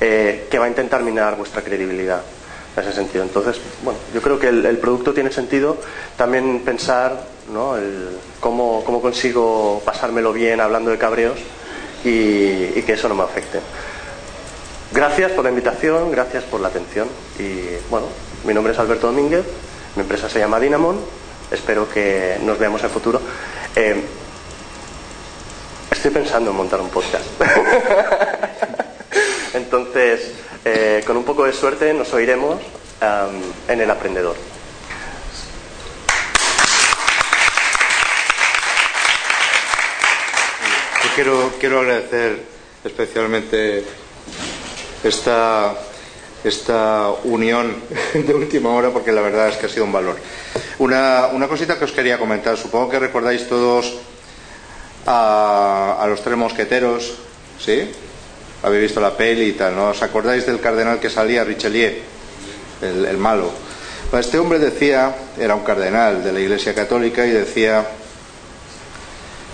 [0.00, 2.22] eh, que va a intentar minar vuestra credibilidad
[2.76, 3.24] en ese sentido.
[3.24, 5.76] Entonces, bueno, yo creo que el, producto tiene sentido
[6.16, 7.74] también pensar ¿no?
[8.40, 11.38] cómo, cómo, consigo pasármelo bien hablando de cabreos
[12.08, 13.60] y, que eso no me afecte.
[14.92, 17.08] Gracias por la invitación, gracias por la atención
[17.38, 18.06] y bueno,
[18.44, 19.44] mi nombre es Alberto Domínguez,
[19.96, 21.00] mi empresa se llama Dinamon,
[21.50, 23.20] espero que nos veamos en el futuro.
[23.74, 24.04] Eh,
[25.90, 27.24] Estoy pensando en montar un podcast.
[29.54, 30.32] Entonces,
[30.64, 32.60] eh, con un poco de suerte nos oiremos
[33.68, 34.36] en El Aprendedor.
[41.16, 42.42] Quiero, quiero agradecer
[42.84, 43.82] especialmente
[45.02, 45.74] esta,
[46.44, 47.74] esta unión
[48.14, 50.16] de última hora porque la verdad es que ha sido un valor.
[50.78, 52.58] Una, una cosita que os quería comentar.
[52.58, 53.94] Supongo que recordáis todos
[55.06, 57.14] a, los tres mosqueteros,
[57.58, 57.90] ¿sí?
[58.62, 59.88] Habéis visto la peli y tal, ¿no?
[59.88, 61.92] ¿Os acordáis del cardenal que salía, Richelieu,
[62.82, 63.50] el, malo?
[64.10, 67.86] Pues este hombre decía, era un cardenal de la Iglesia Católica y decía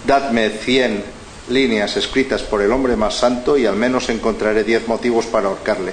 [0.05, 5.27] dadme 100 líneas escritas por el hombre más santo y al menos encontraré 10 motivos
[5.27, 5.93] para ahorcarle.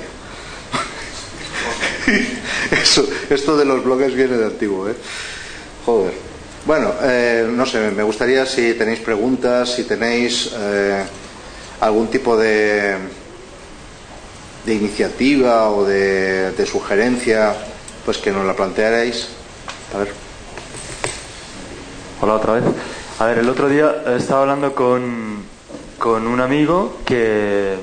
[3.29, 4.95] Esto de los blogs viene de antiguo, ¿eh?
[5.85, 6.13] Joder.
[6.65, 11.03] Bueno, eh, no sé, me gustaría si tenéis preguntas, si tenéis eh,
[11.79, 12.95] algún tipo de,
[14.65, 17.55] de iniciativa o de, de sugerencia,
[18.05, 19.29] pues que nos la plantearais.
[19.95, 20.09] A ver.
[22.21, 22.63] Hola otra vez.
[23.19, 25.43] A ver, el otro día estaba hablando con,
[25.97, 27.75] con un amigo que,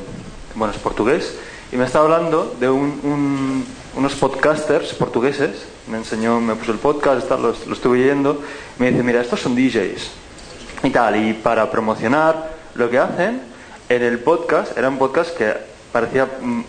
[0.55, 1.37] bueno, es portugués,
[1.73, 3.65] y me estaba hablando de un, un-
[3.97, 5.67] unos podcasters portugueses.
[5.89, 8.43] Me enseñó, me puso el podcast, lo, estuve yendo.
[8.79, 10.11] Me dice, mira, estos son DJs
[10.83, 13.41] y tal, y para promocionar lo que hacen,
[13.89, 15.55] en el podcast, era un podcast que
[15.93, 16.63] parecía mm,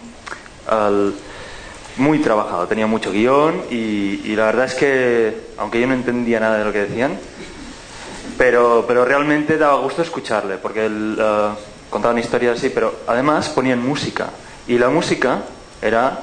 [1.98, 6.60] muy trabajado, tenía mucho guion y la verdad es que, aunque yo no entendía nada
[6.60, 7.18] de lo que decían,
[8.38, 11.50] pero, pero realmente daba gusto escucharle, porque él eh,
[11.90, 14.30] contaban historias así, pero además ponían música.
[14.68, 15.42] Y la música
[15.82, 16.20] era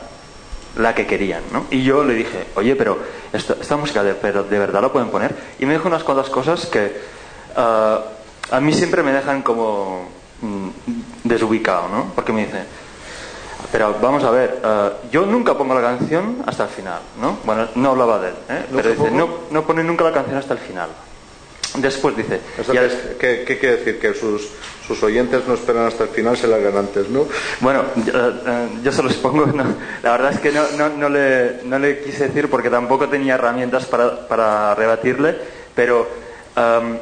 [0.77, 1.67] la que querían, ¿no?
[1.71, 2.99] Y yo le dije, oye, pero
[3.33, 5.35] esta, esta música de, pero de verdad la pueden poner.
[5.59, 6.85] Y me dijo unas cuantas cosas que
[7.57, 7.99] eh,
[8.51, 10.09] a mí siempre me dejan como
[10.41, 10.69] mm,
[11.25, 12.13] desubicado, ¿no?
[12.15, 12.65] Porque me dice,
[13.73, 17.39] pero vamos a ver, eh, yo nunca pongo la canción hasta el final, ¿no?
[17.45, 18.67] Bueno, no hablaba de él, ¿eh?
[18.71, 20.91] ¿No pero dice, no, no pone nunca la canción hasta el final.
[21.77, 22.41] Después dice,
[23.19, 23.99] ¿qué, qué quiere decir?
[23.99, 24.49] Que sus,
[24.87, 27.27] sus oyentes no esperan hasta el final, se largan antes, ¿no?
[27.61, 29.65] Bueno, yo, eh, yo se los pongo, no,
[30.03, 33.35] la verdad es que no, no, no le, no le quise decir porque tampoco tenía
[33.35, 35.37] herramientas para, para rebatirle,
[35.75, 36.09] pero
[36.55, 36.97] am,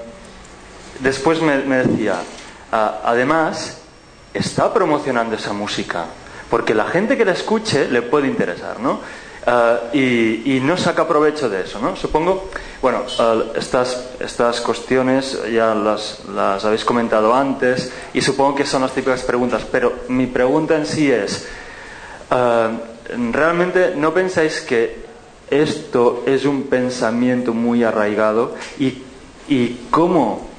[1.00, 2.16] después me, me decía,
[2.72, 3.78] "Ah, además,
[4.32, 6.06] está promocionando esa música,
[6.48, 9.00] porque la gente que la escuche le puede interesar, ¿no?
[9.44, 11.96] Ah, y, no saca provecho de eso, ¿no?
[11.96, 12.48] Supongo,
[12.80, 13.02] bueno,
[13.56, 19.22] estas, estas cuestiones ya las, las habéis comentado antes y supongo que son las típicas
[19.22, 21.48] preguntas, pero mi pregunta en sí es,
[22.30, 22.70] ah,
[23.32, 25.02] ¿realmente no pensáis que
[25.50, 29.02] esto es un pensamiento muy arraigado y,
[29.48, 30.51] y cómo eh,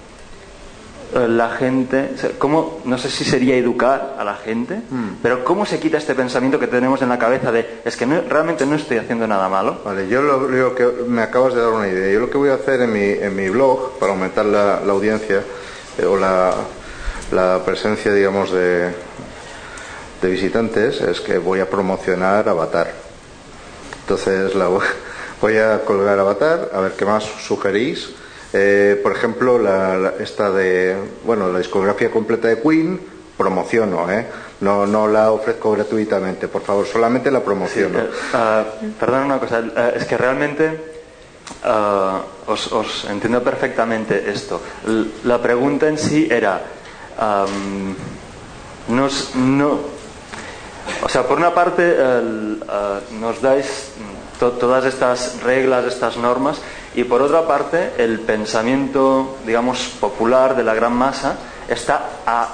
[1.13, 4.81] la gente, o sea, cómo, no sé si sería educar a la gente,
[5.21, 8.21] pero cómo se quita este pensamiento que tenemos en la cabeza de es que no-
[8.27, 9.79] realmente no estoy haciendo nada malo.
[9.85, 12.11] Vale, yo lo, lo que me acabas de dar una idea.
[12.11, 14.91] Yo lo que voy a hacer en mi, en mi blog, para aumentar la, la
[14.93, 15.41] audiencia
[15.99, 16.53] eh, o la,
[17.31, 18.91] la presencia, digamos, de,
[20.21, 22.91] de visitantes, es que voy a promocionar Avatar.
[24.01, 24.67] Entonces la,
[25.41, 28.09] voy a colgar Avatar, a ver qué más sugerís.
[28.53, 32.99] Eh, por ejemplo, la, esta de, bueno, la discografía completa de Queen,
[33.37, 34.27] promociono, ¿eh?
[34.61, 37.97] No, no la ofrezco gratuitamente, por favor, solamente la promociono.
[37.99, 38.63] Eh, ah,
[38.99, 40.79] perdón una cosa, eh, es que realmente
[41.63, 44.61] ah, os, os entiendo perfectamente esto.
[45.23, 46.61] La pregunta en sí era,
[47.17, 47.95] am,
[48.89, 49.79] nos- no,
[51.01, 53.93] o sea, por una parte ah, nos dais
[54.39, 56.61] to- todas estas reglas, estas normas,
[56.95, 61.37] y por otra parte el pensamiento, digamos, popular de la gran masa
[61.67, 62.49] está a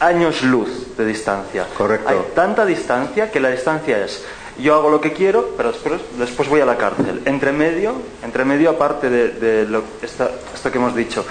[0.00, 1.66] años luz de distancia.
[1.76, 2.08] Correcto.
[2.08, 4.24] Hay tanta distancia que la distancia es
[4.58, 7.22] yo hago lo que quiero, pero después, después voy a la cárcel.
[7.24, 11.24] Entre medio, entre medio aparte de, de lo, esta- esto que hemos dicho,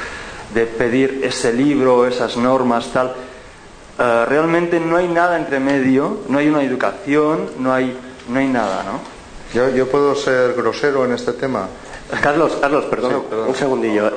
[0.53, 3.13] de pedir ese libro, esas normas, tal,
[3.99, 7.95] eh, realmente no hay nada entre medio, no hay una educación, no hay,
[8.29, 8.99] no hay nada, ¿no?
[9.53, 11.67] Yo, yo puedo ser grosero en este tema.
[12.21, 13.47] Carlos, Carlos, perdona, Sí, perdona.
[13.49, 14.11] un segundillo.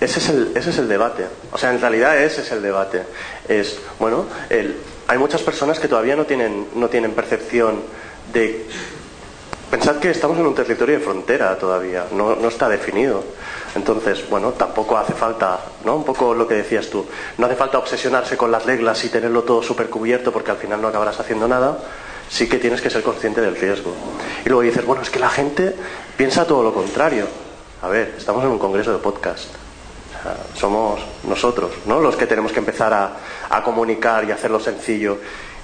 [0.00, 1.26] Ese es, el, ese es el debate.
[1.52, 3.02] O sea, en realidad ese es el debate.
[3.48, 4.76] Es, bueno, el-
[5.06, 7.82] hay muchas personas que todavía no tienen, no tienen percepción
[8.32, 8.66] de...
[9.70, 13.22] Pensad que estamos en un territorio de frontera todavía, no, no está definido.
[13.76, 15.94] Entonces, bueno, tampoco hace falta, ¿no?
[15.94, 17.06] Un poco lo que decías tú.
[17.38, 20.82] No hace falta obsesionarse con las reglas y tenerlo todo súper cubierto porque al final
[20.82, 21.78] no acabarás haciendo nada.
[22.28, 23.92] Sí que tienes que ser consciente del riesgo.
[24.44, 25.74] Y luego dices, bueno, es que la gente
[26.20, 27.26] piensa todo lo contrario.
[27.80, 29.46] A ver, estamos en un congreso de podcast.
[30.54, 31.98] Somos nosotros, ¿no?
[31.98, 33.16] Los que tenemos que empezar a,
[33.48, 35.16] a comunicar y hacerlo sencillo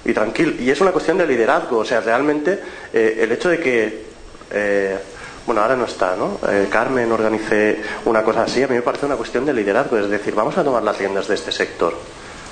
[0.02, 0.54] y tranquilo.
[0.58, 1.76] Y es una cuestión de liderazgo.
[1.76, 2.58] O sea, realmente
[2.90, 4.04] eh, el hecho de que,
[4.50, 4.98] eh,
[5.44, 6.38] bueno, ahora no está, ¿no?
[6.48, 9.98] Eh, Carmen organice una cosa así, a mí me parece una cuestión de liderazgo.
[9.98, 11.92] Es decir, vamos a tomar las riendas de este sector.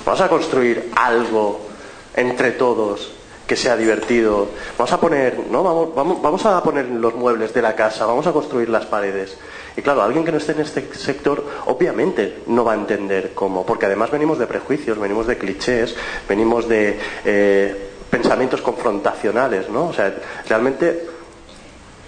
[0.05, 1.65] Vamos a construir algo
[2.15, 3.14] entre todos
[3.47, 4.47] que sea divertido.
[4.77, 5.63] Vamos a poner, ¿no?
[5.63, 9.37] Vamos, vamos, vamos a poner los muebles de la casa, vamos a construir las paredes.
[9.77, 13.65] Y claro, alguien que no esté en este sector, obviamente no va a entender cómo,
[13.65, 15.95] porque además venimos de prejuicios, venimos de clichés,
[16.27, 19.87] venimos de eh, pensamientos confrontacionales, ¿no?
[19.89, 20.15] O sea,
[20.47, 21.05] realmente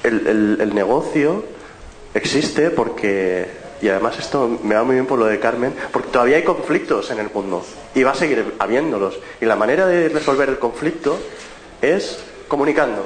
[0.03, 1.43] el, el- el negocio
[2.13, 6.37] existe porque Y además esto me va muy bien por lo de Carmen, porque todavía
[6.37, 7.63] hay conflictos en el mundo
[7.93, 9.19] y va a seguir habiéndolos.
[9.39, 11.17] Y la manera de resolver el conflicto
[11.81, 13.05] es comunicando.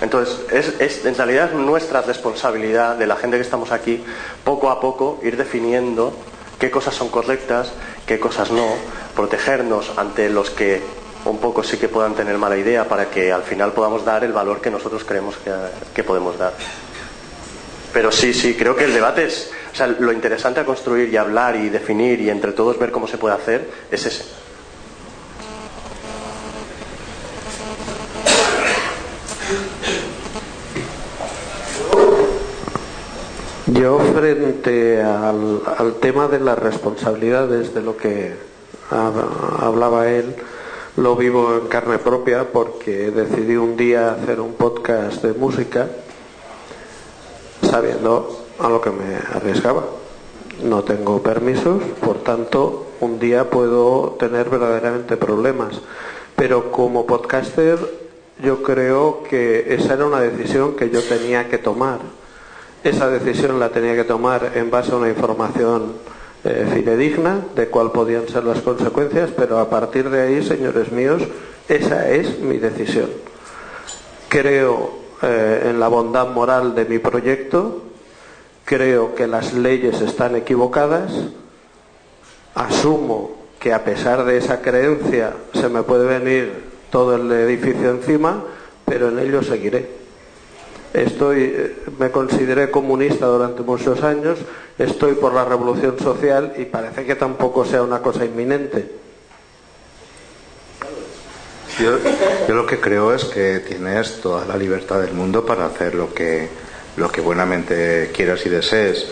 [0.00, 4.02] Entonces, es, en realidad nuestra responsabilidad de la gente que estamos aquí,
[4.44, 6.14] poco a poco, ir definiendo
[6.58, 7.72] qué cosas son correctas,
[8.06, 8.66] qué cosas no,
[9.14, 10.80] protegernos ante los que
[11.24, 14.32] un poco sí que puedan tener mala idea para que al final podamos dar el
[14.32, 15.36] valor que nosotros creemos
[15.94, 16.54] que, podemos dar.
[17.92, 21.16] Pero sí, sí, creo que el debate es, o sea, lo interesante a construir y
[21.16, 24.24] hablar y definir y entre todos ver cómo se puede hacer es ese.
[33.66, 38.34] Yo frente al, al, tema de las responsabilidades de lo que
[38.90, 40.34] hablaba él,
[40.96, 45.88] lo vivo en carne propia porque decidí un día hacer un podcast de música
[47.70, 48.28] sabiendo
[48.58, 49.84] a lo que me arriesgaba.
[50.62, 55.80] No tengo permisos, por tanto, un día puedo tener verdaderamente problemas.
[56.36, 57.78] Pero como podcaster,
[58.42, 62.00] yo creo que esa era una decisión que yo tenía que tomar.
[62.84, 65.94] Esa decisión la tenía que tomar en base a una información
[66.44, 71.22] eh, fidedigna de cuál podían ser las consecuencias, pero a partir de ahí, señores míos,
[71.68, 73.10] esa es mi decisión.
[74.28, 77.82] Creo eh, en la bondad moral de mi proyecto,
[78.64, 81.12] creo que las leyes están equivocadas,
[82.54, 88.42] asumo que a pesar de esa creencia se me puede venir todo el edificio encima,
[88.84, 89.88] pero en ello seguiré.
[90.94, 94.38] Estoy, eh, me consideré comunista durante muchos años,
[94.78, 99.09] estoy por la revolución social y parece que tampoco sea una cosa inminente.
[101.78, 101.98] Yo,
[102.48, 106.48] lo que creo es que tienes toda la libertad del mundo para hacer lo que,
[106.96, 109.06] lo que buenamente quieras y desees.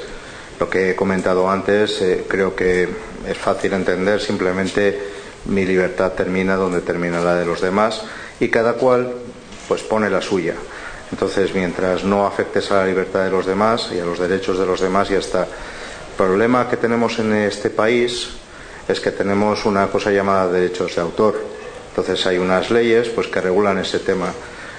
[0.59, 2.89] Lo que he comentado antes, eh, creo que
[3.27, 4.99] es fácil entender, simplemente
[5.45, 8.03] mi libertad termina donde termina la de los demás
[8.41, 9.13] y cada cual
[9.69, 10.55] pues pone la suya.
[11.13, 14.67] Entonces, mientras no afectes a la libertad de los demás y a los derechos de
[14.67, 15.43] los demás, ya está.
[15.43, 18.31] El problema que tenemos en este país
[18.89, 21.58] es que tenemos una cosa llamada derechos de autor.
[21.99, 24.33] Entonces hay unas leyes pues que regulan ese tema.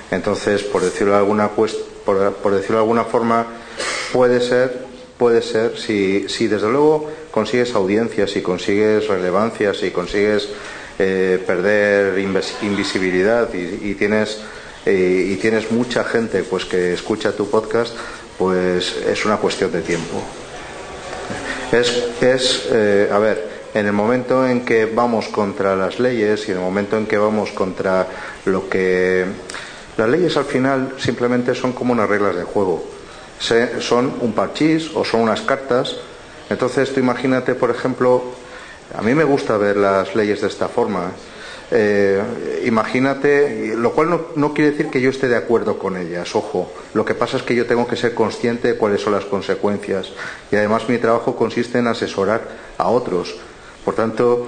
[0.10, 3.46] Entonces, por decirlo de alguna por, decirlo de alguna forma,
[4.14, 4.86] puede ser,
[5.18, 10.48] puede ser, si, si desde luego consigues audiencias, si consigues relevancia, si consigues
[10.98, 12.18] eh, perder
[12.62, 14.40] invisibilidad y tienes
[14.86, 17.94] y tienes mucha gente pues que escucha tu podcast,
[18.38, 20.24] pues es una cuestión de tiempo.
[21.74, 26.52] Es, es eh, a ver, en el momento en que vamos contra las leyes y
[26.52, 28.08] en el momento en que vamos contra
[28.46, 29.26] lo que...
[29.98, 32.84] Las leyes al final simplemente son como unas reglas de juego.
[33.80, 35.98] son un parchís o son unas cartas.
[36.50, 38.24] Entonces tú imagínate, por ejemplo,
[38.98, 41.12] a mí me gusta ver las leyes de esta forma.
[41.72, 46.72] Eh, imagínate, lo cual no, quiere decir que yo esté de acuerdo con ellas, ojo,
[46.96, 50.12] lo que pasa es que yo tengo que ser consciente de cuáles son las consecuencias
[50.52, 52.42] y además mi trabajo consiste en asesorar
[52.78, 53.36] a otros.
[53.90, 54.48] Por tanto,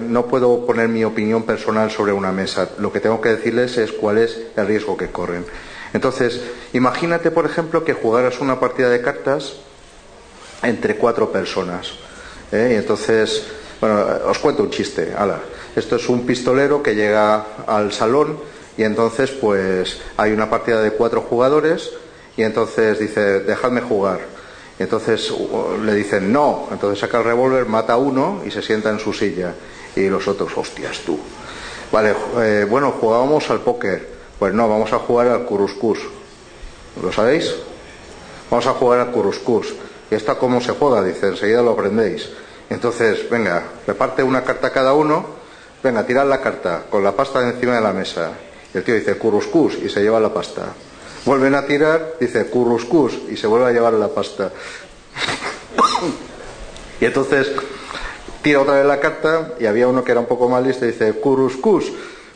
[0.00, 3.92] no puedo poner mi opinión personal sobre una mesa, lo que tengo que decirles es
[3.92, 5.44] cuál es el riesgo que corren.
[5.92, 6.40] Entonces,
[6.72, 9.56] imagínate, por ejemplo, que jugaras una partida de cartas
[10.62, 11.92] entre cuatro personas.
[12.50, 12.70] ¿eh?
[12.72, 13.44] Y entonces,
[13.78, 15.12] bueno, os cuento un chiste.
[15.76, 18.38] Esto es un pistolero que llega al salón
[18.78, 21.90] y entonces pues hay una partida de cuatro jugadores
[22.38, 24.33] y entonces dice, dejadme jugar.
[24.78, 25.32] Entonces
[25.82, 29.12] le dicen no, entonces saca el revólver, mata a uno y se sienta en su
[29.12, 29.54] silla.
[29.94, 31.18] Y los otros, hostias tú.
[31.92, 34.14] Vale, eh, bueno, jugábamos al póker.
[34.38, 36.00] Pues no, vamos a jugar al curuscus.
[37.00, 37.54] ¿Lo sabéis?
[38.50, 39.74] Vamos a jugar al curuscus.
[40.10, 41.02] ¿Y esta cómo se juega?
[41.04, 42.28] Dice, enseguida lo aprendéis.
[42.68, 45.44] Entonces, venga, reparte una carta cada uno
[45.84, 48.32] venga, tirad la carta con la pasta encima de la mesa.
[48.72, 50.72] Y el tío dice, curuscus, y se lleva la pasta.
[51.24, 54.52] Vuelven a tirar, dice, curuscus, y se vuelve a llevar la pasta.
[57.00, 57.50] y entonces
[58.42, 60.88] tira otra vez la carta, y había uno que era un poco más listo y
[60.92, 61.92] dice, curuscus,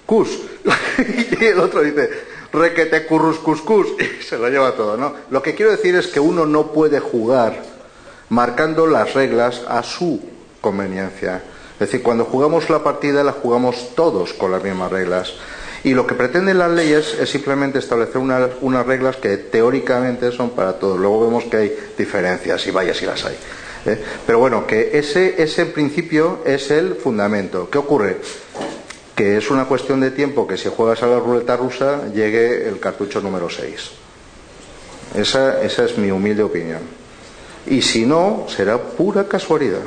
[0.06, 0.38] cus.
[1.40, 2.08] y el otro dice,
[2.50, 3.88] requete curuscus, cus,
[4.20, 5.12] y se lo lleva todo, ¿no?
[5.30, 7.62] Lo que quiero decir es que uno no puede jugar
[8.30, 10.20] marcando las reglas a su
[10.60, 11.42] conveniencia.
[11.74, 15.34] Es decir, cuando jugamos la partida la jugamos todos con las mismas reglas.
[15.84, 20.78] Y lo que pretenden las leyes es simplemente establecer unas reglas que teóricamente son para
[20.78, 20.98] todos.
[20.98, 23.36] Luego vemos que hay diferencias y vaya si las hay.
[23.86, 24.02] ¿eh?
[24.26, 27.70] Pero bueno, que ese, ese principio es el fundamento.
[27.70, 28.16] ¿Qué ocurre?
[29.14, 32.80] Que es una cuestión de tiempo que si juegas a la ruleta rusa llegue el
[32.80, 33.90] cartucho número 6.
[35.14, 36.80] Esa, esa es mi humilde opinión.
[37.66, 39.80] Y si no, será pura casualidad.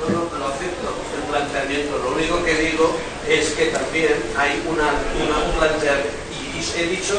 [0.00, 1.98] No, no, lo acepto, el planteamiento.
[1.98, 2.94] Lo único que digo
[3.28, 4.84] es que también hay una,
[5.24, 6.10] una- un planteamiento.
[6.54, 7.14] Y, y he dicho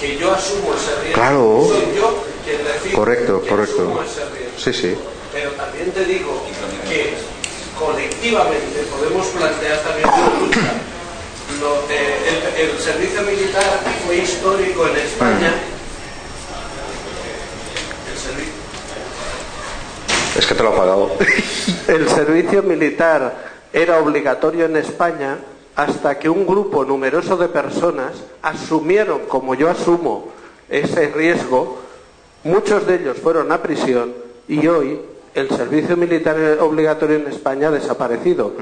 [0.00, 1.14] que yo asumo ese riesgo.
[1.14, 1.64] Claro.
[1.68, 3.74] Soy yo quien decide Correcto, que correcto.
[3.82, 4.58] asumo ese riesgo.
[4.58, 4.94] Sí, sí.
[5.32, 6.42] Pero también te digo
[6.88, 7.14] que
[7.78, 10.72] colectivamente podemos plantear también una lucha.
[11.60, 15.52] Lo- el, el servicio militar fue histórico en España.
[18.10, 18.52] El servicio
[20.38, 21.12] Es que te lo ha pagado.
[21.88, 23.34] El servicio militar
[23.72, 25.36] era obligatorio en España
[25.76, 28.12] hasta que un grupo numeroso de personas
[28.42, 30.28] asumieron, como yo asumo,
[30.68, 31.78] ese riesgo.
[32.44, 34.12] Muchos de ellos fueron a prisión
[34.48, 35.00] y hoy
[35.34, 38.52] el servicio militar obligatorio en España ha desaparecido.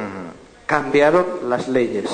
[0.67, 2.05] Cambiaron las leyes.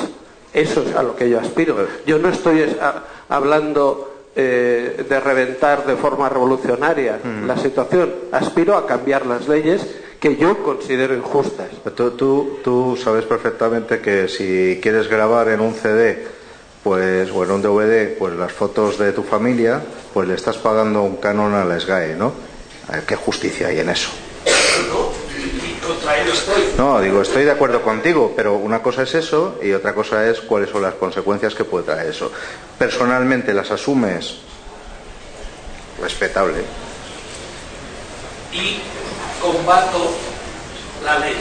[0.55, 1.77] Eso es a lo que yo aspiro.
[2.07, 8.13] Yo no estoy es- a- hablando eh, de reventar de forma revolucionaria la situación.
[8.33, 9.87] Aspiro a cambiar las leyes
[10.21, 11.69] que yo considero injustas.
[11.95, 16.27] Tú, tú, tú sabes perfectamente que si quieres grabar en un CD
[16.83, 19.83] pues, o en un DVD pues las fotos de tu familia,
[20.15, 22.33] pues le estás pagando un canon a la SGAE, ¿no?
[22.89, 24.11] A ver, ¿Qué justicia hay en eso?
[26.77, 30.41] No, digo, estoy de acuerdo contigo, pero una cosa es eso y otra cosa es
[30.41, 32.31] cuáles son las consecuencias que puede traer eso.
[32.79, 34.39] Personalmente las asumes
[36.01, 36.63] respetable.
[38.53, 38.79] y
[39.41, 40.15] combato
[41.05, 41.37] la ley.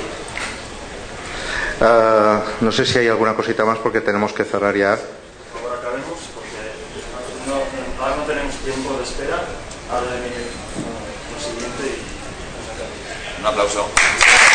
[1.81, 4.95] Ah, no sé si hay alguna cosita más porque tenemos que cerrar ya.
[4.95, 6.57] Por favor, acabemos porque
[7.47, 9.41] no, ahora no tenemos tiempo de espera.
[9.91, 10.47] Ahora de venir
[11.33, 12.05] lo siguiente y
[12.57, 13.39] nos acabamos.
[13.39, 14.54] Un aplauso.